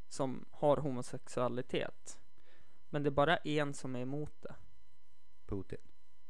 som 0.09 0.45
har 0.51 0.77
homosexualitet? 0.77 2.21
Men 2.91 3.03
det 3.03 3.09
är 3.09 3.11
bara 3.11 3.37
en 3.37 3.75
som 3.75 3.97
är 3.97 4.01
emot 4.01 4.33
det. 4.43 4.55
Putin. 5.47 5.79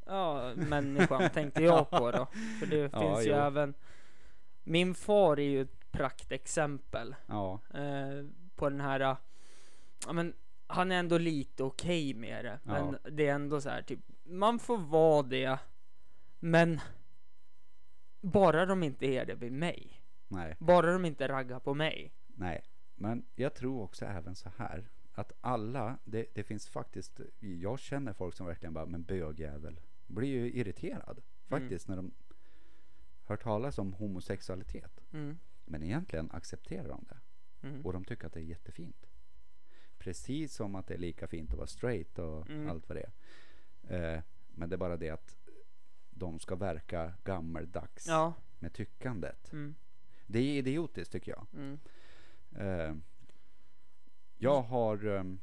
Ja, 0.06 0.52
människan 0.56 1.30
tänkte 1.34 1.62
jag 1.62 1.90
på 1.90 2.10
då. 2.10 2.26
För 2.60 2.66
det 2.66 2.76
Ja, 2.92 3.00
finns 3.00 3.26
ju 3.26 3.30
jo. 3.30 3.36
även 3.36 3.74
Min 4.64 4.94
far 4.94 5.38
är 5.40 5.48
ju 5.48 5.66
praktexempel 5.96 7.14
Ja. 7.26 7.60
eh, 7.74 8.24
på 8.54 8.68
den 8.70 8.80
här 8.80 9.00
eh, 9.00 9.16
Ja 10.06 10.12
men 10.12 10.32
han 10.66 10.92
är 10.92 10.98
ändå 10.98 11.18
lite 11.18 11.62
okej 11.62 12.14
med 12.14 12.44
det. 12.44 12.58
Men 12.62 12.98
det 13.10 13.28
är 13.28 13.34
ändå 13.34 13.60
så 13.60 13.68
här 13.70 13.82
typ 13.82 14.00
Man 14.24 14.58
får 14.58 14.78
vara 14.78 15.22
det 15.22 15.58
Men 16.38 16.80
Bara 18.20 18.66
de 18.66 18.82
inte 18.82 19.06
är 19.06 19.26
det 19.26 19.34
vid 19.34 19.52
mig. 19.52 20.02
Nej. 20.28 20.56
Bara 20.58 20.92
de 20.92 21.04
inte 21.04 21.28
raggar 21.28 21.60
på 21.60 21.74
mig. 21.74 22.12
Nej. 22.26 22.62
Men 22.94 23.24
jag 23.34 23.54
tror 23.54 23.82
också 23.82 24.04
även 24.04 24.34
så 24.34 24.50
här. 24.56 24.88
Att 25.12 25.32
alla, 25.40 25.98
det, 26.04 26.26
det 26.34 26.44
finns 26.44 26.68
faktiskt, 26.68 27.20
jag 27.38 27.78
känner 27.78 28.12
folk 28.12 28.34
som 28.34 28.46
verkligen 28.46 28.74
bara, 28.74 28.86
men 28.86 29.02
bögjävel. 29.02 29.80
Blir 30.06 30.28
ju 30.28 30.52
irriterad. 30.52 31.22
Faktiskt 31.48 31.88
när 31.88 31.96
de 31.96 32.14
hör 33.24 33.36
talas 33.36 33.78
om 33.78 33.92
homosexualitet. 33.92 35.00
Mm. 35.12 35.38
Men 35.66 35.82
egentligen 35.82 36.30
accepterar 36.30 36.88
de 36.88 37.04
det. 37.08 37.18
Mm. 37.68 37.86
Och 37.86 37.92
de 37.92 38.04
tycker 38.04 38.26
att 38.26 38.32
det 38.32 38.40
är 38.40 38.44
jättefint. 38.44 39.06
Precis 39.98 40.54
som 40.54 40.74
att 40.74 40.86
det 40.86 40.94
är 40.94 40.98
lika 40.98 41.26
fint 41.28 41.50
att 41.50 41.56
vara 41.56 41.66
straight 41.66 42.18
och 42.18 42.50
Mm. 42.50 42.70
allt 42.70 42.88
vad 42.88 42.96
det 42.98 43.10
är. 43.88 44.14
Eh, 44.16 44.22
men 44.48 44.68
det 44.68 44.74
är 44.76 44.78
bara 44.78 44.96
det 44.96 45.10
att 45.10 45.36
de 46.10 46.38
ska 46.40 46.56
verka 46.56 47.12
gammeldags 47.24 48.06
Ja. 48.06 48.34
med 48.58 48.72
tyckandet. 48.72 49.52
Mm. 49.52 49.74
Det 50.26 50.38
är 50.38 50.58
idiotiskt 50.58 51.12
tycker 51.12 51.32
jag. 51.32 51.46
Mm. 51.52 51.78
Eh, 52.56 52.94
jag 54.38 54.62
har 54.62 55.04
ehm, 55.06 55.40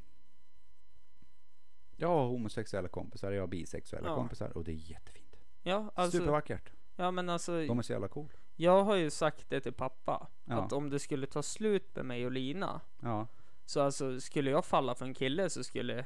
jag 1.96 2.08
har 2.08 2.26
homosexuella 2.28 2.88
kompisar, 2.88 3.32
jag 3.32 3.42
har 3.42 3.46
bisexuella 3.48 4.08
Ja. 4.08 4.14
kompisar 4.16 4.56
och 4.56 4.64
det 4.64 4.72
är 4.72 4.90
jättefint. 4.90 5.36
Ja, 5.62 5.90
alltså. 5.94 6.18
Supervackert. 6.18 6.72
Ja, 6.96 7.10
men 7.10 7.28
alltså. 7.28 7.66
De 7.66 7.78
är 7.78 7.82
så 7.82 7.92
jävla 7.92 8.08
cool. 8.08 8.32
Jag 8.56 8.84
har 8.84 8.94
ju 8.96 9.10
sagt 9.10 9.50
det 9.50 9.60
till 9.60 9.72
pappa. 9.72 10.26
Ja. 10.44 10.54
Att 10.64 10.72
om 10.72 10.90
det 10.90 10.98
skulle 10.98 11.26
ta 11.26 11.42
slut 11.42 11.96
med 11.96 12.06
mig 12.06 12.26
och 12.26 12.32
Lina. 12.32 12.80
Ja, 13.00 13.26
Så 13.64 13.80
alltså 13.80 14.20
skulle 14.20 14.50
jag 14.50 14.64
falla 14.64 14.94
för 14.94 15.04
en 15.04 15.14
kille 15.14 15.50
så 15.50 15.64
skulle. 15.64 16.04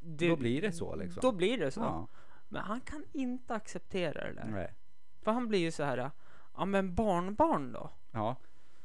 Det, 0.00 0.28
då 0.28 0.36
blir 0.36 0.62
det 0.62 0.72
så 0.72 0.94
liksom. 0.96 1.20
Då 1.20 1.32
blir 1.32 1.58
det 1.58 1.70
så. 1.70 1.80
Ja, 1.80 2.06
Men 2.48 2.62
han 2.62 2.80
kan 2.80 3.04
inte 3.12 3.54
acceptera 3.54 4.24
det 4.26 4.32
där. 4.32 4.44
nej. 4.44 4.74
För 5.22 5.30
han 5.32 5.48
blir 5.48 5.58
ju 5.58 5.70
så 5.72 5.82
här. 5.82 6.10
Ja 6.56 6.64
men 6.64 6.94
barnbarn 6.94 7.72
då? 7.72 7.90
Ja. 8.10 8.36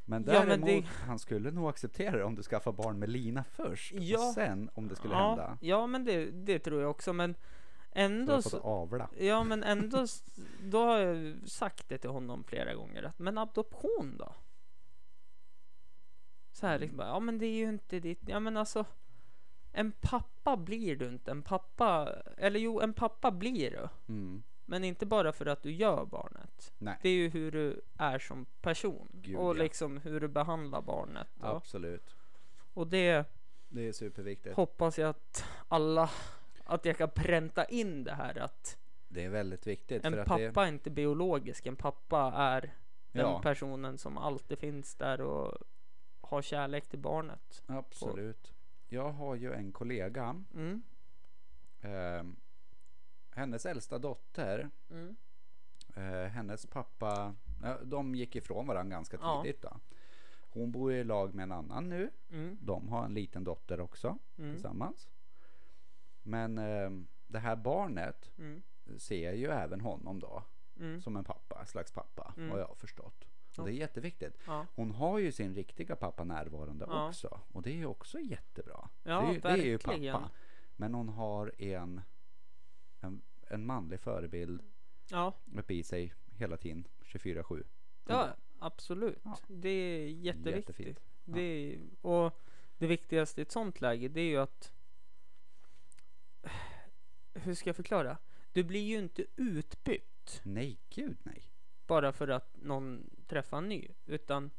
Men 0.06 0.24
Ja, 0.28 0.32
däremot, 0.34 0.60
men 0.70 0.82
det- 0.82 0.88
han 0.88 1.20
skulle 1.20 1.52
nog 1.52 1.70
acceptera 1.70 2.18
det 2.18 2.24
om 2.24 2.36
du 2.36 2.44
skaffar 2.44 2.72
barn 2.72 3.00
med 3.00 3.10
Lina 3.10 3.44
först. 3.44 3.94
Ja. 3.94 4.28
Och 4.28 4.34
sen 4.34 4.70
om 4.74 4.88
det 4.88 4.96
skulle 4.96 5.14
ja, 5.14 5.28
hända. 5.30 5.58
Ja 5.62 5.88
men 5.88 6.06
det, 6.06 6.26
det 6.32 6.60
tror 6.60 6.82
jag 6.82 6.90
också. 6.92 7.14
Men 7.14 7.36
ändå 7.96 8.42
så. 8.42 8.60
avla. 8.60 9.10
Ja 9.18 9.44
men 9.44 9.64
ändå. 9.74 10.06
Då 10.62 10.86
har 10.86 10.98
jag 10.98 11.38
sagt 11.50 11.90
det 11.90 11.98
till 11.98 12.10
honom 12.10 12.44
flera 12.44 12.74
gånger. 12.74 13.04
Att, 13.04 13.20
men 13.20 13.38
adoption 13.38 14.18
då? 14.18 14.36
Så 16.52 16.68
här 16.68 16.80
liksom. 16.80 16.98
bara, 16.98 17.08
Ja 17.08 17.20
men 17.20 17.38
det 17.38 17.46
är 17.46 17.56
ju 17.56 17.70
inte 17.70 18.00
ditt. 18.00 18.22
Ja 18.28 18.40
men 18.40 18.58
alltså. 18.58 18.86
En 19.72 19.92
pappa 19.92 20.58
blir 20.58 20.96
du 20.96 21.08
inte. 21.08 21.32
En 21.32 21.42
pappa. 21.42 22.16
Eller 22.38 22.60
jo 22.60 22.80
en 22.82 22.94
pappa 22.94 23.32
blir 23.32 23.72
du. 23.72 23.90
Mm. 24.14 24.44
Men 24.66 24.84
inte 24.84 25.06
bara 25.06 25.34
för 25.34 25.46
att 25.46 25.64
du 25.64 25.72
gör 25.72 26.06
barnet. 26.06 26.74
Nej, 26.78 26.98
Det 27.02 27.10
är 27.10 27.14
ju 27.14 27.30
hur 27.30 27.52
du 27.52 27.82
är 27.98 28.20
som 28.20 28.46
person. 28.62 29.08
Gud, 29.14 29.36
och 29.36 29.50
ja. 29.50 29.54
liksom 29.54 29.98
hur 29.98 30.20
du 30.20 30.28
behandlar 30.28 30.82
barnet. 30.82 31.28
Och, 31.40 31.56
absolut. 31.56 32.16
och 32.74 32.88
det 32.88 33.26
Det 33.70 33.88
är 33.88 33.92
superviktigt. 33.92 34.56
hoppas 34.56 35.00
jag 35.00 35.10
att 35.10 35.46
alla, 35.68 36.10
att 36.64 36.86
jag 36.86 36.98
kan 36.98 37.10
pränta 37.10 37.66
in 37.66 38.04
det 38.04 38.14
här 38.14 38.38
att 38.40 38.78
Det 39.08 39.24
är 39.26 39.30
väldigt 39.30 39.68
viktigt. 39.68 40.06
en 40.06 40.26
pappa 40.26 40.64
är 40.66 40.68
inte 40.68 40.90
biologisk. 40.90 41.66
En 41.66 41.76
pappa 41.76 42.34
är 42.36 42.62
den 43.12 43.22
Ja. 43.26 43.42
personen 43.42 43.98
som 43.98 44.18
alltid 44.18 44.58
finns 44.60 44.96
där 44.96 45.22
och 45.22 45.58
har 46.22 46.42
kärlek 46.42 46.88
till 46.88 47.00
barnet. 47.00 47.64
Absolut. 47.68 48.54
Jag 48.90 49.12
har 49.12 49.36
ju 49.36 49.54
en 49.54 49.72
kollega. 49.72 50.44
Mm. 50.54 50.84
Eh, 51.82 52.24
hennes 53.32 53.66
äldsta 53.66 54.00
dotter. 54.00 54.70
Mm. 54.90 55.16
Eh, 55.96 56.30
hennes 56.30 56.66
pappa. 56.66 57.36
Ja, 57.64 57.78
de 57.84 58.16
gick 58.16 58.36
ifrån 58.36 58.68
varandra 58.68 58.96
ganska 58.96 59.18
Ja. 59.22 59.42
tidigt. 59.44 59.62
Då. 59.62 59.80
Hon 60.50 60.72
bor 60.72 60.94
i 60.94 61.04
lag 61.04 61.34
med 61.34 61.44
en 61.44 61.52
annan 61.52 61.90
nu. 61.90 62.10
Mm. 62.32 62.58
De 62.62 62.88
har 62.90 63.06
en 63.06 63.14
liten 63.14 63.44
dotter 63.44 63.80
också 63.80 64.18
Mm. 64.38 64.54
tillsammans. 64.54 65.10
Men 66.24 66.58
eh, 66.58 66.90
det 67.28 67.40
här 67.40 67.56
barnet 67.56 68.32
Mm. 68.38 68.64
ser 68.98 69.34
ju 69.34 69.46
även 69.48 69.82
honom 69.82 70.20
då 70.20 70.44
Mm. 70.80 71.02
som 71.02 71.16
en 71.18 71.24
pappa, 71.24 71.66
slags 71.66 71.92
pappa, 71.92 72.34
Mm. 72.38 72.50
vad 72.50 72.60
jag 72.60 72.68
har 72.68 72.76
förstått. 72.76 73.26
Och 73.58 73.66
det 73.66 73.72
är 73.72 73.76
jätteviktigt. 73.76 74.38
Ja. 74.48 74.66
Hon 74.76 74.92
har 74.92 75.20
ju 75.20 75.32
sin 75.32 75.56
riktiga 75.56 75.96
pappa 75.96 76.24
närvarande 76.24 76.86
Ja. 76.90 77.08
också. 77.08 77.40
Och 77.52 77.62
det 77.62 77.70
är 77.70 77.76
ju 77.76 77.86
också 77.86 78.20
jättebra. 78.20 78.90
Ja, 79.04 79.22
det, 79.22 79.28
är, 79.28 79.34
ju- 79.34 79.40
det 79.40 79.50
är 79.50 79.58
ju 79.58 79.78
verkligen. 79.78 80.14
pappa. 80.16 80.30
Men 80.76 80.94
hon 80.94 81.10
har 81.10 81.62
en, 81.62 82.02
en, 83.00 83.22
en 83.48 83.66
manlig 83.66 84.00
förebild 84.00 84.62
Ja, 85.12 85.34
uppe 85.58 85.74
i 85.74 85.84
sig 85.84 86.14
hela 86.32 86.58
tiden, 86.58 86.88
24-7. 87.02 87.64
ja 88.08 88.36
absolut. 88.60 89.20
Ja. 89.24 89.38
Det 89.48 89.70
är 89.70 90.08
jätteviktigt. 90.08 91.00
Det 91.26 91.42
är, 91.42 91.80
och 92.02 92.40
det 92.78 92.88
viktigaste 92.88 93.42
i 93.42 93.44
ett 93.44 93.52
sånt 93.52 93.82
läge 93.82 94.08
det 94.08 94.22
är 94.22 94.30
ju 94.30 94.38
att 94.38 94.72
hur 97.34 97.56
ska 97.56 97.70
jag 97.70 97.76
förklara? 97.76 98.18
Du 98.52 98.64
blir 98.64 98.82
ju 98.82 99.00
inte 99.00 99.26
utbytt 99.36 100.42
Nej, 100.44 100.80
gud 100.90 101.18
nej. 101.24 101.44
bara 101.88 102.12
för 102.12 102.28
att 102.28 102.56
någon 102.62 103.10
träffar 103.28 103.58
en 103.58 103.70
ny 103.70 103.88
utan 104.06 104.52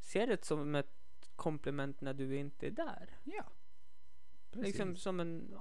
ser 0.00 0.26
det 0.26 0.44
som 0.44 0.74
ett 0.74 0.92
komplement 1.36 2.00
när 2.00 2.14
du 2.14 2.36
inte 2.36 2.66
är 2.66 2.70
där. 2.70 3.18
Ja. 3.24 3.44
Precis. 4.50 4.66
Liksom 4.66 4.96
som 4.96 5.20
en 5.20 5.54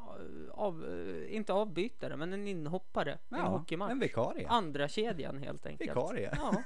av, 0.52 0.86
inte 1.30 1.54
avbytare 1.54 2.18
men 2.18 2.34
en 2.34 2.48
inhoppare 2.48 3.12
i 3.12 3.34
en 3.36 3.40
ja, 3.40 3.48
hockeymatch. 3.48 3.92
en 3.92 4.00
vikarie. 4.00 4.48
Andra 4.48 4.88
kedjan 4.88 5.38
helt 5.38 5.66
enkelt. 5.66 5.90
Vikarie. 5.90 6.32
Ja, 6.36 6.64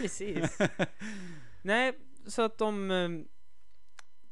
precis. 0.00 0.58
Nej, 1.62 1.98
så 2.26 2.42
att 2.42 2.58
de 2.58 2.90
eh, 2.90 3.08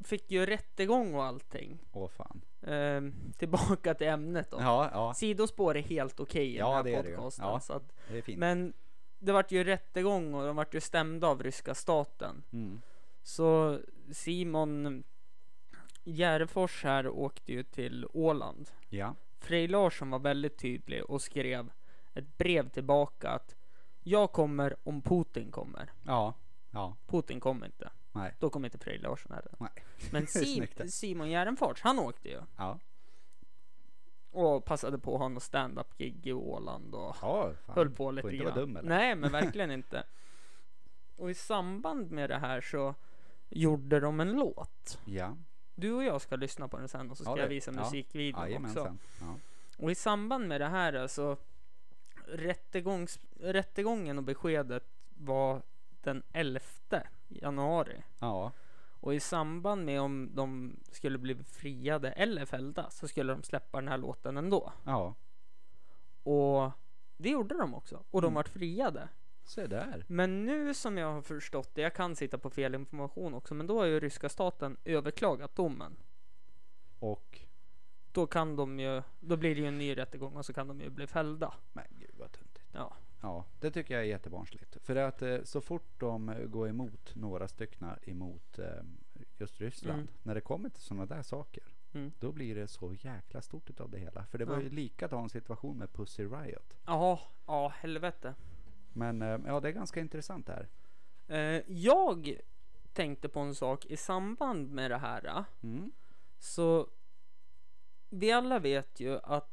fick 0.04 0.30
ju 0.30 0.46
rättegång 0.46 1.14
och 1.14 1.24
allting. 1.24 1.78
Åh 1.92 2.08
fan. 2.08 2.40
Ehm, 2.66 3.32
tillbaka 3.38 3.94
till 3.94 4.06
ämnet 4.06 4.50
då. 4.50 4.56
Ja, 4.60 4.90
ja, 4.92 5.14
Sidospår 5.14 5.76
är 5.76 5.82
helt 5.82 6.20
okej 6.20 6.46
i 6.54 6.56
Ja, 6.56 6.66
den 6.66 6.76
här 6.76 6.82
det 6.84 6.94
är 6.94 7.02
det 7.02 7.08
ju. 7.08 7.16
podcasten. 7.16 7.44
Ja. 7.46 7.60
Så 7.60 7.72
att, 7.72 7.92
det 8.08 8.18
är 8.18 8.22
fint. 8.22 8.38
men 8.38 8.72
det 9.18 9.32
vart 9.32 9.52
ju 9.52 9.64
rättegång 9.64 10.34
och 10.34 10.46
de 10.46 10.56
vart 10.56 10.74
ju 10.74 10.80
stämda 10.80 11.26
av 11.28 11.42
ryska 11.42 11.74
staten. 11.74 12.42
Mm. 12.52 12.80
Så 13.22 13.78
Simon 14.12 15.04
Järfors 16.04 16.84
här 16.84 17.08
åkte 17.08 17.52
ju 17.52 17.62
till 17.62 18.06
Åland. 18.12 18.70
Ja, 18.88 19.14
Frej 19.38 19.68
Larsson 19.68 20.10
var 20.10 20.18
väldigt 20.18 20.58
tydlig 20.58 21.04
och 21.04 21.22
skrev 21.22 21.70
ett 22.14 22.38
brev 22.38 22.68
tillbaka 22.68 23.30
att 23.30 23.56
jag 24.02 24.32
kommer 24.32 24.76
om 24.84 25.02
Putin 25.02 25.50
kommer. 25.50 25.92
ja, 26.06 26.34
ja, 26.70 26.96
Putin 27.06 27.40
kommer 27.40 27.66
inte. 27.66 27.90
Nej, 28.12 28.34
Då 28.38 28.50
kommer 28.50 28.66
inte 28.68 28.78
Frej 28.78 28.98
Larsson 28.98 29.32
heller. 29.32 29.52
nej. 29.58 29.70
Men. 30.12 30.26
Sim- 30.26 30.86
Simon 30.88 31.30
Gärdenfors, 31.30 31.80
han 31.82 31.98
åkte 31.98 32.28
ju. 32.28 32.40
Ja, 32.56 32.78
Och 34.30 34.64
passade 34.64 34.98
på 34.98 35.14
att 35.14 35.20
ha 35.20 35.28
något 35.28 35.42
stand-up 35.42 35.98
gig 35.98 36.26
i 36.26 36.32
Åland 36.32 36.94
och 36.94 37.16
ja 37.22 37.52
fan. 37.66 37.74
höll 37.74 37.90
på 37.90 38.10
lite 38.10 38.22
Får 38.22 38.32
inte 38.32 38.44
vara 38.44 38.54
dum 38.54 38.76
eller? 38.76 38.88
Nej, 38.88 39.14
men 39.14 39.32
verkligen 39.40 39.70
inte. 39.70 40.04
Och 41.16 41.30
i 41.30 41.34
samband 41.34 42.10
med 42.10 42.30
det 42.30 42.38
här 42.38 42.60
så 42.60 42.94
gjorde 43.48 44.00
de 44.00 44.20
en 44.20 44.32
låt. 44.32 44.98
Ja, 45.04 45.36
Du 45.74 45.92
och 45.92 46.04
jag 46.04 46.20
ska 46.20 46.36
lyssna 46.36 46.68
på 46.68 46.78
den 46.78 46.88
sen 46.88 47.10
och 47.10 47.16
så 47.16 47.24
ska 47.24 47.32
Ja, 47.36 47.38
jag 47.42 47.48
visa 47.48 47.72
ja. 47.74 47.80
musikvideon 47.80 48.40
också. 48.42 48.48
jajamensan. 48.50 48.98
Ja. 49.20 49.34
Och 49.78 49.90
i 49.90 49.94
samband 49.94 50.48
med 50.48 50.60
det 50.60 50.68
här 50.68 50.92
alltså 50.92 51.36
rättegångs, 52.26 53.20
rättegången 53.40 54.18
och 54.18 54.24
beskedet 54.24 54.84
var 55.08 55.62
den 56.00 56.22
11 56.32 56.60
januari. 57.42 58.02
ja, 58.20 58.52
Och 59.00 59.14
i 59.14 59.20
samband 59.20 59.84
med 59.84 60.00
om 60.00 60.30
de 60.34 60.76
skulle 60.90 61.18
bli 61.18 61.34
friade 61.44 62.12
eller 62.12 62.44
fällda 62.46 62.90
så 62.90 63.08
skulle 63.08 63.32
de 63.32 63.42
släppa 63.42 63.80
den 63.80 63.88
här 63.88 63.98
låten 63.98 64.36
ändå. 64.36 64.72
ja, 64.84 65.14
Och 66.22 66.70
det 67.16 67.30
gjorde 67.30 67.58
de 67.58 67.74
också. 67.74 68.04
Och 68.10 68.22
de 68.22 68.26
Mm. 68.26 68.34
vart 68.34 68.48
friade. 68.48 69.08
se 69.44 69.66
där. 69.66 70.04
Men 70.08 70.44
nu 70.46 70.74
som 70.74 70.98
jag 70.98 71.12
har 71.12 71.22
förstått 71.22 71.74
det, 71.74 71.82
jag 71.82 71.94
kan 71.94 72.16
sitta 72.16 72.38
på 72.38 72.50
fel 72.50 72.74
information 72.74 73.34
också, 73.34 73.54
men 73.54 73.66
då 73.66 73.78
har 73.78 73.84
ju 73.86 74.00
ryska 74.00 74.28
staten 74.28 74.76
överklagat 74.84 75.54
domen. 75.56 75.96
Och, 76.98 77.38
Då 78.12 78.26
kan 78.26 78.56
de 78.56 78.80
ju, 78.80 79.02
då 79.20 79.36
blir 79.36 79.54
det 79.54 79.60
ju 79.60 79.66
en 79.66 79.78
ny 79.78 79.96
rättegång 79.96 80.36
och 80.36 80.46
så 80.46 80.52
kan 80.52 80.68
de 80.68 80.80
ju 80.80 80.90
bli 80.90 81.06
fällda. 81.06 81.54
men 81.72 81.84
gud 81.90 82.10
vad 82.18 82.32
töntigt. 82.32 82.64
Ja. 82.72 82.92
Ja, 83.22 83.44
det 83.60 83.70
tycker 83.70 83.94
jag 83.94 84.02
är 84.02 84.06
jättebarnsligt. 84.08 84.76
För 84.82 84.96
att 84.96 85.22
eh, 85.22 85.42
så 85.44 85.60
fort 85.60 86.00
de 86.00 86.28
eh, 86.28 86.38
går 86.46 86.68
emot 86.68 87.14
några 87.14 87.48
stycken 87.48 87.88
emot 88.02 88.58
eh, 88.58 88.66
just 89.38 89.60
Ryssland, 89.60 90.00
Mm. 90.00 90.12
när 90.22 90.34
det 90.34 90.40
kommer 90.40 90.68
till 90.68 90.82
sådana 90.82 91.06
där 91.06 91.22
saker, 91.22 91.62
Mm. 91.94 92.12
då 92.20 92.32
blir 92.32 92.54
det 92.54 92.68
så 92.68 92.92
jäkla 92.94 93.42
stort 93.42 93.70
utav 93.70 93.90
det 93.90 93.98
hela. 93.98 94.26
För 94.26 94.38
det 94.38 94.44
var 94.44 94.54
Ja. 94.56 94.62
ju 94.62 94.70
likadan 94.70 95.28
situation 95.28 95.78
med 95.78 95.92
Pussy 95.92 96.24
Riot. 96.24 96.78
Ja, 96.86 97.20
ja 97.46 97.68
helvete. 97.68 98.34
Men 98.92 99.22
eh, 99.22 99.38
ja, 99.46 99.60
det 99.60 99.68
är 99.68 99.72
ganska 99.72 100.00
intressant 100.00 100.46
det 100.46 100.52
här. 100.52 100.68
Jag 101.66 102.40
tänkte 102.92 103.28
på 103.28 103.40
en 103.40 103.54
sak 103.54 103.86
i 103.86 103.96
samband 103.96 104.70
med 104.70 104.90
det 104.90 104.98
här. 104.98 105.44
Mm. 105.62 105.92
Så 106.38 106.88
vi 108.10 108.32
alla 108.32 108.58
vet 108.58 109.00
ju 109.00 109.18
att 109.22 109.51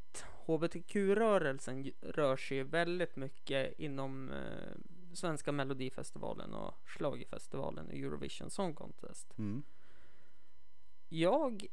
hbtq-rörelsen 0.57 1.83
ju- 1.83 1.93
rör 2.01 2.37
sig 2.37 2.63
väldigt 2.63 3.15
mycket 3.15 3.79
inom 3.79 4.31
eh, 4.31 4.73
svenska 5.13 5.51
melodifestivalen 5.51 6.53
och 6.53 6.73
schlagerfestivalen 6.85 7.87
och 7.87 7.93
Eurovision 7.93 8.49
Song 8.49 8.73
Contest. 8.73 9.37
Mm. 9.37 9.63
Jag, 11.11 11.65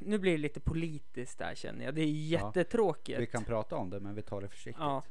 nu 0.00 0.18
blir 0.18 0.32
det 0.32 0.38
lite 0.38 0.60
politiskt 0.60 1.38
där 1.38 1.54
känner 1.54 1.84
jag. 1.84 1.94
Det 1.94 2.00
är 2.02 2.06
jättetråkigt. 2.06 3.20
Vi 3.20 3.26
kan 3.26 3.44
prata 3.44 3.76
om 3.76 3.90
det, 3.90 4.00
men 4.00 4.14
vi 4.14 4.22
tar 4.22 4.40
det 4.40 4.48
försiktigt. 4.48 4.80
Ja. 4.80 5.02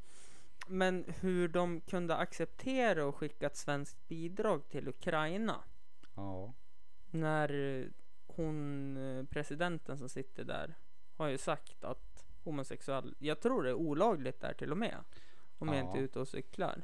Men 0.67 1.05
hur 1.19 1.47
de 1.47 1.81
kunde 1.81 2.15
acceptera 2.15 3.05
och 3.05 3.15
skicka 3.15 3.45
ett 3.47 3.57
svenskt 3.57 4.07
bidrag 4.07 4.69
till 4.69 4.87
Ukraina 4.87 5.63
Ja. 6.15 6.53
när 7.09 7.79
eh, 7.79 7.85
hon, 8.27 8.97
eh, 8.97 9.23
presidenten 9.25 9.97
som 9.97 10.09
sitter 10.09 10.43
där, 10.43 10.75
har 11.15 11.27
ju 11.27 11.37
sagt 11.37 11.83
att 11.83 12.16
homosexuell, 12.47 13.15
jag 13.19 13.39
tror 13.39 13.63
det 13.63 13.69
är 13.69 13.73
olagligt 13.73 14.39
där 14.41 14.53
till 14.53 14.71
och 14.71 14.77
med. 14.77 14.97
Om 15.57 15.67
jag 15.67 15.77
Ja. 15.77 15.81
inte 15.87 15.99
är 15.99 16.03
ute 16.03 16.19
och 16.19 16.27
cyklar. 16.27 16.81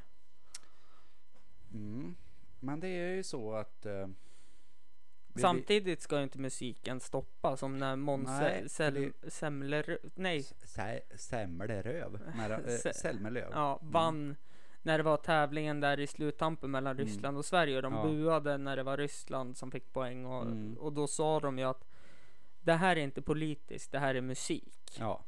Mm. 1.73 2.15
Men 2.59 2.79
det 2.79 2.87
är 2.87 3.15
ju 3.15 3.23
så 3.23 3.53
att... 3.53 3.85
Eh, 3.85 4.07
Samtidigt 5.35 6.01
ska 6.01 6.17
ju 6.17 6.23
inte 6.23 6.39
musiken 6.39 6.99
stoppa 6.99 7.57
som 7.57 7.77
när 7.77 7.95
Måns 7.95 8.27
nej, 8.27 8.69
Semleröv. 9.27 10.01
Nej, 12.35 12.49
då, 12.49 12.53
eh, 12.71 12.91
Selmelöv. 12.93 13.49
ja, 13.51 13.79
vann 13.81 14.35
när 14.81 14.97
det 14.97 15.03
var 15.03 15.17
tävlingen 15.17 15.79
där 15.79 15.99
i 15.99 16.07
sluttampen 16.07 16.71
mellan 16.71 16.95
Mm. 16.95 17.05
Ryssland 17.07 17.37
och 17.37 17.45
Sverige 17.45 17.75
och 17.75 17.81
de 17.81 17.93
Ja. 17.93 18.03
buade 18.03 18.57
när 18.57 18.75
det 18.75 18.83
var 18.83 18.97
Ryssland 18.97 19.57
som 19.57 19.71
fick 19.71 19.93
poäng 19.93 20.25
och, 20.25 20.41
Mm. 20.41 20.77
och 20.77 20.93
då 20.93 21.07
sa 21.07 21.39
de 21.39 21.57
ju 21.59 21.65
att 21.65 21.87
det 22.61 22.73
här 22.73 22.95
är 22.95 23.01
inte 23.01 23.21
politiskt, 23.21 23.91
det 23.91 23.99
här 23.99 24.15
är 24.15 24.21
musik. 24.21 24.97
Ja. 24.99 25.23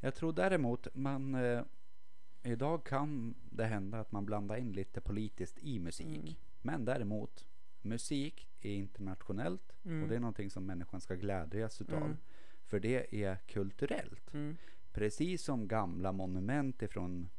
Jag 0.00 0.14
tror 0.14 0.32
däremot 0.32 0.94
man 0.94 1.34
eh, 1.34 1.62
idag 2.42 2.84
kan 2.84 3.34
det 3.50 3.64
hända 3.64 4.00
att 4.00 4.12
man 4.12 4.26
blandar 4.26 4.56
in 4.56 4.72
lite 4.72 5.00
politiskt 5.00 5.58
i 5.58 5.78
musik. 5.78 6.06
Mm. 6.18 6.34
Men 6.62 6.84
däremot 6.84 7.46
musik 7.82 8.48
är 8.60 8.74
internationellt 8.74 9.62
Mm. 9.84 10.02
och 10.02 10.08
det 10.08 10.16
är 10.16 10.20
någonting 10.20 10.50
som 10.50 10.66
människan 10.66 11.00
ska 11.00 11.14
glädjas 11.14 11.80
utav. 11.80 12.02
Mm. 12.02 12.16
För 12.64 12.80
det 12.80 13.22
är 13.24 13.36
kulturellt. 13.36 14.34
Mm. 14.34 14.56
Precis 14.92 15.42
som 15.42 15.68
gamla 15.68 16.12
monument 16.12 16.82
ifrån 16.82 17.30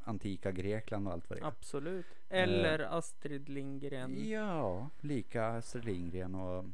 antika 0.00 0.52
Grekland 0.52 1.06
och 1.06 1.12
allt 1.12 1.30
vad 1.30 1.38
det 1.38 1.42
är. 1.42 1.46
Absolut. 1.46 2.06
Eller 2.28 2.78
Astrid 2.78 3.48
Lindgren. 3.48 4.28
Ja, 4.30 4.90
lika 5.00 5.46
Astrid 5.46 5.84
Lindgren 5.84 6.34
och, 6.34 6.64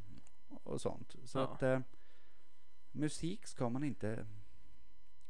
och 0.49 0.81
sånt. 0.81 1.17
Så 1.25 1.39
Ja. 1.39 1.49
att 1.49 1.63
eh, 1.63 1.81
musik 2.93 3.47
ska 3.47 3.69
man 3.69 3.85
inte 3.85 4.27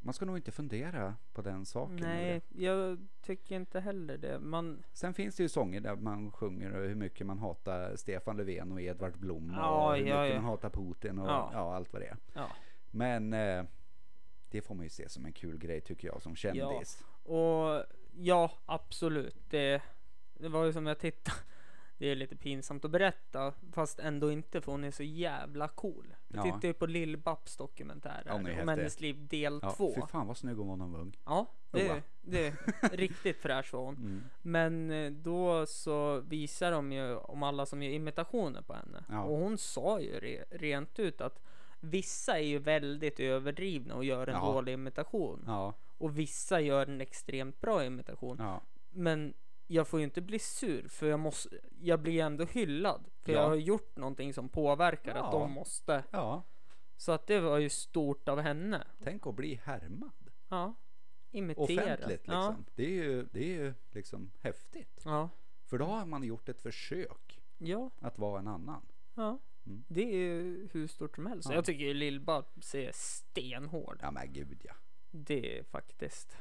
man 0.00 0.14
ska 0.14 0.24
nog 0.24 0.36
inte 0.36 0.52
fundera 0.52 1.16
på 1.32 1.42
den 1.42 1.66
saken. 1.66 1.96
Nej, 1.96 2.42
jag 2.48 3.06
tycker 3.22 3.56
inte 3.56 3.80
heller 3.80 4.18
det. 4.18 4.38
Man, 4.38 4.84
Sen 4.92 5.14
finns 5.14 5.36
det 5.36 5.42
ju 5.42 5.48
sånger 5.48 5.80
där 5.80 5.96
man 5.96 6.32
sjunger 6.32 6.70
hur 6.70 6.94
mycket 6.94 7.26
man 7.26 7.38
hatar 7.38 7.96
Stefan 7.96 8.36
Löfven 8.36 8.72
och 8.72 8.80
Edvard 8.80 9.18
Blom 9.18 9.52
Ja, 9.56 9.90
och 9.90 9.96
hur 9.96 10.06
ja, 10.06 10.22
mycket 10.22 10.34
ja. 10.34 10.40
man 10.40 10.50
hatar 10.50 10.70
Putin 10.70 11.18
och 11.18 11.28
Ja. 11.28 11.50
ja. 11.52 11.74
allt 11.74 11.92
vad 11.92 12.02
det 12.02 12.06
är. 12.06 12.16
ja. 12.34 12.48
Men 12.90 13.32
eh, 13.32 13.64
det 14.50 14.62
får 14.62 14.74
man 14.74 14.84
ju 14.84 14.90
se 14.90 15.08
som 15.08 15.26
en 15.26 15.32
kul 15.32 15.58
grej 15.58 15.80
tycker 15.80 16.08
jag 16.08 16.22
som 16.22 16.36
kändis. 16.36 17.04
Och 17.22 17.84
ja, 18.16 18.52
absolut. 18.66 19.36
Det, 19.50 19.82
det 20.34 20.48
var 20.48 20.64
ju 20.64 20.72
som 20.72 20.86
jag 20.86 20.98
tittade. 20.98 21.36
Det 21.98 22.06
är 22.06 22.16
lite 22.16 22.36
pinsamt 22.36 22.84
att 22.84 22.90
berätta, 22.90 23.54
fast 23.72 23.98
ändå 24.00 24.32
inte 24.32 24.60
för 24.60 24.72
hon 24.72 24.84
är 24.84 24.90
så 24.90 25.02
jävla 25.02 25.68
cool. 25.68 26.14
Jag 26.28 26.38
Ja. 26.38 26.42
tittade 26.42 26.66
ju 26.66 26.72
på 26.72 26.86
Lill-Babs 26.86 27.56
dokumentär 27.58 28.22
Ja, 28.26 28.32
hon 28.32 28.46
är 28.46 28.52
här, 28.52 28.62
om 28.62 28.68
hennes 28.68 29.00
liv 29.00 29.26
del 29.28 29.58
Ja, 29.62 29.70
två. 29.70 29.92
fy 29.94 30.00
fan 30.10 30.26
vad 30.26 30.36
snygg 30.36 30.56
hon 30.56 30.68
var 30.68 30.76
när 30.76 30.84
hon 30.84 30.92
var 30.92 31.00
ung. 31.00 31.16
Ja, 31.24 31.46
det, 31.70 31.90
Oa. 31.90 32.02
det 32.22 32.46
är 32.46 32.52
riktigt 32.96 33.36
fräsch 33.36 33.72
var 33.74 33.80
hon. 33.84 33.96
Mm. 33.96 34.22
Men 34.42 34.90
eh, 34.90 35.10
då 35.12 35.66
så 35.66 36.20
visar 36.20 36.70
de 36.72 36.92
ju 36.92 37.16
om 37.16 37.42
alla 37.42 37.66
som 37.66 37.82
gör 37.82 37.92
imitationer 37.92 38.62
på 38.62 38.72
henne. 38.74 39.04
Ja. 39.08 39.22
Och 39.24 39.38
hon 39.38 39.58
sa 39.58 40.00
ju 40.00 40.18
re, 40.20 40.44
rent 40.50 40.98
ut 40.98 41.20
att 41.20 41.40
vissa 41.80 42.38
är 42.38 42.42
ju 42.44 42.58
väldigt 42.58 43.20
överdrivna 43.20 43.94
och 43.94 44.04
gör 44.04 44.26
en 44.26 44.34
Ja. 44.34 44.52
dålig 44.52 44.72
imitation. 44.72 45.44
Ja, 45.46 45.74
Och 45.98 46.18
vissa 46.18 46.60
gör 46.60 46.86
en 46.86 47.00
extremt 47.00 47.60
bra 47.60 47.84
imitation. 47.84 48.36
ja, 48.40 48.60
Men 48.90 49.34
jag 49.70 49.88
får 49.88 50.00
ju 50.00 50.04
inte 50.04 50.20
bli 50.20 50.38
sur 50.38 50.88
för 50.88 51.06
jag 51.06 51.20
måste, 51.20 51.60
jag 51.80 52.00
blir 52.00 52.22
ändå 52.22 52.44
hyllad. 52.44 53.04
För 53.22 53.32
Ja. 53.32 53.38
jag 53.40 53.48
har 53.48 53.56
gjort 53.56 53.96
någonting 53.96 54.34
som 54.34 54.48
påverkar 54.48 55.10
att 55.14 55.32
Ja. 55.32 55.38
de 55.38 55.50
måste. 55.52 56.04
ja. 56.10 56.42
Så 56.96 57.12
att 57.12 57.26
det 57.26 57.40
var 57.40 57.58
ju 57.58 57.68
stort 57.70 58.28
av 58.28 58.40
henne. 58.40 58.86
Tänk 59.02 59.26
att 59.26 59.34
bli 59.34 59.54
härmad. 59.54 60.30
Ja. 60.48 60.74
Imitera. 61.30 61.64
Offentligt 61.82 62.08
liksom. 62.26 62.64
Det 62.74 62.84
är 62.84 62.88
ju, 63.04 63.24
det 63.32 63.40
är 63.44 63.62
ju 63.64 63.74
liksom 63.90 64.30
häftigt. 64.40 65.02
Ja. 65.04 65.28
För 65.64 65.78
då 65.78 65.84
har 65.84 66.06
man 66.06 66.22
gjort 66.24 66.48
ett 66.48 66.60
försök 66.62 67.40
Ja. 67.58 67.90
att 68.00 68.18
vara 68.18 68.38
en 68.40 68.48
annan. 68.48 68.86
Ja. 69.14 69.38
Mm. 69.66 69.84
Det 69.88 70.02
är 70.02 70.16
ju 70.16 70.68
hur 70.72 70.86
stort 70.86 71.14
som 71.14 71.26
helst. 71.26 71.48
Ja. 71.48 71.54
Jag 71.54 71.64
tycker 71.64 71.84
ju 71.84 71.94
Lill-Babs 71.94 72.74
är 72.74 72.90
stenhård. 72.94 73.98
Ja 74.02 74.10
men 74.10 74.32
gud 74.32 74.60
ja. 74.64 74.74
Det 75.10 75.58
är 75.58 75.62
faktiskt. 75.64 76.36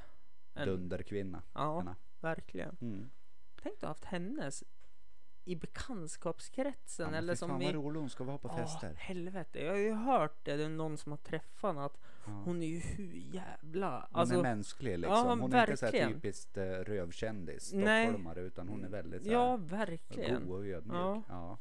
En, 0.54 0.68
Dunderkvinna. 0.68 1.44
ja, 1.54 1.96
verkligen. 2.20 2.78
Mm. 2.82 3.10
Tänk 3.68 3.80
du 3.80 3.88
haft 3.88 4.06
hennes 4.06 4.64
i 5.46 5.56
bekantskapskretsen 5.56 7.12
Ja, 7.12 7.18
eller 7.18 7.36
som 7.36 7.50
fan 7.50 7.62
i... 7.62 7.66
vad 7.66 7.76
rolig 7.76 8.00
hon 8.00 8.10
ska 8.10 8.24
vara 8.24 8.38
på 8.38 8.48
Åh, 8.48 8.56
fester. 8.58 8.94
helvete, 8.98 9.60
jag 9.60 9.72
har 9.72 9.78
ju 9.80 9.94
hört 9.94 10.46
det. 10.46 10.56
Det 10.58 10.64
är 10.64 10.70
någon 10.70 10.98
som 10.98 11.12
har 11.12 11.18
träffat 11.18 11.76
henne 11.76 11.86
att 11.86 11.98
Ja. 12.26 12.32
hon 12.46 12.64
är 12.64 12.68
ju 12.68 12.80
hur 12.80 13.14
jävla... 13.14 14.08
Hon 14.12 14.20
Alltså, 14.22 14.36
är 14.36 14.42
mänsklig 14.42 15.00
liksom. 15.00 15.16
ja, 15.28 15.36
hon 15.42 15.54
är 15.54 15.62
inte 15.62 15.78
så 15.78 15.86
här 15.86 15.92
verkligen. 15.92 16.14
typiskt 16.22 16.58
uh, 16.58 16.64
rövkändis, 16.64 17.64
stockholmare, 17.68 18.42
utan 18.42 18.68
hon 18.70 18.84
är 18.84 18.90
väldigt 18.90 19.24
så 19.26 19.32
ja, 19.32 19.50
här, 19.52 19.58
verkligen. 19.58 20.48
god 20.48 20.60
och 20.60 20.66
ödmjuk. 20.66 20.96
Ja. 20.98 21.22
Ja. 21.30 21.58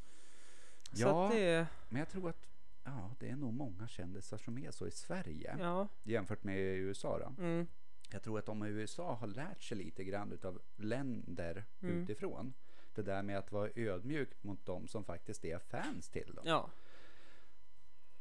Ja. 0.93 1.25
att 1.27 1.33
det, 1.33 1.67
Men 1.89 1.99
jag 1.99 2.09
tror 2.09 2.29
att 2.31 2.49
ja, 2.85 3.11
det 3.19 3.29
är 3.31 3.37
nog 3.37 3.53
många 3.55 3.89
kändisar 3.89 4.37
som 4.37 4.59
är 4.59 4.71
så 4.71 4.87
i 4.87 4.91
Sverige 4.91 5.57
ja. 5.61 5.89
jämfört 6.03 6.45
med 6.45 6.59
i 6.59 6.63
USA. 6.63 7.19
Då. 7.19 7.43
Mm, 7.43 7.67
Jag 8.11 8.23
tror 8.23 8.39
att 8.39 8.47
de 8.47 8.65
i 8.65 8.69
USA 8.69 9.15
har 9.15 9.27
lärt 9.27 9.63
sig 9.63 9.77
lite 9.79 10.05
grann 10.05 10.33
utav 10.33 10.61
länder 10.77 11.65
Mm. 11.83 12.03
utifrån. 12.03 12.55
Det 12.95 13.03
där 13.03 13.23
med 13.23 13.39
att 13.39 13.53
vara 13.53 13.71
ödmjuk 13.75 14.43
mot 14.43 14.67
dem 14.67 14.89
som 14.89 15.05
faktiskt 15.05 15.45
är 15.45 15.59
fans 15.59 16.09
till 16.09 16.35
dem. 16.35 16.45
ja. 16.47 16.71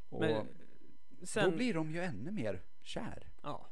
Och 0.10 0.20
Men 0.22 0.48
sen, 1.24 1.50
då 1.52 1.56
blir 1.58 1.74
de 1.74 1.92
ju 1.92 2.00
ännu 2.02 2.32
mer 2.32 2.62
kär 2.82 3.28
ja. 3.44 3.68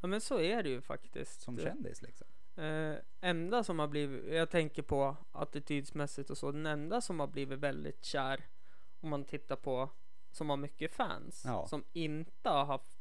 ja, 0.00 0.06
men 0.08 0.20
så 0.20 0.40
är 0.40 0.62
det 0.62 0.68
ju 0.68 0.80
faktiskt. 0.80 1.40
som 1.40 1.58
kändis 1.58 2.02
liksom. 2.02 2.26
Eh, 2.56 2.94
enda 3.20 3.64
som 3.64 3.78
har 3.78 3.88
blivit, 3.88 4.32
jag 4.34 4.50
tänker 4.50 4.82
på 4.82 5.16
attitydsmässigt 5.32 6.30
och 6.30 6.38
så, 6.38 6.52
den 6.52 6.66
enda 6.66 7.00
som 7.00 7.20
har 7.20 7.26
blivit 7.26 7.58
väldigt 7.58 8.04
kär 8.04 8.46
om 9.00 9.08
man 9.10 9.24
tittar 9.24 9.56
på 9.56 9.90
som 10.30 10.50
har 10.50 10.56
mycket 10.56 10.92
fans 10.94 11.42
Ja. 11.46 11.66
som 11.66 11.84
inte 11.92 12.48
har 12.48 12.64
haft 12.64 12.97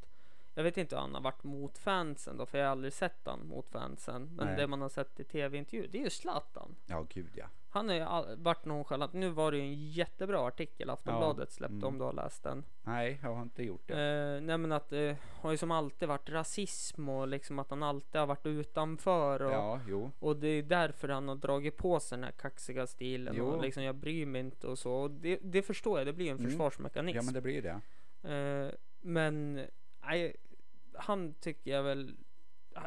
jag 0.57 0.63
vet 0.63 0.77
inte 0.77 0.95
hur 0.95 1.01
han 1.01 1.13
har 1.13 1.21
varit 1.21 1.43
mot 1.43 1.77
fansen 1.77 2.37
då 2.37 2.45
för 2.45 2.57
jag 2.57 2.65
har 2.65 2.71
aldrig 2.71 2.93
sett 2.93 3.19
han 3.23 3.47
mot 3.47 3.69
fansen 3.69 4.29
men 4.35 4.47
Nej. 4.47 4.55
det 4.57 4.67
man 4.67 4.81
har 4.81 4.89
sett 4.89 5.19
i 5.19 5.23
tv-intervjuer 5.23 5.87
det 5.87 5.97
är 5.97 6.03
ju 6.03 6.09
Zlatan 6.09 6.75
Ja, 6.85 7.05
gud 7.09 7.31
ja. 7.33 7.45
han 7.69 7.87
har 7.89 7.95
ju 7.95 8.01
all, 8.01 8.35
varit 8.37 8.65
nonchalant 8.65 9.13
nu 9.13 9.29
var 9.29 9.51
det 9.51 9.57
ju 9.57 9.63
en 9.63 9.89
jättebra 9.89 10.47
artikel 10.47 10.89
Aftonbladet 10.89 11.51
släppte 11.51 11.75
mm. 11.75 11.87
om 11.87 11.97
du 11.97 12.03
har 12.03 12.13
läst 12.13 12.43
den 12.43 12.63
Nej, 12.83 13.19
jag 13.23 13.33
har 13.35 13.41
inte 13.41 13.63
gjort 13.63 13.87
det. 13.87 13.93
Eh, 13.93 14.41
nej 14.41 14.57
men 14.57 14.71
att 14.71 14.89
det 14.89 15.17
har 15.41 15.51
ju 15.51 15.57
som 15.57 15.71
alltid 15.71 16.07
varit 16.07 16.29
rasism 16.29 17.09
och 17.09 17.27
liksom 17.27 17.59
att 17.59 17.69
han 17.69 17.83
alltid 17.83 18.19
har 18.19 18.27
varit 18.27 18.45
utanför 18.45 19.41
och, 19.41 19.51
Ja, 19.51 19.79
jo. 19.87 20.11
och 20.19 20.35
det 20.35 20.47
är 20.47 20.63
därför 20.63 21.09
han 21.09 21.27
har 21.27 21.35
dragit 21.35 21.77
på 21.77 21.99
sig 21.99 22.17
den 22.17 22.23
här 22.23 22.31
kaxiga 22.31 22.87
stilen 22.87 23.33
Jo. 23.37 23.45
och 23.45 23.61
liksom 23.61 23.83
jag 23.83 23.95
bryr 23.95 24.25
mig 24.25 24.41
inte 24.41 24.67
och 24.67 24.79
så. 24.79 24.93
Och 24.93 25.11
det, 25.11 25.39
det 25.41 25.61
förstår 25.61 25.97
jag, 25.99 26.07
det 26.07 26.13
blir 26.13 26.31
en 26.31 26.37
Mm. 26.37 26.49
försvarsmekanism. 26.51 27.15
Ja, 27.17 27.21
men 27.23 27.33
det 27.33 27.41
blir 27.41 27.61
det. 27.61 27.81
Eh, 28.33 28.71
men 29.01 29.65
nej, 30.05 30.35
han 30.99 31.33
tycker 31.33 31.71
jag 31.71 31.83
väl, 31.83 32.15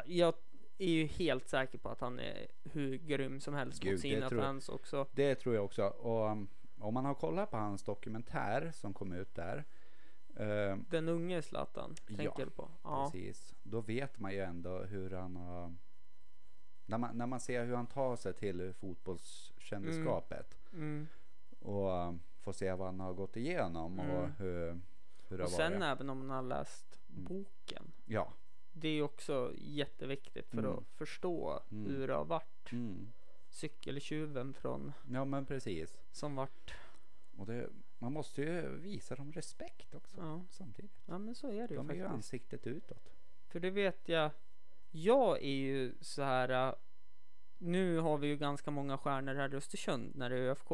jag 0.05 0.33
är 0.77 0.89
ju 0.89 1.05
helt 1.05 1.47
säker 1.47 1.77
på 1.77 1.89
att 1.89 2.01
han 2.01 2.19
är 2.19 2.47
hur 2.63 2.97
grym 2.97 3.39
som 3.39 3.53
helst 3.53 3.79
Gud, 3.83 3.91
mot 3.91 4.01
sina 4.01 4.19
jag. 4.19 4.31
fans 4.31 4.69
också. 4.69 5.07
Det 5.11 5.35
tror 5.35 5.55
jag 5.55 5.65
också. 5.65 5.83
Och 5.87 6.31
um, 6.31 6.47
om 6.79 6.93
man 6.93 7.05
har 7.05 7.13
kollat 7.13 7.51
på 7.51 7.57
hans 7.57 7.83
dokumentär 7.83 8.71
som 8.73 8.93
kom 8.93 9.11
ut 9.11 9.35
där. 9.35 9.63
eh, 10.35 10.77
Den 10.89 11.09
unge 11.09 11.41
Zlatan, 11.41 11.95
tänker 12.07 12.23
Ja, 12.23 12.33
du 12.37 12.49
på? 12.49 12.69
Ja. 12.83 13.05
Precis. 13.11 13.55
Då 13.63 13.81
vet 13.81 14.19
man 14.19 14.31
ju 14.33 14.39
ändå 14.39 14.79
hur 14.79 15.11
han 15.11 15.35
har... 15.35 15.75
När 16.85 16.97
man, 16.97 17.17
när 17.17 17.25
man 17.27 17.39
ser 17.39 17.65
hur 17.65 17.75
han 17.75 17.87
tar 17.87 18.15
sig 18.15 18.33
till 18.33 18.73
fotbollskändisskapet 18.73 20.57
Mm. 20.73 21.07
och 21.59 21.89
um, 22.07 22.19
får 22.41 22.51
se 22.53 22.73
vad 22.73 22.87
han 22.87 22.99
har 22.99 23.13
gått 23.13 23.37
igenom 23.37 23.99
och 23.99 24.05
Mm. 24.19 24.31
hur, 24.37 24.79
hur 25.27 25.37
det 25.37 25.43
Och 25.43 25.49
har 25.49 25.57
sen 25.57 25.71
varit. 25.79 25.83
även 25.83 26.09
om 26.09 26.17
man 26.17 26.29
har 26.29 26.41
läst 26.41 26.85
Mm. 26.95 27.00
Boken. 27.11 27.91
Ja. 28.05 28.33
Det 28.73 28.87
är 28.89 29.01
också 29.01 29.53
jätteviktigt 29.57 30.49
för 30.49 30.57
Mm. 30.57 30.71
att 30.71 30.83
förstå 30.87 31.59
Mm. 31.71 31.85
hur 31.85 32.07
det 32.07 32.13
har 32.13 32.25
varit. 32.25 32.71
Mm. 32.71 33.11
Cykeltjuven 33.49 34.53
från 34.53 34.91
ja, 35.11 35.25
men 35.25 35.45
precis. 35.45 35.97
som 36.11 36.35
vart. 36.35 36.73
Och 37.37 37.45
det, 37.45 37.69
man 37.99 38.13
måste 38.13 38.41
ju 38.41 38.75
visa 38.77 39.15
dem 39.15 39.31
respekt 39.31 39.95
också 39.95 40.17
Ja, 40.17 40.45
samtidigt. 40.49 40.91
ja 41.05 41.17
men 41.17 41.35
så 41.35 41.47
är 41.47 41.67
det 41.67 41.73
ju 41.73 41.77
De 41.77 41.89
är 41.89 41.93
ju 41.93 41.99
faktiskt. 42.01 42.13
ansiktet 42.15 42.67
utåt. 42.67 43.09
För 43.47 43.59
det 43.59 43.69
vet 43.69 44.09
jag. 44.09 44.31
Jag 44.91 45.37
är 45.43 45.55
ju 45.55 45.93
så 46.01 46.21
här. 46.21 46.67
äh, 46.69 46.73
Nu 47.57 47.97
har 47.99 48.17
vi 48.17 48.27
ju 48.27 48.37
ganska 48.37 48.71
många 48.71 48.97
stjärnor 48.97 49.35
här 49.35 49.53
i 49.53 49.57
Östersund 49.57 50.15
när 50.15 50.29
det 50.29 50.35
är 50.37 50.49
ÖFK. 50.49 50.71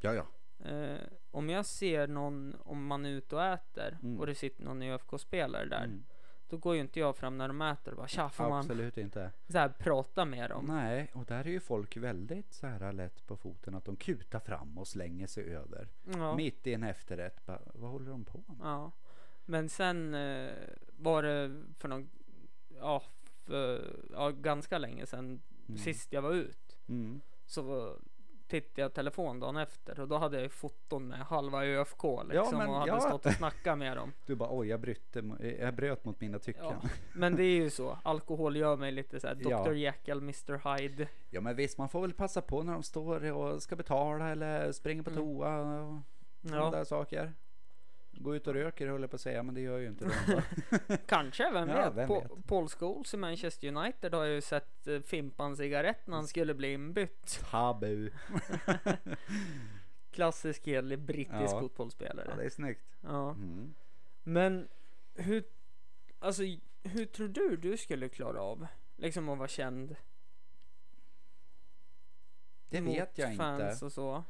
Ja, 0.00 0.14
ja. 0.14 0.26
Eh, 0.64 0.98
om 1.30 1.48
jag 1.50 1.66
ser 1.66 2.06
någon, 2.06 2.56
om 2.64 2.86
man 2.86 3.06
är 3.06 3.10
ute 3.10 3.36
och 3.36 3.44
äter 3.44 3.98
Mm. 4.02 4.20
och 4.20 4.26
det 4.26 4.34
sitter 4.34 4.64
någon 4.64 4.82
ÖFK-spelare 4.82 5.64
där. 5.66 5.84
Mm. 5.84 6.04
Då 6.48 6.56
går 6.56 6.74
ju 6.74 6.80
inte 6.80 7.00
jag 7.00 7.16
fram 7.16 7.38
när 7.38 7.48
de 7.48 7.62
äter 7.62 7.90
och 7.92 7.96
bara 7.96 8.08
tja 8.08 8.28
får 8.28 8.48
man 8.48 8.58
Absolut 8.58 8.98
inte. 8.98 9.30
så 9.48 9.58
här, 9.58 9.68
prata 9.68 10.24
med 10.24 10.50
dem. 10.50 10.64
Nej, 10.68 11.10
och 11.14 11.24
där 11.24 11.44
är 11.44 11.50
ju 11.50 11.60
folk 11.60 11.96
väldigt 11.96 12.52
så 12.52 12.66
här 12.66 12.92
lätt 12.92 13.26
på 13.26 13.36
foten 13.36 13.74
att 13.74 13.84
de 13.84 13.96
kutar 13.96 14.40
fram 14.40 14.78
och 14.78 14.88
slänger 14.88 15.26
sig 15.26 15.44
över. 15.56 15.88
Ja. 16.04 16.36
Mitt 16.36 16.66
i 16.66 16.74
en 16.74 16.82
efterrätt. 16.82 17.46
Bara, 17.46 17.60
vad 17.74 17.90
håller 17.90 18.10
de 18.10 18.24
på 18.24 18.38
med? 18.46 18.56
Ja, 18.66 18.92
men 19.44 19.68
sen 19.68 20.14
eh, 20.14 20.52
var 20.96 21.22
det 21.22 21.62
för 21.78 21.88
någon, 21.88 22.10
ja, 22.80 23.02
för, 23.44 23.96
ja 24.12 24.30
ganska 24.30 24.78
länge 24.78 25.06
sedan 25.06 25.40
Mm. 25.68 25.78
sist 25.78 26.12
jag 26.12 26.22
var 26.22 26.32
ut 26.32 26.78
Mm. 26.88 27.20
så 27.46 27.96
tittade 28.50 28.82
jag 28.82 28.94
telefon 28.94 29.40
dagen 29.40 29.56
efter 29.56 30.00
och 30.00 30.08
då 30.08 30.18
hade 30.18 30.36
jag 30.36 30.42
ju 30.42 30.48
foton 30.48 31.08
med 31.08 31.18
halva 31.18 31.64
ÖFK 31.66 32.02
liksom 32.28 32.58
men- 32.58 32.68
och 32.68 32.74
hade 32.74 32.92
ja. 32.92 33.00
stått 33.00 33.26
och 33.26 33.32
snackat 33.32 33.78
med 33.78 33.96
dem. 33.96 34.12
Du 34.26 34.34
bara 34.34 34.48
oj, 34.52 34.68
jag, 34.68 34.80
brytte, 34.80 35.22
jag 35.60 35.74
bröt 35.74 36.04
mot 36.04 36.20
mina 36.20 36.38
tycken. 36.38 36.64
Ja, 36.64 36.76
Ja. 36.82 36.88
men 37.12 37.36
det 37.36 37.42
är 37.44 37.56
ju 37.62 37.70
så. 37.70 37.98
Alkohol 38.02 38.56
gör 38.56 38.76
mig 38.76 38.92
lite 38.92 39.20
så 39.20 39.26
här 39.26 39.36
Ja. 39.40 39.64
Dr 39.64 39.72
Jekyll, 39.72 40.18
Mr 40.18 40.78
Hyde. 40.78 41.08
men 41.40 41.56
visst, 41.56 41.78
man 41.78 41.88
får 41.88 42.00
väl 42.00 42.12
passa 42.12 42.42
på 42.42 42.62
när 42.62 42.72
de 42.72 42.82
står 42.82 43.32
och 43.32 43.62
ska 43.62 43.76
betala 43.76 44.28
eller 44.28 44.72
springer 44.72 45.02
på 45.02 45.10
Mm. 45.10 45.22
toa 45.22 45.60
och 45.60 45.98
sådana 46.42 46.64
Ja, 46.64 46.70
där 46.70 46.84
saker. 46.84 47.32
Gå 48.22 48.36
ut 48.36 48.46
och 48.46 48.54
röker 48.54 48.88
höll 48.88 49.00
jag 49.00 49.10
på 49.10 49.14
att 49.16 49.20
säga, 49.20 49.42
men 49.42 49.54
det 49.54 49.60
gör 49.60 49.78
ju 49.78 49.88
inte 49.88 50.04
de. 50.04 50.96
kanske, 51.06 51.50
vem 51.50 51.68
Ja, 51.68 51.90
vet? 51.90 51.96
vem 51.96 52.08
Pa- 52.08 52.20
vet? 52.20 52.46
Paul 52.46 52.68
Scholes 52.68 53.14
i 53.14 53.16
Manchester 53.16 53.68
United 53.68 54.14
har 54.14 54.24
ju 54.24 54.40
sett 54.40 54.86
eh, 54.86 55.00
Fimpan 55.00 55.56
cigarett 55.56 56.06
när 56.06 56.16
han 56.16 56.26
skulle 56.26 56.54
bli 56.54 56.72
inbytt. 56.72 57.40
Tabu. 57.50 58.10
Klassisk 60.10 60.66
hederlig 60.66 60.98
brittisk 60.98 61.54
Ja. 61.54 61.60
fotbollsspelare. 61.60 62.26
Ja, 62.30 62.36
det 62.36 62.44
är 62.44 62.50
snyggt. 62.50 62.96
Ja. 63.00 63.30
Mm. 63.30 63.74
Men 64.22 64.68
hur, 65.14 65.44
alltså 66.18 66.42
hur 66.82 67.04
tror 67.04 67.28
du 67.28 67.56
du 67.56 67.76
skulle 67.76 68.08
klara 68.08 68.40
av 68.42 68.66
liksom 68.96 69.28
att 69.28 69.38
vara 69.38 69.48
känd? 69.48 69.96
Det 72.68 72.80
mot 72.80 72.96
vet 72.96 73.18
jag 73.18 73.36
fans 73.36 73.72
inte. 73.74 73.84
och 73.84 73.92
så. 73.92 74.24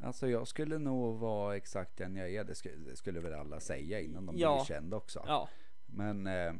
Alltså 0.00 0.28
jag 0.28 0.48
skulle 0.48 0.78
nog 0.78 1.18
vara 1.18 1.56
exakt 1.56 1.96
den 1.96 2.16
jag 2.16 2.30
är. 2.30 2.44
Det 2.44 2.54
skulle, 2.54 2.76
det 2.76 2.96
skulle 2.96 3.20
väl 3.20 3.34
alla 3.34 3.60
säga 3.60 4.00
innan 4.00 4.26
de 4.26 4.36
Ja. 4.38 4.54
blir 4.56 4.64
kända 4.64 4.96
också. 4.96 5.24
Ja, 5.26 5.48
Men 5.86 6.26
eh, 6.26 6.52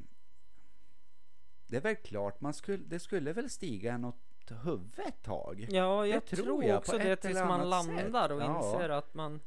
det 1.67 1.77
är 1.77 1.81
väl 1.81 1.97
klart, 1.97 2.41
man 2.41 2.55
skulle, 2.55 2.85
det 2.85 2.99
skulle 2.99 3.33
väl 3.33 3.51
stiga 3.51 3.93
en 3.93 4.05
åt 4.05 4.17
huvudet 4.65 4.99
ett 5.09 5.23
tag. 5.23 5.67
ja 5.71 6.07
jag 6.07 6.23
Det 6.23 6.27
tror 6.37 6.45
tror, 6.45 6.65
jag, 6.65 6.79
också 6.79 6.99
det 6.99 7.17
tills 7.17 7.35
man 7.39 7.61
sätt. 7.61 7.69
landar 7.69 8.31
och 8.33 8.41
Ja. 8.43 8.57
inser 8.75 8.89
att 8.89 9.15
man 9.15 9.41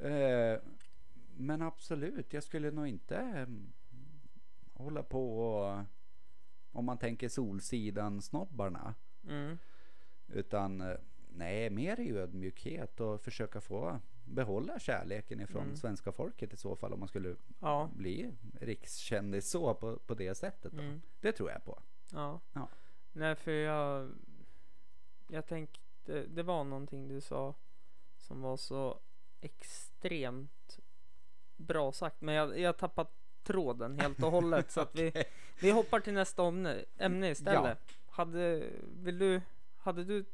Eh, 0.00 0.58
men 1.36 1.62
absolut, 1.62 2.32
jag 2.32 2.42
skulle 2.42 2.70
nog 2.70 2.86
inte 2.86 3.16
eh, 3.16 3.46
hålla 4.72 5.02
på 5.02 5.38
och 5.40 5.84
om 6.72 6.84
man 6.84 6.98
tänker 6.98 7.28
Solsidan 7.28 8.22
snobbarna. 8.22 8.94
mm, 9.28 9.58
Utan 10.28 10.80
eh, 10.80 10.96
nej, 11.38 11.70
mer 11.70 12.00
i 12.00 12.10
ödmjukhet 12.12 13.00
och 13.00 13.20
försöka 13.20 13.60
få 13.60 14.00
behålla 14.24 14.78
kärleken 14.78 15.40
ifrån 15.40 15.62
Mm. 15.62 15.76
svenska 15.76 16.12
folket 16.12 16.52
i 16.52 16.56
så 16.56 16.76
fall 16.76 16.92
om 16.92 16.98
man 16.98 17.08
skulle 17.08 17.36
ja, 17.60 17.90
bli 17.94 18.34
rikskändis 18.60 19.50
så 19.50 19.74
på, 19.74 19.96
på 19.96 20.14
det 20.14 20.34
sättet. 20.34 20.72
Mm. 20.72 21.00
Det 21.20 21.32
tror 21.32 21.50
jag 21.50 21.64
på. 21.64 21.82
ja. 22.12 22.40
Ja. 22.52 22.68
Nej, 23.12 23.34
för 23.36 23.50
jag 23.52 24.10
jag 25.28 25.46
tänkte 25.46 26.24
det 26.28 26.42
var 26.42 26.64
någonting 26.64 27.08
du 27.08 27.20
sa 27.20 27.54
som 28.16 28.40
var 28.42 28.56
så 28.56 28.98
extremt 29.40 30.78
bra 31.56 31.92
sagt, 31.92 32.20
men 32.20 32.34
jag, 32.34 32.58
jag 32.58 32.76
tappat 32.76 33.14
tråden 33.42 33.98
helt 33.98 34.22
och 34.22 34.30
hållet 34.30 34.70
så 34.70 34.80
att 34.80 34.94
vi 34.94 35.12
Vi 35.60 35.70
hoppar 35.70 36.00
till 36.00 36.12
nästa 36.12 36.46
ämne, 36.46 36.84
ämne 36.98 37.30
istället. 37.30 37.78
Hade, 38.06 38.70
vill 39.02 39.18
du, 39.18 39.40
hade 39.76 40.04
du 40.04 40.24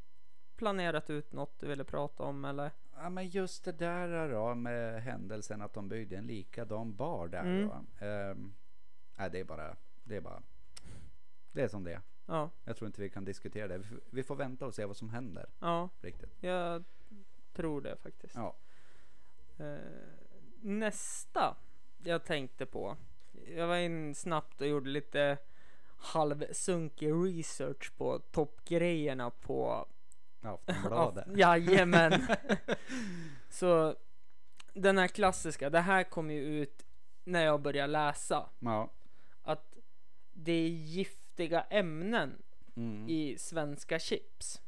planerat 0.57 1.09
ut 1.09 1.33
något 1.33 1.59
du 1.59 1.67
ville 1.67 1.83
prata 1.83 2.23
om 2.23 2.45
eller? 2.45 2.71
Ja, 2.97 3.09
men 3.09 3.27
just 3.27 3.63
det 3.63 3.71
där 3.71 4.29
då 4.29 4.55
med 4.55 5.03
händelsen 5.03 5.61
att 5.61 5.73
de 5.73 5.89
byggde 5.89 6.17
en 6.17 6.27
likadan 6.27 6.95
bar 6.95 7.27
där 7.27 7.39
Mm. 7.43 7.67
då. 7.67 8.05
Ehm, 8.05 8.53
nej, 9.17 9.29
det 9.29 9.39
är 9.39 9.43
bara, 9.43 9.75
det 10.03 10.15
är 10.15 10.21
bara, 10.21 10.41
det 11.51 11.61
är 11.61 11.67
som 11.67 11.83
det 11.83 11.93
är. 11.93 12.01
Ja, 12.25 12.49
Jag 12.63 12.77
tror 12.77 12.87
inte 12.87 13.01
vi 13.01 13.09
kan 13.09 13.25
diskutera 13.25 13.67
det. 13.67 13.83
Vi 14.09 14.23
får, 14.23 14.35
vänta 14.35 14.65
och 14.65 14.73
se 14.73 14.85
vad 14.85 14.97
som 14.97 15.09
händer 15.09 15.45
ja, 15.59 15.89
riktigt. 16.01 16.29
jag 16.39 16.83
tror 17.53 17.81
det 17.81 17.95
faktiskt. 17.95 18.35
Ja. 18.35 18.55
Eh, 19.57 19.77
nästa 20.61 21.55
jag 22.03 22.23
tänkte 22.23 22.65
på. 22.65 22.97
Jag 23.55 23.67
var 23.67 23.77
in 23.77 24.15
snabbt 24.15 24.61
och 24.61 24.67
gjorde 24.67 24.89
lite 24.89 25.37
halvsunkig 25.97 27.11
research 27.11 27.91
på 27.97 28.19
toppgrejerna 28.19 29.29
på 29.29 29.85
Aftonbladet. 30.45 31.25
Ja, 31.35 31.57
jajamän. 31.57 32.27
Så 33.49 33.95
den 34.73 34.97
här 34.97 35.07
klassiska, 35.07 35.69
det 35.69 35.79
här 35.79 36.03
kom 36.03 36.31
ju 36.31 36.41
ut 36.41 36.85
när 37.23 37.45
jag 37.45 37.61
började 37.61 37.91
läsa. 37.93 38.49
Ja. 38.59 38.91
Att 39.41 39.73
det 40.33 40.51
är 40.51 40.67
giftiga 40.69 41.61
ämnen 41.61 42.41
Mm. 42.77 43.09
i 43.09 43.37
svenska 43.37 43.99
chips. 43.99 44.61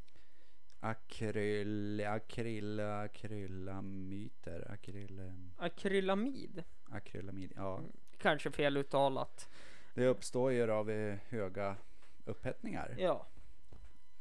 Akryl, 0.79 2.05
akryl, 2.07 2.79
akryllamyter, 2.79 4.71
akryl, 4.71 5.31
Akrylamid. 5.57 6.63
akrylamid. 6.89 7.53
Ja, 7.55 7.81
Kanske 8.17 8.51
fel 8.51 8.77
uttalat. 8.77 9.49
det 9.93 10.07
uppstår 10.07 10.51
ju 10.51 10.71
av 10.71 10.89
eh, 10.89 11.17
höga 11.29 11.75
upphettningar. 12.25 12.95
Ja. 12.97 13.27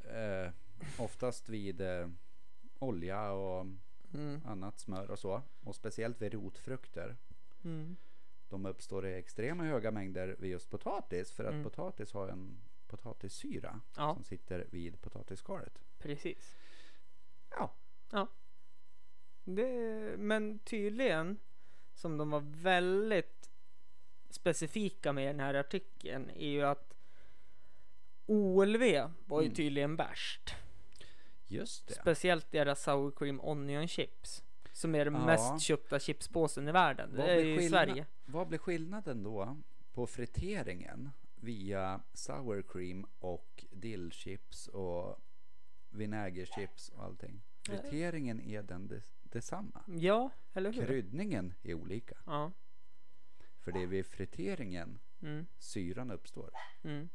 Eh, 0.04 0.50
oftast 0.98 1.48
vid 1.48 1.80
eh, 1.80 2.08
olja 2.78 3.30
och 3.32 3.66
Mm. 4.14 4.40
annat 4.46 4.78
smör 4.80 5.10
och 5.10 5.18
så. 5.18 5.42
Och 5.64 5.74
speciellt 5.74 6.22
vid 6.22 6.32
rotfrukter. 6.34 7.16
Mm. 7.64 7.96
De 8.48 8.66
uppstår 8.66 9.06
i 9.06 9.14
extrema 9.14 9.64
höga 9.64 9.90
mängder 9.90 10.36
vid 10.38 10.50
just 10.50 10.70
potatis. 10.70 11.32
För 11.32 11.44
att 11.44 11.50
Mm. 11.52 11.64
potatis 11.64 12.12
har 12.12 12.28
en 12.28 12.58
potatissyra 12.86 13.80
Ja. 13.96 14.14
som 14.14 14.24
sitter 14.24 14.66
vid 14.70 15.00
potatisskalet. 15.00 15.78
Precis. 15.98 16.56
Ja, 17.50 17.74
Ja. 18.12 18.26
Det, 19.44 19.70
men 20.18 20.58
tydligen, 20.58 21.38
som 21.94 22.16
de 22.18 22.30
var 22.30 22.40
väldigt 22.62 23.50
specifika 24.30 25.12
med 25.12 25.24
i 25.24 25.26
den 25.26 25.40
här 25.40 25.54
artikeln, 25.54 26.30
är 26.30 26.48
ju 26.48 26.62
att 26.62 26.94
OLV 28.26 29.10
var 29.26 29.40
ju 29.40 29.46
Mm. 29.46 29.54
tydligen 29.56 29.96
värst. 29.96 30.54
Just 31.48 31.86
det. 31.88 31.94
Speciellt 31.94 32.50
deras 32.50 32.82
sour 32.82 33.10
cream 33.10 33.40
onion 33.40 33.88
chips. 33.88 34.42
Som 34.72 34.94
är 34.94 35.04
den 35.04 35.14
Ja. 35.14 35.26
mest 35.26 35.60
köpta 35.62 35.98
chipspåsen 35.98 36.68
i 36.68 36.72
världen. 36.72 37.10
Vad 37.16 37.26
Det 37.26 37.32
är 37.32 37.44
ju 37.44 37.60
i 37.62 37.68
Sverige. 37.68 38.06
Vad 38.24 38.48
blir 38.48 38.58
skillnaden 38.58 39.22
då 39.22 39.56
på 39.92 40.06
friteringen 40.06 41.10
via 41.34 42.00
sour 42.12 42.62
cream 42.62 43.06
och 43.18 43.64
dillchips 43.70 44.68
och 44.68 45.18
vinägerchips 45.90 46.88
och 46.88 47.04
allting? 47.04 47.42
Friteringen 47.66 48.40
är 48.40 48.62
den 48.62 48.88
des, 48.88 49.04
detsamma. 49.22 49.82
Ja, 49.86 50.30
eller 50.52 50.72
hur? 50.72 50.86
Kryddningen 50.86 51.54
är 51.62 51.74
olika. 51.74 52.16
Ja. 52.26 52.52
För 53.60 53.72
det 53.72 53.82
är 53.82 53.86
vid 53.86 54.06
friteringen 54.06 54.98
Mm. 55.22 55.46
syran 55.58 56.10
uppstår. 56.10 56.50
Mm. 56.84 57.08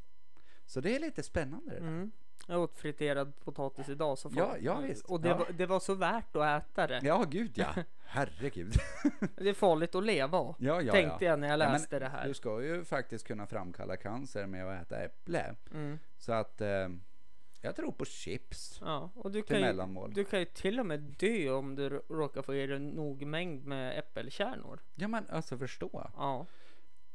Så 0.66 0.80
det 0.80 0.96
är 0.96 1.00
lite 1.00 1.22
spännande 1.22 1.70
det 1.74 1.80
där. 1.80 1.86
Mm. 1.88 2.10
Jag 2.46 2.60
åt 2.60 2.78
friterad 2.78 3.40
potatis 3.44 3.88
idag 3.88 4.18
så 4.18 4.30
Ja, 4.36 4.56
ja, 4.60 4.80
visst. 4.80 5.04
Och 5.06 5.20
det, 5.20 5.28
Ja. 5.28 5.36
var, 5.36 5.46
det 5.52 5.66
var 5.66 5.80
så 5.80 5.94
värt 5.94 6.36
att 6.36 6.62
äta 6.62 6.86
det. 6.86 7.00
Ja, 7.02 7.24
gud 7.30 7.52
ja. 7.54 7.74
Herregud. 8.04 8.72
Det 9.36 9.48
är 9.48 9.54
farligt 9.54 9.94
att 9.94 10.04
leva. 10.04 10.54
Ja, 10.58 10.82
ja, 10.82 10.92
Tänkte 10.92 11.24
ja. 11.24 11.30
jag 11.30 11.38
när 11.40 11.48
jag 11.48 11.60
Ja, 11.60 11.72
läste 11.72 11.98
det 11.98 12.08
här. 12.08 12.28
Du 12.28 12.34
ska 12.34 12.62
ju 12.62 12.84
faktiskt 12.84 13.26
kunna 13.26 13.46
framkalla 13.46 13.96
cancer 13.96 14.46
med 14.46 14.66
att 14.68 14.82
äta 14.86 14.98
äpple. 15.04 15.54
Mm. 15.72 15.98
Så 16.18 16.32
att 16.32 16.60
eh, 16.60 16.88
jag 17.60 17.76
tror 17.76 17.92
på 17.92 18.04
chips 18.04 18.78
Ja, 18.80 19.10
och 19.14 19.30
du 19.30 19.42
till 19.42 19.48
kan, 19.48 19.56
ju, 19.58 19.64
mellanmål. 19.64 20.12
du 20.14 20.24
kan 20.24 20.38
ju 20.38 20.44
till 20.44 20.80
och 20.80 20.86
med 20.86 21.00
dö 21.00 21.50
om 21.50 21.74
du 21.74 21.88
råkar 22.08 22.42
få 22.42 22.54
i 22.54 22.66
dig 22.66 22.78
nog 22.78 23.26
mängd 23.26 23.64
med 23.66 23.98
äppelkärnor. 23.98 24.80
Ja 24.94 25.08
men 25.08 25.30
alltså 25.30 25.58
förstå. 25.58 26.10
Ja. 26.16 26.46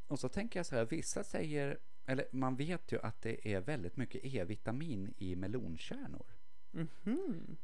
Och 0.07 0.19
så 0.19 0.29
tänker 0.29 0.59
jag 0.59 0.65
så 0.65 0.75
här, 0.75 0.85
vissa 0.85 1.23
säger, 1.23 1.79
eller 2.09 2.25
man 2.31 2.55
vet 2.55 2.91
ju 2.91 2.99
att 2.99 3.21
det 3.21 3.53
är 3.53 3.59
väldigt 3.59 3.97
mycket 3.97 4.21
E-vitamin 4.25 5.13
i 5.17 5.35
melonkärnor. 5.35 6.25
Mhm. 6.71 7.57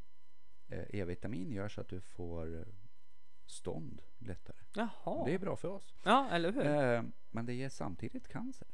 Eh, 0.67 0.99
E-vitamin 0.99 1.51
gör 1.51 1.69
så 1.69 1.81
att 1.81 1.87
du 1.87 2.01
får 2.01 2.59
eh, 2.59 2.65
stånd 3.45 4.01
lättare. 4.17 4.57
Jaha. 4.73 5.25
Det 5.25 5.33
är 5.33 5.39
bra 5.39 5.55
för 5.55 5.67
oss. 5.67 5.93
Ja, 6.03 6.29
eller 6.31 6.51
hur? 6.51 6.65
Eh, 6.65 7.03
men 7.31 7.45
det 7.45 7.53
ger 7.53 7.69
samtidigt 7.69 8.27
cancer. 8.27 8.67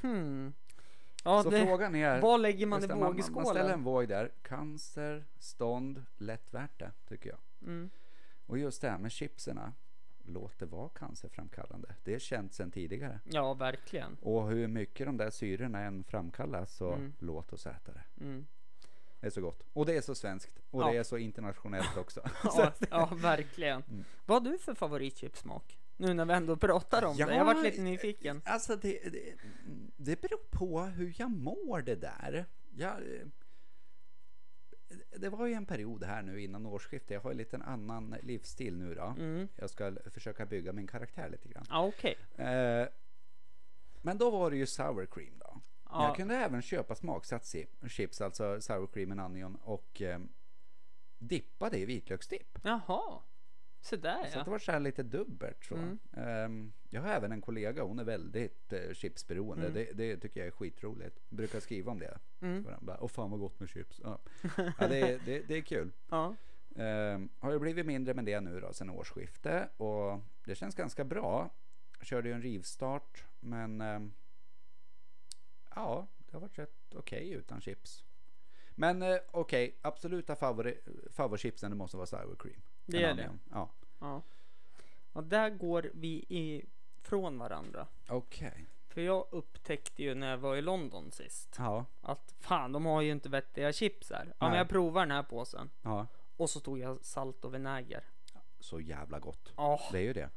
Hmm. 0.00 0.54
Ja, 1.24 1.42
så 1.42 1.50
det, 1.50 1.66
frågan 1.66 1.94
är, 1.94 2.20
vad 2.20 2.40
lägger 2.40 2.66
man 2.66 2.84
i 2.84 2.86
det, 2.86 2.94
man, 2.94 3.00
man 3.00 3.22
ställer 3.22 3.34
vågskålen? 3.34 3.70
en 3.70 3.82
våg 3.82 4.08
där. 4.08 4.32
Cancer, 4.42 5.24
stånd, 5.38 6.04
lätt 6.16 6.54
värt 6.54 6.78
det 6.78 6.92
tycker 7.08 7.30
jag. 7.30 7.38
Mm. 7.62 7.90
Och 8.46 8.58
just 8.58 8.82
det 8.82 8.90
här 8.90 8.98
med 8.98 9.12
chipserna. 9.12 9.72
Låt 10.30 10.58
det 10.58 10.66
vara 10.66 10.88
cancerframkallande. 10.88 11.94
Det 12.04 12.14
är 12.14 12.18
känt 12.18 12.54
sedan 12.54 12.70
tidigare. 12.70 13.20
Ja, 13.24 13.54
verkligen. 13.54 14.16
Och 14.22 14.48
hur 14.48 14.68
mycket 14.68 15.06
de 15.06 15.16
där 15.16 15.30
syrorna 15.30 15.80
än 15.80 16.04
framkallas 16.04 16.76
så 16.76 16.92
Mm. 16.92 17.12
låt 17.18 17.52
oss 17.52 17.66
äta 17.66 17.92
det. 17.92 18.24
Mm. 18.24 18.46
Det 19.20 19.26
är 19.26 19.30
så 19.30 19.40
gott. 19.40 19.62
Och 19.72 19.86
det 19.86 19.96
är 19.96 20.00
så 20.00 20.14
svenskt. 20.14 20.58
Och 20.70 20.82
Ja. 20.82 20.90
det 20.90 20.96
är 20.98 21.02
så 21.02 21.18
internationellt 21.18 21.96
också. 21.96 22.20
Ja, 22.44 22.72
ja, 22.90 23.10
verkligen. 23.14 23.82
Mm. 23.90 24.04
Vad 24.26 24.42
har 24.46 24.52
du 24.52 24.58
för 24.58 24.74
favoritchipsmak? 24.74 25.78
Nu 25.96 26.14
när 26.14 26.24
vi 26.24 26.32
ändå 26.32 26.56
pratar 26.56 27.04
om 27.04 27.16
det. 27.16 27.34
Jag 27.34 27.44
varit 27.44 27.62
lite 27.64 27.82
nyfiken. 27.82 28.42
Alltså 28.44 28.76
det, 28.76 29.12
det, 29.12 29.34
det 29.96 30.20
beror 30.20 30.40
på 30.50 30.80
hur 30.80 31.14
jag 31.18 31.30
mår 31.30 31.82
det 31.82 31.94
där. 31.94 32.46
Jag, 32.76 32.90
eh, 32.92 33.26
det 35.16 35.28
var 35.28 35.46
ju 35.46 35.52
en 35.52 35.66
period 35.66 36.04
här 36.04 36.22
nu 36.22 36.42
innan 36.42 36.66
årsskiftet. 36.66 37.10
Jag 37.10 37.20
har 37.20 37.30
ju 37.30 37.36
lite 37.36 37.56
en 37.56 37.62
annan 37.62 38.16
livsstil 38.22 38.76
nu 38.76 38.94
då. 38.94 39.14
Mm. 39.18 39.48
Jag 39.56 39.70
ska 39.70 39.96
försöka 40.10 40.46
bygga 40.46 40.72
min 40.72 40.86
karaktär 40.86 41.28
lite 41.28 41.48
grann. 41.48 41.64
Ja, 41.68 41.86
okej. 41.86 42.16
Eh, 42.36 42.88
men 44.02 44.18
då 44.18 44.30
var 44.30 44.50
det 44.50 44.56
ju 44.56 44.66
sour 44.66 45.06
cream 45.06 45.38
då. 45.38 45.60
Ja. 45.90 46.06
Jag 46.06 46.16
kunde 46.16 46.36
även 46.36 46.62
köpa 46.62 46.94
smaksatt 46.94 47.54
chips, 47.88 48.20
alltså 48.20 48.60
sour 48.60 48.86
cream 48.86 49.12
and 49.12 49.20
onion 49.20 49.56
och 49.62 50.02
eh, 50.02 50.20
dippa 51.18 51.70
det 51.70 51.78
i 51.78 51.84
vitlöksdipp. 51.84 52.58
Jaha. 52.62 53.20
Så 53.80 53.96
där 53.96 54.24
Så 54.24 54.30
ja. 54.36 54.38
att 54.38 54.44
det 54.44 54.50
var 54.50 54.58
så 54.58 54.72
här 54.72 54.80
lite 54.80 55.02
dubbelt 55.02 55.64
så. 55.64 55.74
Mm. 55.74 55.98
Ehm, 56.12 56.72
jag 56.90 57.02
har 57.02 57.08
även 57.08 57.32
en 57.32 57.40
kollega, 57.40 57.82
hon 57.82 57.98
är 57.98 58.04
väldigt 58.04 58.72
eh, 58.72 58.92
chipsberoende. 58.92 59.66
Mm. 59.66 59.74
Det, 59.74 59.92
det 59.92 60.16
tycker 60.16 60.40
jag 60.40 60.46
är 60.46 60.50
skitroligt. 60.50 61.20
Brukar 61.28 61.60
skriva 61.60 61.92
om 61.92 61.98
det. 61.98 62.18
Mm. 62.40 62.64
Så 62.64 62.70
bara, 62.80 63.00
Åh 63.00 63.08
fan 63.08 63.30
vad 63.30 63.40
gott 63.40 63.60
med 63.60 63.68
chips. 63.68 64.00
Ja. 64.04 64.18
Ja, 64.78 64.88
det, 64.88 65.00
är- 65.00 65.20
det, 65.24 65.40
det 65.48 65.54
är 65.54 65.62
kul. 65.62 65.92
Ja. 66.08 66.34
Ehm, 66.76 67.28
har 67.38 67.52
ju 67.52 67.58
blivit 67.58 67.86
mindre 67.86 68.14
med 68.14 68.24
det 68.24 68.40
nu 68.40 68.60
då 68.60 68.72
sen 68.72 68.90
årsskifte 68.90 69.68
och 69.76 70.20
det 70.44 70.54
känns 70.54 70.74
ganska 70.74 71.04
bra. 71.04 71.50
Jag 71.98 72.06
körde 72.06 72.28
ju 72.28 72.34
en 72.34 72.42
rivstart 72.42 73.24
men 73.40 73.80
ehm, 73.80 74.12
ja, 75.74 76.06
det 76.18 76.32
har 76.32 76.40
varit 76.40 76.58
rätt 76.58 76.94
okej 76.94 77.30
utan 77.30 77.60
chips. 77.60 78.04
Men 78.74 79.02
eh, 79.02 79.18
okej, 79.30 79.78
absoluta 79.82 80.36
favori, 80.36 80.78
favoritchipsen 81.10 81.70
det 81.70 81.76
måste 81.76 81.96
vara 81.96 82.06
sour 82.06 82.36
cream. 82.38 82.60
Det 82.88 83.02
är 83.04 83.14
det. 83.14 83.38
Ja, 83.50 83.68
Ja. 83.98 84.22
Och 85.12 85.24
där 85.24 85.50
går 85.50 85.90
vi 85.94 86.24
ifrån 86.28 87.38
varandra. 87.38 87.86
okej. 88.08 88.66
För 88.88 89.00
jag 89.00 89.26
upptäckte 89.30 90.02
ju 90.02 90.14
när 90.14 90.30
jag 90.30 90.38
var 90.38 90.56
i 90.56 90.62
London 90.62 91.12
sist 91.12 91.54
Ja, 91.58 91.84
att 92.00 92.34
fan, 92.40 92.72
de 92.72 92.86
har 92.86 93.02
ju 93.02 93.10
inte 93.12 93.28
vettiga 93.28 93.72
chips 93.72 94.10
här. 94.10 94.34
Ja, 94.38 94.48
men 94.48 94.58
jag 94.58 94.68
provar 94.68 95.00
den 95.02 95.10
här 95.10 95.22
påsen. 95.22 95.70
ja. 95.82 96.06
Och 96.36 96.50
så 96.50 96.60
tog 96.60 96.78
jag 96.78 97.04
salt 97.04 97.44
och 97.44 97.54
vinäger. 97.54 98.04
Så 98.60 98.80
jävla 98.80 99.18
gott. 99.18 99.52
Ja, 99.56 99.80
Det 99.92 99.98
är 99.98 100.02
ju 100.02 100.12
det. 100.12 100.30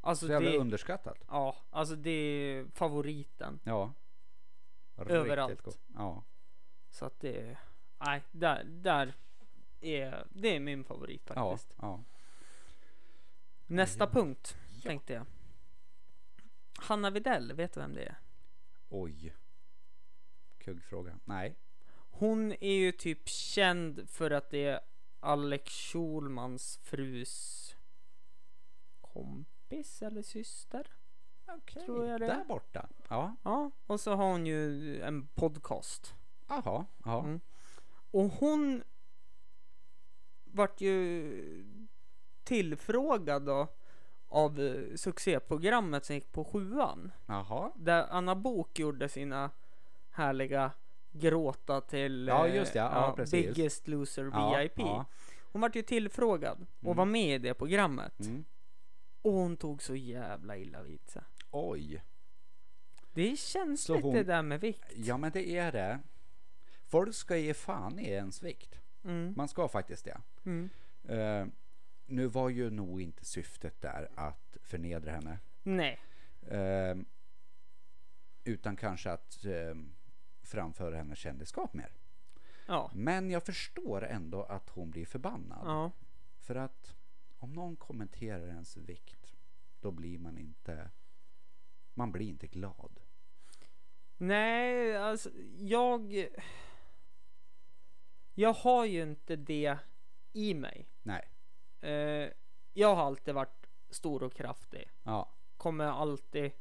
alltså 0.00 0.26
Så 0.26 0.32
jävla 0.32 0.50
det, 0.50 0.58
underskattat. 0.58 1.24
ja, 1.28 1.56
alltså 1.70 1.94
det 1.96 2.10
är 2.10 2.64
favoriten. 2.74 3.60
Ja. 3.64 3.92
Riktigt 4.96 5.16
Överallt. 5.16 5.62
gott. 5.62 5.78
Ja. 5.94 6.24
Så 6.90 7.04
att 7.04 7.20
det, 7.20 7.56
nej, 7.98 8.22
där, 8.32 8.64
där 8.64 9.14
är, 9.80 10.26
det 10.30 10.56
är 10.56 10.60
min 10.60 10.84
favorit 10.84 11.22
Ja, 11.26 11.34
faktiskt. 11.34 11.74
ja. 11.80 12.04
Nästa 13.66 14.04
Ja. 14.04 14.10
punkt 14.10 14.56
tänkte 14.82 15.12
jag. 15.12 15.26
Hanna 16.78 17.10
Videll, 17.10 17.52
vet 17.52 17.72
du 17.72 17.80
vem 17.80 17.94
det 17.94 18.04
är? 18.04 18.16
Oj. 18.88 19.34
Kuggfråga. 20.58 21.18
Nej. 21.24 21.56
Hon 22.10 22.52
är 22.52 22.72
ju 22.74 22.92
typ 22.92 23.28
känd 23.28 24.08
för 24.10 24.30
att 24.30 24.50
det 24.50 24.64
är 24.64 24.80
Alex 25.20 25.72
Schulmans 25.72 26.78
frus 26.82 27.66
kompis 29.00 30.02
eller 30.02 30.22
syster. 30.22 30.86
Okej. 31.46 31.84
Tror 31.84 32.06
jag 32.06 32.20
det. 32.20 32.26
Där 32.26 32.44
borta. 32.44 32.88
Ja. 33.08 33.36
Ja, 33.42 33.70
och 33.86 34.00
så 34.00 34.14
har 34.14 34.24
hon 34.32 34.46
ju 34.46 35.00
en 35.02 35.26
podcast. 35.26 36.14
Jaha. 36.48 36.86
Ja. 37.04 37.20
Mm. 37.24 37.40
Och 38.10 38.24
hon 38.30 38.82
vart 40.52 40.80
ju 40.80 41.64
tillfrågad 42.44 43.42
då 43.42 43.68
av 44.28 44.60
eh, 44.60 44.94
succéprogrammet 44.96 46.04
som 46.04 46.14
gick 46.14 46.32
på 46.32 46.44
sjuan. 46.44 47.12
Jaha. 47.26 47.72
Där 47.76 48.06
Anna 48.10 48.34
Bok 48.34 48.78
gjorde 48.78 49.08
sina 49.08 49.50
härliga 50.10 50.72
gråta 51.12 51.80
till 51.80 52.26
Ja, 52.28 52.46
eh, 52.46 52.56
just 52.56 52.72
det. 52.72 52.78
Ja, 52.78 53.12
precis. 53.16 53.46
Biggest 53.56 53.88
Loser 53.88 54.30
Ja, 54.32 54.58
VIP. 54.58 54.72
ja. 54.78 55.04
Hon 55.52 55.60
vart 55.62 55.76
ju 55.76 55.82
tillfrågad 55.82 56.66
och 56.80 56.84
Mm. 56.84 56.96
var 56.96 57.04
med 57.04 57.34
i 57.34 57.38
det 57.38 57.54
programmet. 57.54 58.20
Mm. 58.20 58.44
Och 59.22 59.32
hon 59.32 59.56
tog 59.56 59.82
så 59.82 59.94
jävla 59.94 60.56
illa 60.56 60.82
vid 60.82 61.10
sig. 61.10 61.22
Oj. 61.50 62.02
Det 63.12 63.32
är 63.32 63.36
känsligt 63.36 64.02
hon- 64.02 64.14
det 64.14 64.22
där 64.22 64.42
med 64.42 64.60
vikt. 64.60 64.84
Ja, 64.96 65.16
men 65.16 65.30
det 65.32 65.56
är 65.56 65.72
det. 65.72 66.00
Folk 66.88 67.14
ska 67.14 67.36
ge 67.36 67.54
fan 67.54 67.98
i 67.98 68.08
ens 68.10 68.42
vikt. 68.42 68.80
Mm. 69.04 69.34
Man 69.36 69.48
ska 69.48 69.68
faktiskt 69.68 70.04
det. 70.04 70.20
Mm. 70.44 70.70
Eh, 71.08 71.46
nu 72.06 72.26
var 72.26 72.48
ju 72.48 72.70
nog 72.70 73.00
inte 73.00 73.24
syftet 73.24 73.80
där 73.80 74.08
att 74.14 74.56
förnedra 74.62 75.10
henne. 75.10 75.38
Nej. 75.62 76.00
Eh, 76.46 76.96
utan 78.44 78.76
kanske 78.76 79.10
att 79.10 79.44
eh, 79.44 79.74
framföra 80.42 80.96
hennes 80.96 81.18
kändisskap 81.18 81.74
mer. 81.74 81.92
Ja. 82.66 82.90
Men 82.94 83.30
jag 83.30 83.42
förstår 83.42 84.06
ändå 84.06 84.42
att 84.42 84.68
hon 84.70 84.90
blir 84.90 85.06
förbannad. 85.06 85.62
Ja. 85.64 85.90
För 86.38 86.54
att 86.54 86.94
om 87.38 87.52
någon 87.52 87.76
kommenterar 87.76 88.48
ens 88.48 88.76
vikt, 88.76 89.34
då 89.80 89.90
blir 89.90 90.18
man 90.18 90.38
inte, 90.38 90.90
man 91.94 92.12
blir 92.12 92.28
inte 92.28 92.46
glad. 92.46 93.00
Nej, 94.16 94.96
alltså 94.96 95.30
jag... 95.58 96.28
Jag 98.34 98.52
har 98.52 98.84
ju 98.84 99.02
inte 99.02 99.36
det 99.36 99.78
i 100.32 100.54
mig. 100.54 100.88
Nej, 101.02 101.28
Eh, 101.82 102.28
jag 102.72 102.94
har 102.94 103.04
alltid 103.06 103.34
varit 103.34 103.66
stor 103.90 104.22
och 104.22 104.32
kraftig. 104.34 104.90
ja, 105.02 105.32
Kommer 105.56 105.84
alltid... 105.84 106.52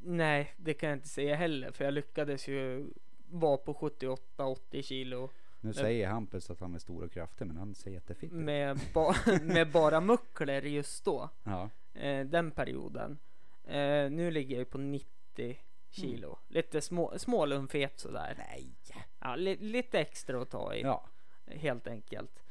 Nej, 0.00 0.54
det 0.56 0.74
kan 0.74 0.88
jag 0.88 0.96
inte 0.96 1.08
säga 1.08 1.36
heller. 1.36 1.72
För 1.72 1.84
jag 1.84 1.94
lyckades 1.94 2.48
ju 2.48 2.90
vara 3.26 3.56
på 3.56 3.74
78-80 3.74 4.82
kilo 4.82 5.30
nu 5.64 5.72
säger 5.72 6.08
Hampus 6.08 6.50
att 6.50 6.60
han 6.60 6.74
är 6.74 6.78
stor 6.78 7.04
och 7.04 7.12
kraftig, 7.12 7.46
men 7.46 7.56
han 7.56 7.74
säger 7.74 7.94
jättefint. 7.94 8.32
med, 8.32 8.80
ba 8.94 9.14
med 9.42 9.70
bara 9.70 10.00
muckler 10.00 10.62
just 10.62 11.04
då. 11.04 11.28
Ja, 11.44 11.70
Eh, 11.94 12.26
den 12.26 12.50
perioden. 12.50 13.18
Eh, 13.64 14.10
nu 14.10 14.30
ligger 14.30 14.58
jag 14.58 14.70
på 14.70 14.78
90 14.78 15.58
kilo. 15.90 16.38
Lite 16.48 16.80
små, 16.80 17.18
smålumfet 17.18 17.98
sådär. 18.00 18.34
nej, 18.38 18.74
Ja, 19.20 19.36
li 19.36 19.56
lite 19.56 20.00
extra 20.00 20.42
att 20.42 20.50
ta 20.50 20.74
i. 20.74 20.80
ja, 20.80 21.08
Helt 21.58 21.86
enkelt. 21.86 22.42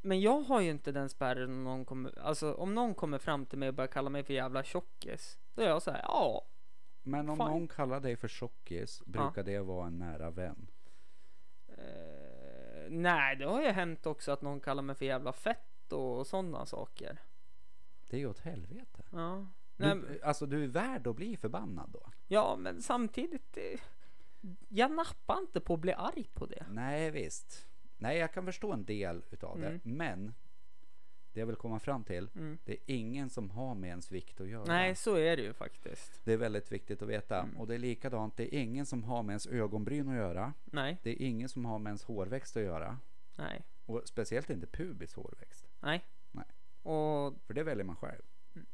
Men 0.00 0.20
jag 0.20 0.40
har 0.40 0.60
ju 0.60 0.70
inte 0.70 0.92
den 0.92 1.08
spärren 1.08 1.50
om 1.50 1.64
någon 1.64 1.84
kommer, 1.84 2.18
alltså 2.18 2.54
om 2.54 2.74
någon 2.74 2.94
kommer 2.94 3.18
fram 3.18 3.46
till 3.46 3.58
mig 3.58 3.68
och 3.68 3.74
börjar 3.74 3.88
kalla 3.88 4.10
mig 4.10 4.22
för 4.24 4.34
jävla 4.34 4.62
tjockis. 4.64 5.38
Då 5.54 5.62
är 5.62 5.66
jag 5.68 5.82
så 5.82 5.90
här, 5.90 6.00
ja. 6.02 6.44
men 7.02 7.28
om 7.28 7.36
Fine. 7.36 7.46
någon 7.46 7.68
kallar 7.68 8.00
dig 8.00 8.16
för 8.16 8.28
tjockis, 8.28 9.02
brukar 9.06 9.42
det 9.42 9.58
vara 9.60 9.86
en 9.86 9.98
nära 9.98 10.30
vän? 10.30 10.66
Eh, 11.68 12.90
nej, 12.90 13.36
det 13.36 13.44
har 13.44 13.62
ju 13.62 13.68
hänt 13.68 14.06
också 14.06 14.32
att 14.32 14.42
någon 14.42 14.60
kallar 14.60 14.82
mig 14.82 14.96
för 14.96 15.04
jävla 15.04 15.32
fett 15.32 15.92
och 15.92 16.26
sådana 16.26 16.66
saker. 16.66 17.18
Det 18.08 18.16
är 18.16 18.20
ju 18.20 18.26
åt 18.26 18.38
helvete. 18.38 19.02
Ja. 19.12 19.46
Nej, 19.76 19.96
Du, 19.96 20.20
alltså 20.22 20.46
du 20.46 20.64
är 20.64 20.68
värd 20.68 21.06
att 21.06 21.16
bli 21.16 21.36
förbannad 21.36 21.90
då? 21.90 22.10
ja, 22.28 22.56
men 22.58 22.82
samtidigt. 22.82 23.56
Eh, 23.56 23.80
jag 24.68 24.90
nappar 24.90 25.38
inte 25.38 25.60
på 25.60 25.74
att 25.74 25.80
bli 25.80 25.92
arg 25.92 26.28
på 26.34 26.46
det. 26.46 26.66
Nej, 26.70 27.10
visst. 27.10 27.68
Nej, 28.02 28.18
jag 28.18 28.32
kan 28.32 28.44
förstå 28.44 28.72
en 28.72 28.84
del 28.84 29.22
utav 29.30 29.56
Mm. 29.58 29.72
det, 29.72 29.90
men 29.90 30.34
det 31.32 31.40
jag 31.40 31.46
vill 31.46 31.56
komma 31.56 31.78
fram 31.78 32.04
till, 32.04 32.28
Mm. 32.34 32.58
det 32.64 32.72
är 32.72 32.78
ingen 32.86 33.30
som 33.30 33.50
har 33.50 33.74
med 33.74 33.88
ens 33.88 34.10
vikt 34.10 34.40
att 34.40 34.48
göra. 34.48 34.64
Nej, 34.64 34.94
så 34.94 35.14
är 35.16 35.36
det 35.36 35.42
ju 35.42 35.52
faktiskt. 35.52 36.20
Det 36.24 36.32
är 36.32 36.36
väldigt 36.36 36.72
viktigt 36.72 37.02
att 37.02 37.08
veta. 37.08 37.40
Mm. 37.42 37.56
Och 37.56 37.66
det 37.66 37.74
är 37.74 37.78
likadant, 37.78 38.36
det 38.36 38.54
är 38.54 38.58
ingen 38.58 38.86
som 38.86 39.04
har 39.04 39.22
med 39.22 39.32
ens 39.32 39.46
ögonbryn 39.46 40.08
att 40.08 40.14
göra. 40.16 40.52
Nej, 40.64 40.98
Det 41.02 41.10
är 41.10 41.26
ingen 41.26 41.48
som 41.48 41.64
har 41.64 41.78
med 41.78 41.90
ens 41.90 42.04
hårväxt 42.04 42.56
att 42.56 42.62
göra. 42.62 42.98
nej, 43.38 43.62
Och 43.86 44.02
speciellt 44.04 44.50
inte 44.50 44.66
pubis 44.66 45.14
hårväxt. 45.14 45.68
nej. 45.80 46.04
Nej. 46.30 46.44
Och 46.82 47.34
För 47.46 47.54
det 47.54 47.62
väljer 47.62 47.84
man 47.84 47.96
själv. 47.96 48.22
Mm. 48.54 48.66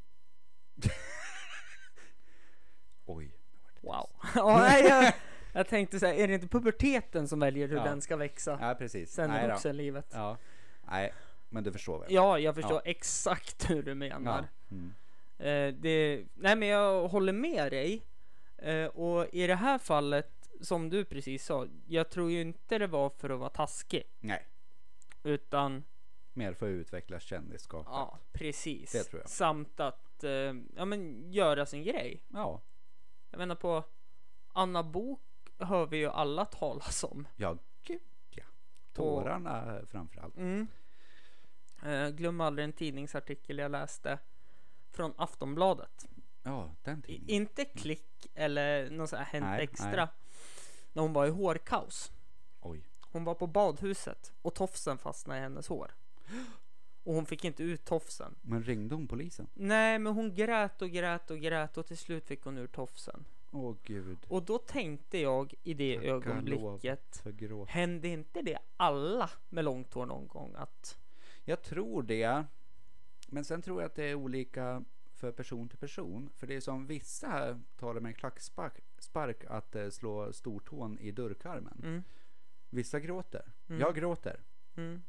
Oj. 3.06 3.30
wow. 3.80 4.10
ja, 5.58 5.62
nej, 5.62 5.64
jag, 5.64 5.68
tänkte 5.68 6.00
säga, 6.00 6.14
är 6.14 6.28
det 6.28 6.34
inte 6.34 6.48
puberteten 6.48 7.28
som 7.28 7.40
väljer 7.40 7.68
hur 7.68 7.76
Ja. 7.76 7.84
den 7.84 8.00
ska 8.00 8.16
växa? 8.16 8.58
Ja, 8.60 8.74
precis. 8.74 9.12
Sen 9.12 9.30
Nej 9.30 9.44
i 9.44 9.46
då. 9.48 9.52
vuxenlivet. 9.52 10.06
Ja. 10.12 10.18
Ja. 10.18 10.36
Nej, 10.90 11.12
men 11.48 11.64
du 11.64 11.72
förstår 11.72 11.98
väl? 11.98 12.12
jag 12.44 12.54
förstår 12.54 12.80
Ja. 12.84 12.90
exakt 12.90 13.70
hur 13.70 13.82
du 13.82 13.94
menar. 13.94 14.48
Ja. 14.68 14.74
Mm. 14.76 14.94
Eh, 15.38 15.80
det, 15.80 16.24
nej 16.34 16.56
men 16.56 16.68
jag 16.68 17.08
håller 17.08 17.32
med 17.32 17.72
dig. 17.72 18.02
Eh, 18.58 18.86
och 18.86 19.26
i 19.32 19.46
det 19.46 19.54
här 19.54 19.78
fallet, 19.78 20.48
som 20.60 20.90
du 20.90 21.04
precis 21.04 21.44
sa, 21.44 21.66
jag 21.86 22.10
tror 22.10 22.30
ju 22.30 22.40
inte 22.40 22.78
det 22.78 22.86
var 22.86 23.10
för 23.10 23.30
att 23.30 23.38
vara 23.40 23.50
taskig. 23.50 24.02
Nej, 24.20 24.46
Utan, 25.22 25.84
mer 26.32 26.52
för 26.52 26.66
att 26.66 26.70
utveckla 26.70 27.20
kändisskapet. 27.20 27.92
ja 27.92 28.18
precis. 28.32 28.92
Det 28.92 29.04
tror 29.04 29.20
jag. 29.22 29.30
Samt 29.30 29.80
att, 29.80 30.24
eh, 30.24 30.30
ja 30.76 30.84
men 30.84 31.32
göra 31.32 31.66
sin 31.66 31.82
grej. 31.82 32.22
Ja, 32.28 32.60
Jag 33.30 33.38
menar 33.38 33.54
på 33.54 33.84
Anna 34.52 34.82
Bok 34.82 35.20
hör 35.58 35.86
vi 35.86 35.96
ju 35.96 36.08
alla 36.08 36.44
talas 36.44 37.04
om. 37.04 37.28
ja 37.36 37.58
gud 37.82 38.00
ja. 38.30 38.44
Tårarna 38.92 39.82
framförallt. 39.90 40.36
Mm. 40.36 40.66
Eh, 41.82 42.08
glöm 42.08 42.40
aldrig 42.40 42.64
en 42.64 42.72
tidningsartikel 42.72 43.58
jag 43.58 43.70
läste 43.70 44.18
från 44.90 45.12
Aftonbladet. 45.16 46.08
Ja, 46.42 46.74
den 46.82 46.98
I, 46.98 47.02
tidningen. 47.02 47.30
inte 47.42 47.64
klick 47.64 48.26
eller 48.34 48.90
något 48.90 49.10
sånt 49.10 49.22
här 49.22 49.26
Hänt 49.32 49.44
Nej, 49.46 49.62
Extra. 49.62 50.04
nej. 50.04 50.08
När 50.92 51.02
hon 51.02 51.12
var 51.12 51.26
i 51.26 51.30
hårkaos. 51.30 52.12
Oj. 52.60 52.84
Hon 53.10 53.24
var 53.24 53.34
på 53.34 53.46
badhuset 53.46 54.32
och 54.42 54.54
tofsen 54.54 54.98
fastnade 54.98 55.40
i 55.40 55.42
hennes 55.42 55.68
hår. 55.68 55.94
Och 57.02 57.14
hon 57.14 57.26
fick 57.26 57.44
inte 57.44 57.62
ut 57.62 57.84
tofsen. 57.84 58.34
Men 58.42 58.62
ringde 58.62 58.94
hon 58.94 59.08
polisen? 59.08 59.46
Nej, 59.54 59.98
men 59.98 60.12
hon 60.12 60.34
grät 60.34 60.82
och 60.82 60.90
grät 60.90 61.30
och 61.30 61.40
grät 61.40 61.76
och 61.76 61.86
till 61.86 61.98
slut 61.98 62.26
fick 62.26 62.42
hon 62.44 62.58
ur 62.58 62.66
tofsen. 62.66 63.24
Åh 63.50 63.76
gud. 63.82 64.18
Och 64.28 64.42
då 64.42 64.58
tänkte 64.58 65.18
jag 65.18 65.54
i 65.62 65.74
det 65.74 65.94
Tacka 65.96 66.08
ögonblicket. 66.08 67.22
Hände 67.68 68.08
inte 68.08 68.42
det 68.42 68.58
alla 68.76 69.30
med 69.48 69.64
långt 69.64 69.94
hår 69.94 70.06
någon 70.06 70.28
gång? 70.28 70.54
Att 70.56 70.98
Jag 71.44 71.62
tror 71.62 72.02
det. 72.02 72.44
Men 73.28 73.44
sen 73.44 73.62
tror 73.62 73.80
jag 73.82 73.86
att 73.86 73.94
det 73.94 74.04
är 74.04 74.14
olika 74.14 74.84
för 75.14 75.32
person 75.32 75.68
till 75.68 75.78
person. 75.78 76.30
För 76.34 76.46
det 76.46 76.54
är 76.54 76.60
som 76.60 76.86
vissa 76.86 77.60
tar 77.76 77.94
det 77.94 78.00
med 78.00 78.08
en 78.08 78.14
klackspark 78.14 78.74
spark 78.98 79.44
att 79.44 79.74
eh, 79.76 79.88
slå 79.90 80.32
stortån 80.32 80.98
i 80.98 81.10
dörrkarmen. 81.10 81.80
Mm. 81.82 82.02
Vissa 82.70 83.00
gråter. 83.00 83.52
Mm. 83.68 83.80
Jag 83.80 83.94
gråter. 83.94 84.40
mm, 84.76 85.02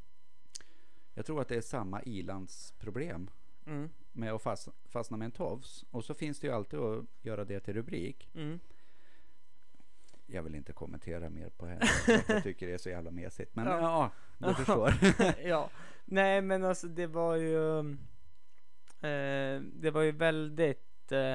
Jag 1.14 1.26
tror 1.26 1.42
att 1.42 1.48
det 1.48 1.56
är 1.56 1.62
samma 1.62 2.04
ilandsproblem 2.04 3.30
mm, 3.66 3.90
med 4.12 4.34
att 4.34 4.42
fast, 4.42 4.68
fastna 4.86 5.18
med 5.18 5.26
en 5.26 5.32
tofs. 5.32 5.86
Och 5.92 6.06
så 6.06 6.14
finns 6.14 6.40
det 6.40 6.48
ju 6.48 6.54
alltid 6.54 6.80
att 6.80 7.06
göra 7.22 7.46
det 7.46 7.60
till 7.60 7.74
rubrik. 7.74 8.30
mm. 8.36 8.60
Jag 10.32 10.44
vill 10.44 10.56
inte 10.56 10.74
kommentera 10.74 11.30
mer 11.30 11.50
på 11.50 11.66
henne. 11.66 11.86
jag 12.28 12.44
tycker 12.44 12.68
det 12.68 12.74
är 12.74 12.78
så 12.78 12.90
jävla 12.90 13.12
mesigt. 13.12 13.56
Men 13.56 13.68
Ja. 13.68 14.12
ja, 14.40 14.48
du 14.48 14.56
förstår. 14.64 14.94
ja, 15.44 15.70
nej 16.06 16.42
men 16.42 16.64
alltså 16.64 16.88
det 16.88 17.08
var 17.08 17.36
ju 17.36 17.80
eh, 19.02 19.62
Det 19.62 19.92
var 19.94 20.02
ju 20.02 20.12
väldigt 20.12 21.12
eh, 21.12 21.34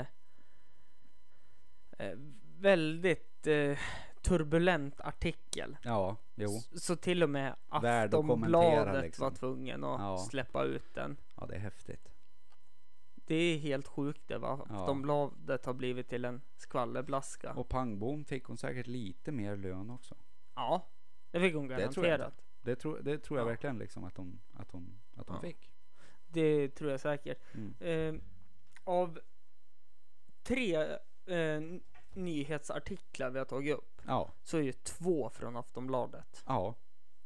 eh, 1.98 2.18
Väldigt 2.58 3.46
eh, 3.46 3.78
turbulent 4.22 5.00
artikel. 5.00 5.76
Ja, 5.82 6.16
jo. 6.34 6.48
Så 6.74 6.96
till 6.96 7.22
och 7.22 7.30
med 7.30 7.54
Aftonbladet 7.68 9.02
liksom. 9.02 9.22
var 9.24 9.30
tvungen 9.30 9.84
att 9.84 10.00
Ja. 10.00 10.18
släppa 10.30 10.64
ut 10.64 10.94
den. 10.94 11.16
Ja, 11.36 11.46
det 11.46 11.54
är 11.54 11.58
häftigt. 11.60 12.08
Det 13.26 13.34
är 13.34 13.58
helt 13.58 13.86
sjukt 13.88 14.22
det 14.28 14.38
vad 14.38 14.58
Ja. 14.68 14.80
Aftonbladet 14.80 15.66
har 15.66 15.74
blivit 15.74 16.08
till 16.08 16.24
en 16.24 16.42
skvallerblaska. 16.56 17.52
Och 17.52 17.68
Pangbom 17.68 18.24
fick 18.24 18.44
hon 18.44 18.56
säkert 18.56 18.86
lite 18.86 19.32
mer 19.32 19.56
lön 19.56 19.90
också. 19.90 20.14
Ja, 20.54 20.88
det 21.30 21.40
fick 21.40 21.54
hon 21.54 21.68
Det 21.68 21.88
tror 21.92 22.06
jag 22.06 22.18
garanterat. 22.18 22.44
Det, 22.62 22.76
tro, 22.76 22.96
det 23.02 23.18
tror 23.18 23.38
jag 23.38 23.44
Ja. 23.44 23.48
verkligen 23.48 23.78
liksom 23.78 24.04
att 24.04 24.16
hon, 24.16 24.40
att 24.52 24.70
hon, 24.70 25.00
att 25.16 25.28
hon 25.28 25.36
Ja. 25.36 25.48
fick. 25.48 25.70
Det 26.26 26.68
tror 26.68 26.90
jag 26.90 27.00
säkert. 27.00 27.38
Mm. 27.54 27.74
Eh, 28.16 28.22
av 28.84 29.20
tre 30.42 30.76
eh, 31.26 31.60
nyhetsartiklar 32.14 33.30
vi 33.30 33.38
har 33.38 33.46
tagit 33.46 33.76
upp 33.76 34.02
Ja, 34.06 34.32
så 34.42 34.56
är 34.58 34.62
ju 34.62 34.72
två 34.72 35.30
från 35.30 35.56
Aftonbladet. 35.56 36.42
ja, 36.46 36.74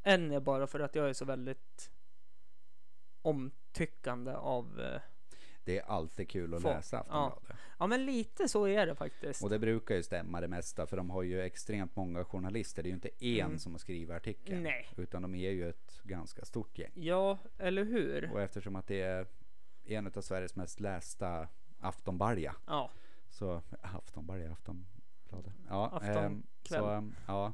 En 0.02 0.32
är 0.32 0.40
bara 0.40 0.66
för 0.66 0.80
att 0.80 0.94
jag 0.94 1.08
är 1.08 1.12
så 1.12 1.24
väldigt 1.24 1.90
omtyckande 3.22 4.32
av... 4.32 4.80
Eh, 4.80 5.00
det 5.68 5.78
är 5.78 5.82
alltid 5.82 6.28
kul 6.28 6.54
att 6.54 6.62
Få- 6.62 6.68
läsa 6.68 6.98
Aftonbladet. 7.00 7.56
ja 7.78 7.86
men 7.86 8.06
lite 8.06 8.48
så 8.48 8.66
är 8.68 8.86
det 8.86 8.94
faktiskt. 8.94 9.42
Och 9.42 9.50
det 9.50 9.58
brukar 9.58 9.94
ju 9.94 10.02
stämma 10.02 10.40
det 10.40 10.48
mesta 10.48 10.86
för 10.86 10.96
de 10.96 11.10
har 11.10 11.22
ju 11.22 11.40
extremt 11.42 11.96
många 11.96 12.24
journalister. 12.24 12.82
Det 12.82 12.86
är 12.86 12.90
ju 12.90 12.94
inte 12.94 13.10
en 13.24 13.46
Mm. 13.46 13.58
som 13.58 13.78
skrivit 13.78 14.10
artikeln. 14.10 14.62
Nej. 14.62 14.88
Utan 14.96 15.22
de 15.22 15.34
är 15.34 15.50
ju 15.50 15.68
ett 15.68 16.00
ganska 16.02 16.44
stort 16.44 16.78
gäng. 16.78 16.90
Ja, 16.94 17.38
eller 17.58 17.84
hur? 17.84 18.30
Och 18.32 18.40
eftersom 18.40 18.76
att 18.76 18.86
det 18.86 19.00
är 19.02 19.26
en 19.84 20.06
av 20.06 20.20
Sveriges 20.20 20.56
mest 20.56 20.80
lästa 20.80 21.48
Aftonbalja. 21.80 22.54
Ja, 22.66 22.90
Så 23.30 23.62
Aftonbalja, 23.82 24.52
Aftonbladet. 24.52 25.52
Ja, 25.68 26.00
ehm, 26.02 26.42
så, 26.62 26.90
ehm, 26.90 27.14
ja, 27.26 27.52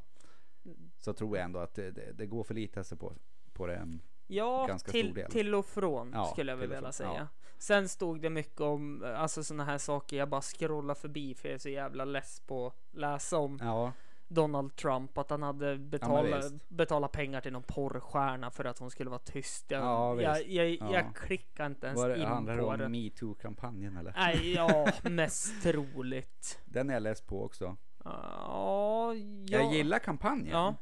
så 0.98 1.12
tror 1.12 1.36
jag 1.36 1.44
ändå 1.44 1.58
att 1.58 1.74
det, 1.74 1.90
det, 1.90 2.12
det 2.12 2.26
går 2.26 2.40
att 2.40 2.46
förlita 2.46 2.84
sig 2.84 2.98
på, 2.98 3.12
på 3.52 3.66
det. 3.66 3.76
än- 3.76 4.00
ja 4.26 4.66
Ganska 4.66 4.88
stor 4.88 5.00
till, 5.00 5.14
del. 5.14 5.30
till 5.30 5.54
och 5.54 5.66
från 5.66 6.12
Ja, 6.14 6.26
skulle 6.32 6.52
jag 6.52 6.56
vilja 6.56 6.92
säga. 6.92 7.28
Sen 7.64 7.88
stod 7.88 8.20
det 8.20 8.30
mycket 8.30 8.60
om 8.60 9.04
eh, 9.04 9.20
alltså 9.20 9.44
sådana 9.44 9.64
här 9.64 9.78
saker 9.78 10.16
jag 10.16 10.28
bara 10.28 10.40
scrollar 10.42 10.94
förbi 10.94 11.34
för 11.34 11.48
jag 11.48 11.54
är 11.54 11.58
så 11.58 11.68
jävla 11.68 12.04
less 12.04 12.40
på 12.40 12.66
att 12.66 12.74
läsa 12.92 13.38
om 13.38 13.58
Ja, 13.62 13.92
Donald 14.28 14.76
Trump 14.76 15.18
att 15.18 15.30
han 15.30 15.42
hade 15.42 15.70
Ja, 15.70 15.76
betalat, 15.78 16.44
visst. 16.44 16.68
betalat 16.68 17.12
pengar 17.12 17.40
till 17.40 17.52
någon 17.52 17.62
porrstjärna 17.62 18.50
för 18.50 18.64
att 18.64 18.78
hon 18.78 18.90
skulle 18.90 19.10
vara 19.10 19.18
tyst. 19.18 19.70
Jag, 19.70 19.82
Ja, 19.82 20.20
jag, 20.22 20.48
jag, 20.48 20.70
Ja. 20.70 20.92
jag 20.94 21.16
klickar 21.16 21.66
inte 21.66 21.86
ens 21.86 22.00
var 22.00 22.08
det, 22.08 22.16
in 22.16 22.24
handlar 22.26 22.56
det 22.56 22.62
på 22.62 22.68
om 22.68 22.78
det. 22.78 22.88
metoo-kampanjen 22.88 23.96
eller? 23.96 24.12
Nej, 24.16 24.52
ja, 24.52 24.86
mest 25.10 25.62
troligt. 25.62 26.60
Den 26.64 26.90
är 26.90 26.94
jag 26.94 27.02
läst 27.02 27.26
på 27.26 27.44
också. 27.44 27.76
Ja, 28.04 29.14
ja. 29.14 29.58
Jag 29.58 29.74
gillar 29.74 29.98
kampanjen. 29.98 30.48
Ja. 30.56 30.74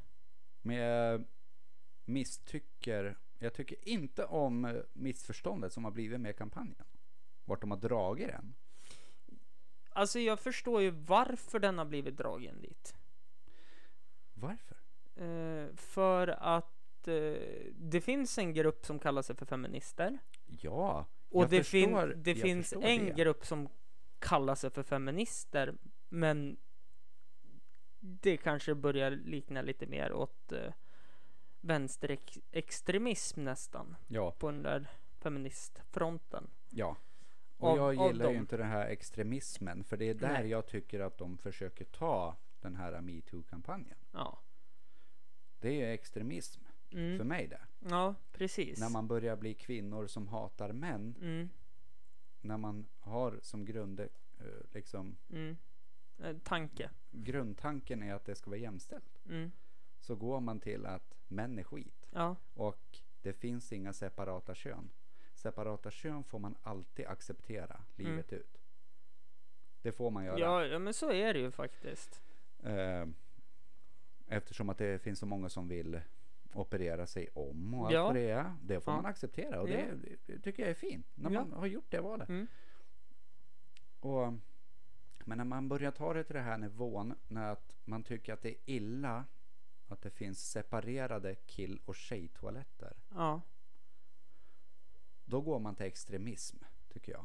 Men 0.62 0.76
jag 0.76 1.24
misstycker, 2.04 3.18
jag 3.42 3.54
tycker 3.54 3.88
inte 3.88 4.24
om 4.24 4.64
eh, 4.64 4.76
missförståndet 4.92 5.72
som 5.72 5.84
har 5.84 5.90
blivit 5.90 6.20
med 6.20 6.36
kampanjen. 6.36 6.84
Vart 7.44 7.60
de 7.60 7.70
har 7.70 7.78
dragit 7.78 8.28
den. 8.28 8.54
Alltså 9.90 10.18
jag 10.18 10.40
förstår 10.40 10.82
ju 10.82 10.90
varför 10.90 11.58
den 11.58 11.78
har 11.78 11.84
blivit 11.84 12.16
dragen 12.16 12.60
dit. 12.60 12.94
Varför? 14.34 14.76
Eh, 15.14 15.74
för 15.76 16.28
att 16.28 17.08
eh, 17.08 17.72
det 17.74 18.00
finns 18.00 18.38
en 18.38 18.52
grupp 18.54 18.86
som 18.86 18.98
kallar 18.98 19.22
sig 19.22 19.36
för 19.36 19.46
feminister. 19.46 20.18
Ja, 20.46 21.06
Och 21.30 21.42
jag 21.42 21.50
det, 21.50 21.64
fin- 21.64 21.90
förstår- 21.90 22.14
det 22.16 22.30
jag 22.30 22.40
finns 22.40 22.72
en 22.72 23.04
det. 23.04 23.10
grupp 23.16 23.46
som 23.46 23.68
kallar 24.18 24.54
sig 24.54 24.70
för 24.70 24.82
feminister. 24.82 25.74
Men 26.08 26.56
det 28.00 28.36
kanske 28.36 28.74
börjar 28.74 29.10
likna 29.10 29.62
lite 29.62 29.86
mer 29.86 30.12
åt 30.12 30.52
eh, 30.52 30.72
vänsterextremism 31.62 33.44
nästan. 33.44 33.96
Ja, 34.08 34.30
På 34.30 34.50
den 34.50 34.62
där 34.62 34.88
feministfronten. 35.18 36.50
ja. 36.70 36.96
Och 37.56 37.68
Av- 37.68 37.76
jag 37.76 38.08
gillar 38.08 38.30
ju 38.30 38.36
inte 38.36 38.56
den 38.56 38.66
här 38.68 38.86
extremismen. 38.86 39.84
För 39.84 39.96
det 39.96 40.04
är 40.08 40.14
där 40.14 40.32
Nej. 40.42 40.48
jag 40.50 40.66
tycker 40.66 41.00
att 41.00 41.18
de 41.18 41.38
försöker 41.38 41.84
ta 41.84 42.36
den 42.60 42.76
här 42.76 43.00
metoo-kampanjen. 43.00 43.98
Ja. 44.12 44.38
Det 45.60 45.82
är 45.82 45.92
extremism 45.92 46.62
för 46.90 46.98
Mm. 46.98 47.28
mig 47.28 47.46
det. 47.46 47.60
Ja, 47.78 48.14
precis. 48.32 48.80
När 48.80 48.88
man 48.90 49.08
börjar 49.08 49.36
bli 49.36 49.54
kvinnor 49.54 50.06
som 50.06 50.28
hatar 50.28 50.72
män. 50.72 51.14
Mm. 51.20 51.48
När 52.40 52.56
man 52.56 52.86
har 52.98 53.38
som 53.42 53.64
grund, 53.64 54.00
eh, 54.00 54.08
liksom, 54.72 55.16
Mm. 55.30 55.56
Eh, 56.18 56.36
tanke. 56.44 56.90
grundtanken 57.10 58.02
är 58.02 58.14
att 58.14 58.24
det 58.24 58.34
ska 58.34 58.50
vara 58.50 58.60
jämställt. 58.60 59.20
Mm. 59.28 59.52
Så 60.00 60.16
går 60.16 60.40
man 60.40 60.60
till 60.60 60.86
att 60.86 61.14
män 61.34 61.58
är 61.58 61.62
skit. 61.62 62.08
Ja. 62.10 62.36
Och 62.54 62.98
det 63.22 63.32
finns 63.32 63.72
inga 63.72 63.92
separata 63.92 64.54
kön. 64.54 64.90
Separata 65.34 65.90
kön 65.90 66.24
får 66.24 66.38
man 66.38 66.54
alltid 66.62 67.06
acceptera 67.06 67.80
livet 67.96 68.32
ut. 68.32 68.58
Det 69.82 69.92
får 69.92 70.10
man 70.10 70.24
göra. 70.24 70.36
Mm. 70.36 70.48
Ja, 70.48 70.64
ja, 70.66 70.78
men 70.78 70.94
så 70.94 71.12
är 71.12 71.34
det 71.34 71.40
ju 71.40 71.50
faktiskt. 71.50 72.22
Eh, 72.62 73.06
eftersom 74.26 74.68
att 74.68 74.78
det 74.78 75.02
finns 75.02 75.18
så 75.18 75.26
många 75.26 75.48
som 75.48 75.68
vill 75.68 76.00
operera 76.54 77.06
sig 77.06 77.28
om 77.34 77.74
och 77.74 77.86
allt 77.86 77.94
Ja. 77.94 78.12
det 78.12 78.30
är. 78.30 78.56
Det 78.62 78.80
får 78.80 78.92
Ja. 78.92 78.96
man 78.96 79.06
acceptera 79.06 79.60
och 79.60 79.68
det, 79.68 79.94
det 80.26 80.38
tycker 80.38 80.62
jag 80.62 80.70
är 80.70 80.74
fint. 80.74 81.06
När 81.14 81.30
Ja. 81.30 81.40
man 81.44 81.52
har 81.52 81.66
gjort 81.66 81.90
det 81.90 82.00
valet. 82.00 82.28
Mm. 82.28 82.46
Och, 84.00 84.32
men 85.24 85.38
när 85.38 85.44
man 85.44 85.68
börjar 85.68 85.90
ta 85.90 86.14
det 86.14 86.24
till 86.24 86.34
den 86.34 86.44
här 86.44 86.58
nivån 86.58 87.14
när 87.28 87.52
att 87.52 87.76
man 87.84 88.02
tycker 88.04 88.32
att 88.32 88.42
det 88.42 88.48
är 88.50 88.56
illa 88.66 89.24
att 89.92 90.02
det 90.02 90.10
finns 90.10 90.50
separerade 90.50 91.34
kill 91.34 91.80
och 91.84 91.94
tjejtoaletter. 91.96 92.96
Ja. 93.14 93.40
Då 95.24 95.40
går 95.40 95.58
man 95.58 95.74
till 95.74 95.86
extremism 95.86 96.56
tycker 96.88 97.12
jag. 97.12 97.24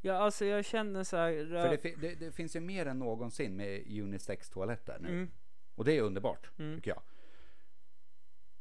Ja, 0.00 0.14
alltså 0.14 0.44
jag 0.44 0.64
känner 0.64 1.04
så 1.04 1.16
här. 1.16 1.32
För 1.46 1.70
det, 1.70 1.78
fi- 1.78 1.94
det, 2.00 2.14
det 2.14 2.32
finns 2.32 2.56
ju 2.56 2.60
mer 2.60 2.86
än 2.86 2.98
någonsin 2.98 3.56
med 3.56 3.86
unisex-toaletter 4.02 4.98
nu. 5.00 5.08
Mm. 5.08 5.30
Och 5.74 5.84
det 5.84 5.92
är 5.92 6.02
underbart, 6.02 6.50
Mm. 6.58 6.76
tycker 6.76 6.90
jag. 6.90 7.02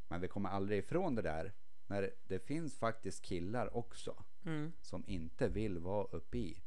Men 0.07 0.22
vi 0.22 0.28
kommer 0.28 0.49
aldrig 0.49 0.80
ifrån 0.80 1.15
det 1.15 1.22
där 1.22 1.53
när 1.88 2.11
det 2.28 2.39
finns 2.39 2.78
faktiskt 2.78 3.22
killar 3.26 3.78
också 3.78 4.24
Mm. 4.45 4.74
som 4.82 5.03
inte 5.07 5.47
vill 5.47 5.80
vara 5.80 6.05
uppe 6.05 6.38
i 6.38 6.63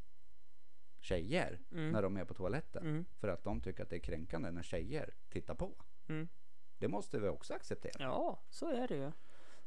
tjejer 1.00 1.60
Mm. 1.72 1.90
när 1.90 2.02
de 2.02 2.16
är 2.16 2.24
på 2.24 2.34
toaletten. 2.34 2.86
Mm. 2.86 3.04
För 3.18 3.28
att 3.28 3.44
de 3.44 3.60
tycker 3.60 3.82
att 3.82 3.90
det 3.90 3.96
är 3.96 4.00
kränkande 4.00 4.50
när 4.50 4.62
tjejer 4.62 5.14
tittar 5.28 5.54
på. 5.54 5.74
Det 6.80 6.88
måste 6.88 7.18
vi 7.18 7.28
också 7.28 7.54
acceptera. 7.54 7.92
Ja, 8.04 8.38
så 8.50 8.68
är 8.70 8.88
det 8.88 8.96
ju. 8.96 9.12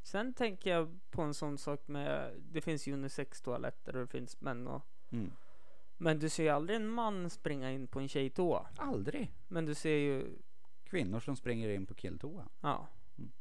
Sen 0.02 0.34
tänker 0.34 0.70
jag 0.70 1.00
på 1.12 1.22
en 1.22 1.34
sån 1.34 1.58
sak 1.58 1.88
med, 1.88 2.34
det 2.52 2.62
finns 2.62 2.88
unisex-toaletter 2.88 3.96
och 3.96 4.02
det 4.02 4.08
finns 4.08 4.42
män 4.42 4.68
och 4.68 4.82
Mm. 5.12 5.32
Men 5.98 6.20
du 6.20 6.30
ser 6.30 6.44
ju 6.44 6.50
aldrig 6.50 6.76
en 6.76 6.88
man 6.88 7.30
springa 7.30 7.72
in 7.72 7.88
på 7.88 8.00
en 8.00 8.08
tjejtoa. 8.08 8.68
Aldrig 8.78 9.32
Men 9.48 9.66
du 9.66 9.74
ser 9.76 9.96
ju, 9.96 10.38
kvinnor 10.84 11.20
som 11.20 11.36
springer 11.36 11.70
in 11.70 11.86
på 11.86 11.94
killtoa. 11.94 12.50
ja. 12.62 12.88
Mm. 13.18 13.32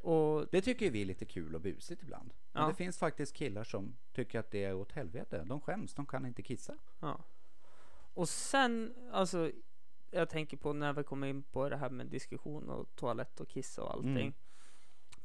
Och 0.00 0.46
Det 0.50 0.62
tycker 0.62 0.90
vi 0.90 1.02
är 1.02 1.06
lite 1.06 1.24
kul 1.24 1.54
och 1.54 1.60
busigt 1.60 2.02
ibland. 2.02 2.32
Men 2.52 2.62
Ja. 2.62 2.68
det 2.68 2.74
finns 2.74 2.98
faktiskt 2.98 3.34
killar 3.34 3.64
som 3.64 3.96
tycker 4.12 4.38
att 4.38 4.50
det 4.50 4.64
är 4.64 4.74
åt 4.74 4.92
helvete. 4.92 5.44
De 5.46 5.60
skäms, 5.60 5.94
de 5.94 6.06
kan 6.06 6.26
inte 6.26 6.42
kissa. 6.42 6.74
Ja. 7.00 7.24
Och 8.14 8.28
sen, 8.28 8.94
alltså, 9.12 9.50
jag 10.10 10.28
tänker 10.28 10.56
på 10.56 10.72
när 10.72 10.92
vi 10.92 11.02
kommer 11.04 11.26
in 11.26 11.42
på 11.42 11.68
det 11.68 11.76
här 11.76 11.90
med 11.90 12.06
diskussion 12.06 12.68
och 12.70 12.96
toalett 12.96 13.40
och 13.40 13.48
kiss 13.48 13.78
och 13.78 13.92
allting. 13.94 14.10
Mm. 14.16 14.34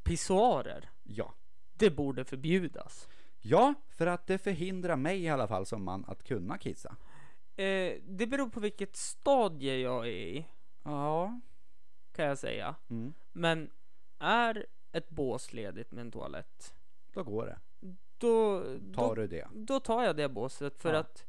Pissoarer, 0.02 0.90
Ja. 1.02 1.34
det 1.72 1.90
borde 1.90 2.24
förbjudas. 2.24 3.08
Ja, 3.40 3.74
för 3.90 4.06
att 4.06 4.26
det 4.26 4.38
förhindrar 4.38 4.96
mig 4.96 5.22
i 5.22 5.28
alla 5.28 5.48
fall 5.48 5.66
som 5.66 5.84
man 5.84 6.04
att 6.04 6.22
kunna 6.22 6.58
kissa. 6.58 6.96
Eh, 7.56 7.92
det 8.02 8.26
beror 8.26 8.48
på 8.48 8.60
vilket 8.60 8.96
stadie 8.96 9.76
jag 9.78 10.06
är 10.06 10.10
i, 10.12 10.46
Ja. 10.82 11.40
kan 12.12 12.24
jag 12.24 12.38
säga. 12.38 12.74
Mm. 12.90 13.14
Men 13.32 13.70
är 14.18 14.66
ett 14.92 15.10
bås 15.10 15.52
ledigt 15.52 15.92
med 15.92 16.02
en 16.02 16.10
toalett, 16.10 16.74
Då 17.12 17.22
går 17.24 17.46
det. 17.46 17.58
då, 18.18 18.60
Tar 18.94 19.08
då, 19.08 19.14
du 19.14 19.26
det? 19.26 19.48
då 19.52 19.80
tar 19.80 20.02
jag 20.04 20.16
det 20.16 20.28
båset 20.28 20.78
för 20.82 20.92
Ja. 20.94 20.98
att 21.00 21.26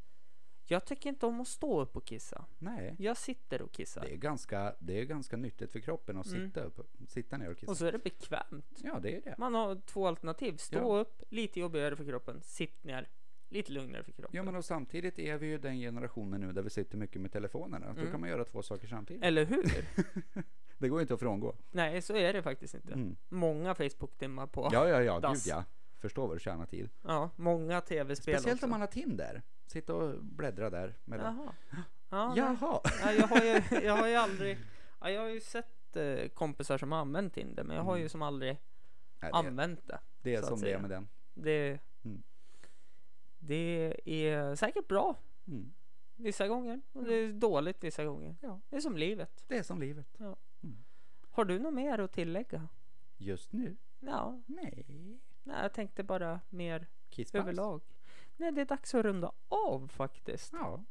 jag 0.70 0.84
tycker 0.84 1.08
inte 1.08 1.26
om 1.26 1.40
att 1.40 1.48
stå 1.48 1.80
upp 1.80 1.96
och 1.96 2.04
kissa. 2.04 2.44
Nej. 2.58 2.94
Jag 2.98 3.16
sitter 3.16 3.62
och 3.62 3.72
kissar. 3.72 4.02
Det 4.02 4.12
är 4.12 4.16
ganska, 4.16 4.74
det 4.78 5.00
är 5.00 5.04
ganska 5.04 5.36
nyttigt 5.36 5.72
för 5.72 5.80
kroppen 5.80 6.16
att 6.16 6.26
Mm. 6.26 6.46
sitta, 6.48 6.60
upp, 6.64 6.80
sitta 7.08 7.36
ner 7.36 7.50
och 7.50 7.56
kissa. 7.58 7.70
Och 7.72 7.76
så 7.78 7.86
är 7.86 7.92
det 7.92 7.98
bekvämt. 7.98 8.80
Ja, 8.84 8.98
det 9.02 9.16
är 9.16 9.20
det. 9.20 9.34
Man 9.38 9.54
har 9.54 9.80
två 9.86 10.06
alternativ. 10.06 10.56
Stå 10.56 10.78
Ja. 10.96 11.00
upp, 11.00 11.22
lite 11.28 11.60
jobbigare 11.60 11.96
för 11.96 12.04
kroppen. 12.04 12.40
Sitt 12.42 12.84
ner, 12.84 13.08
lite 13.48 13.72
lugnare 13.72 14.02
för 14.04 14.12
kroppen. 14.12 14.36
Ja, 14.36 14.42
men 14.42 14.56
och 14.56 14.64
samtidigt 14.64 15.18
är 15.18 15.36
vi 15.38 15.46
ju 15.46 15.58
den 15.58 15.76
generationen 15.78 16.40
nu 16.40 16.52
där 16.52 16.62
vi 16.62 16.70
sitter 16.70 16.98
mycket 16.98 17.20
med 17.20 17.32
telefonerna. 17.32 17.86
Då 17.92 18.00
Mm. 18.00 18.10
kan 18.10 18.20
man 18.20 18.28
göra 18.30 18.44
två 18.44 18.62
saker 18.62 18.86
samtidigt. 18.88 19.22
Eller 19.24 19.44
hur? 19.44 19.64
Det 20.78 20.88
går 20.88 20.98
ju 20.98 21.02
inte 21.02 21.14
att 21.14 21.20
frångå. 21.20 21.56
Nej, 21.70 22.02
så 22.02 22.16
är 22.16 22.32
det 22.32 22.42
faktiskt 22.42 22.74
inte. 22.74 22.92
Mm. 22.92 23.16
Många 23.28 23.74
Facebook-timmar 23.74 24.46
på. 24.46 24.68
Ja, 24.72 24.88
ja, 24.88 25.02
ja, 25.02 25.14
gud 25.14 25.22
dass. 25.22 25.46
ja. 25.46 25.64
Förstår 25.98 26.26
vad 26.28 26.36
du 26.36 26.40
tjänar 26.40 26.66
tid. 26.66 26.90
Ja, 27.02 27.30
många 27.36 27.80
tv-spel 27.80 28.34
Speciellt 28.34 28.56
också. 28.56 28.66
om 28.66 28.70
man 28.70 28.80
har 28.80 28.86
Tinder. 28.86 29.42
Sitta 29.66 29.94
och 29.94 30.24
bläddra 30.24 30.70
där. 30.70 30.94
Mellan. 31.04 31.36
Jaha. 31.36 31.84
Ja. 32.08 32.34
Jaha. 32.36 32.80
Ja, 33.02 33.12
jag, 33.12 33.26
har 33.26 33.40
ju, 33.44 33.62
jag 33.86 33.96
har 33.96 34.08
ju 34.08 34.14
aldrig... 34.14 34.58
Ja, 35.00 35.10
jag 35.10 35.20
har 35.20 35.28
ju 35.28 35.40
sett 35.40 35.96
eh, 35.96 36.28
kompisar 36.28 36.78
som 36.78 36.92
har 36.92 36.98
använt 36.98 37.34
Tinder, 37.34 37.64
men 37.64 37.76
jag 37.76 37.82
har 37.84 37.96
ju 37.96 38.08
som 38.08 38.22
aldrig 38.22 38.50
Nej, 39.20 39.30
det, 39.32 39.38
använt 39.38 39.86
det. 39.86 39.98
det 40.22 40.34
är 40.34 40.42
som 40.42 40.60
det 40.60 40.72
är 40.72 40.78
med 40.78 40.90
den. 40.90 41.08
Det, 41.34 41.80
Mm. 42.04 42.22
det 43.38 43.94
är 44.04 44.54
säkert 44.54 44.88
bra 44.88 45.16
Mm. 45.46 45.72
vissa 46.16 46.48
gånger 46.48 46.80
och 46.92 47.04
det 47.04 47.14
är 47.14 47.32
dåligt 47.32 47.84
vissa 47.84 48.04
gånger. 48.04 48.36
Ja. 48.40 48.60
Det 48.68 48.76
är 48.76 48.80
som 48.80 48.96
livet. 48.96 49.44
Det 49.46 49.58
är 49.58 49.62
som 49.62 49.80
livet. 49.80 50.18
Har 51.30 51.44
du 51.44 51.58
något 51.58 51.74
mer 51.74 51.98
att 51.98 52.12
tillägga? 52.12 52.68
Just 53.16 53.52
nu? 53.52 53.76
Ja, 54.00 54.40
Nej. 54.46 54.84
nej, 55.42 55.56
jag 55.62 55.72
tänkte 55.72 56.02
bara 56.02 56.40
mer 56.48 56.86
Kisspaus? 57.10 57.42
överlag. 57.42 57.80
Nej, 58.36 58.52
det 58.52 58.60
är 58.60 58.64
dags 58.64 58.94
att 58.94 59.04
runda 59.04 59.32
av 59.48 59.88
faktiskt. 59.88 60.52
Ja. 60.52 60.84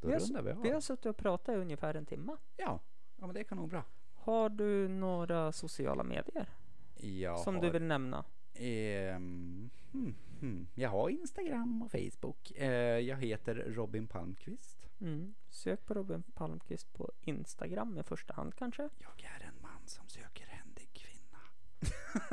Då 0.00 0.08
Vi 0.08 0.14
har, 0.14 0.20
rundar 0.20 0.42
vi 0.42 0.50
av. 0.50 0.62
vi 0.62 0.70
har 0.70 0.80
suttit 0.80 1.06
och 1.06 1.16
pratat 1.16 1.54
i 1.54 1.58
ungefär 1.58 1.94
en 1.94 2.06
timme. 2.06 2.36
Ja. 2.56 2.80
ja, 3.16 3.26
men 3.26 3.34
det 3.34 3.44
kan 3.44 3.58
nog 3.58 3.68
bra. 3.68 3.84
Har 4.14 4.48
du 4.48 4.88
några 4.88 5.52
sociala 5.52 6.02
medier 6.02 6.48
Jag 6.96 7.38
som 7.38 7.54
har, 7.54 7.62
du 7.62 7.70
vill 7.70 7.82
nämna? 7.84 8.24
ehm, 8.54 9.70
hmm, 9.92 10.14
hmm. 10.40 10.68
Jag 10.74 10.90
har 10.90 11.08
Instagram 11.10 11.82
och 11.82 11.90
Facebook. 11.90 12.50
Eh, 12.56 12.98
jag 12.98 13.16
heter 13.16 13.54
Robin 13.54 14.06
Palmqvist. 14.06 14.88
Mm. 15.00 15.34
Sök 15.48 15.86
på 15.86 15.94
Robin 15.94 16.22
Palmqvist 16.22 16.92
på 16.92 17.12
Instagram 17.20 17.98
i 17.98 18.02
första 18.02 18.34
hand 18.34 18.54
kanske. 18.54 18.82
Jag 18.82 19.30
är 19.36 19.44
en 19.46 19.62
man 19.62 19.86
som 19.86 20.08
söker 20.08 20.46
händig 20.46 20.90
kvinna. 20.92 21.38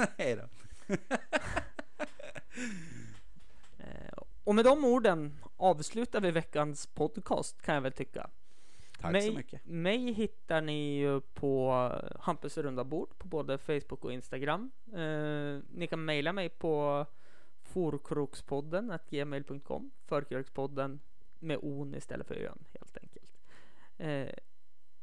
Hej 0.17 0.35
då. 0.35 0.47
Och 4.43 4.55
med 4.55 4.65
de 4.65 4.85
orden 4.85 5.39
avslutar 5.57 6.21
vi 6.21 6.31
veckans 6.31 6.87
podcast 6.87 7.61
kan 7.61 7.75
jag 7.75 7.81
väl 7.81 7.91
tycka. 7.91 8.29
Tack 8.99 9.11
mig, 9.11 9.21
så 9.27 9.33
mycket. 9.33 9.65
Mig 9.65 10.13
hittar 10.13 10.61
ni 10.61 10.97
ju 10.97 11.21
på 11.21 11.71
Hampus 12.19 12.57
runda 12.57 12.83
bord 12.83 13.17
på 13.17 13.27
både 13.27 13.57
Facebook 13.57 14.05
och 14.05 14.13
Instagram. 14.13 14.71
Eh, 14.93 15.59
ni 15.71 15.87
kan 15.89 16.05
mejla 16.05 16.33
mig 16.33 16.49
på 16.49 17.05
forkrokspodden 17.61 18.93
gmail.com 19.09 19.91
Förkrökspodden 20.05 20.99
med 21.39 21.57
on 21.61 21.95
istället 21.95 22.27
för 22.27 22.35
ön 22.35 22.65
helt 22.79 22.97
enkelt. 22.97 23.37
Eh, 23.97 24.27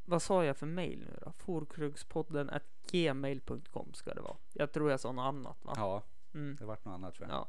vad 0.05 0.23
sa 0.23 0.45
jag 0.45 0.57
för 0.57 0.67
mejl 0.67 0.99
nu 0.99 1.19
då? 1.25 1.33
Forkrokspodden 1.33 2.51
gmail.com 2.91 3.95
ska 3.95 4.15
det 4.15 4.21
vara. 4.21 4.37
Jag 4.53 4.73
tror 4.73 4.91
jag 4.91 5.01
sa 5.01 5.13
något 5.13 5.23
annat 5.23 5.65
va? 5.65 5.73
Ja, 5.77 6.03
Mm. 6.35 6.57
det 6.59 6.65
vart 6.65 6.85
något 6.85 6.95
annat 6.95 7.15
tror 7.15 7.29
jag. 7.29 7.37
Ja. 7.37 7.49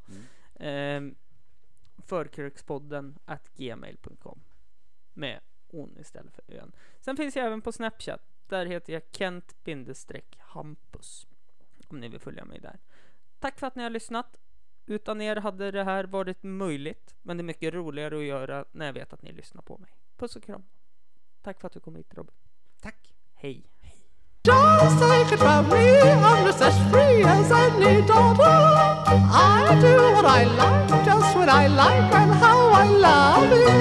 Mm. 0.58 1.06
Eh, 1.08 1.14
förkrökspodden 2.06 3.18
gmail.com 3.56 4.40
med 5.12 5.40
on 5.68 5.98
istället 5.98 6.34
för 6.34 6.54
ön. 6.54 6.72
Sen 7.00 7.16
finns 7.16 7.36
jag 7.36 7.46
även 7.46 7.62
på 7.62 7.72
Snapchat. 7.72 8.20
Där 8.46 8.66
heter 8.66 8.92
jag 8.92 9.02
Kent-Hampus. 9.10 11.26
Om 11.88 12.00
ni 12.00 12.08
vill 12.08 12.20
följa 12.20 12.44
mig 12.44 12.60
där. 12.60 12.78
Tack 13.38 13.58
för 13.58 13.66
att 13.66 13.74
ni 13.74 13.82
har 13.82 13.90
lyssnat. 13.90 14.36
Utan 14.86 15.20
er 15.20 15.36
hade 15.36 15.70
det 15.70 15.84
här 15.84 16.04
varit 16.04 16.42
möjligt. 16.42 17.14
Men 17.22 17.36
det 17.36 17.40
är 17.40 17.44
mycket 17.44 17.74
roligare 17.74 18.18
att 18.18 18.24
göra 18.24 18.64
när 18.72 18.86
jag 18.86 18.92
vet 18.92 19.12
att 19.12 19.22
ni 19.22 19.32
lyssnar 19.32 19.62
på 19.62 19.78
mig. 19.78 19.90
Puss 20.16 20.36
och 20.36 20.42
kram. 20.42 20.64
Tack 21.42 21.60
för 21.60 21.66
att 21.66 21.72
du 21.72 21.80
kom 21.80 21.96
hit 21.96 22.14
Robin. 22.14 22.34
Tack! 22.80 23.14
Hej. 23.34 23.71
Just 24.44 24.98
take 24.98 25.30
it 25.30 25.38
from 25.38 25.68
me, 25.68 26.00
I'm 26.00 26.44
just 26.44 26.60
as 26.60 26.76
free 26.90 27.22
as 27.22 27.52
any 27.52 28.02
daughter. 28.04 28.42
I 28.42 29.78
do 29.80 30.14
what 30.14 30.24
I 30.24 30.42
like, 30.42 31.04
just 31.04 31.36
when 31.36 31.48
I 31.48 31.68
like, 31.68 32.12
and 32.12 32.32
how 32.32 32.70
I 32.70 32.88
love 32.88 33.52
it. 33.52 33.68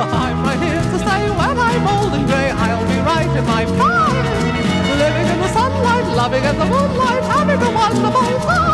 I'm 0.00 0.42
right 0.42 0.58
here 0.58 0.80
to 0.80 0.98
stay 0.98 1.28
when 1.28 1.58
I'm 1.68 1.86
old 1.86 2.14
and 2.14 2.26
grey. 2.26 2.50
I'll 2.50 2.86
be 2.88 2.98
right 3.00 3.28
in 3.28 3.44
my 3.44 3.66
prime, 3.76 4.24
living 4.96 5.26
in 5.34 5.38
the 5.38 5.48
sunlight, 5.52 6.06
loving 6.16 6.44
in 6.44 6.58
the 6.58 6.64
moonlight, 6.64 7.24
having 7.24 7.60
a 7.60 7.70
wonderful 7.70 8.40
time. 8.40 8.70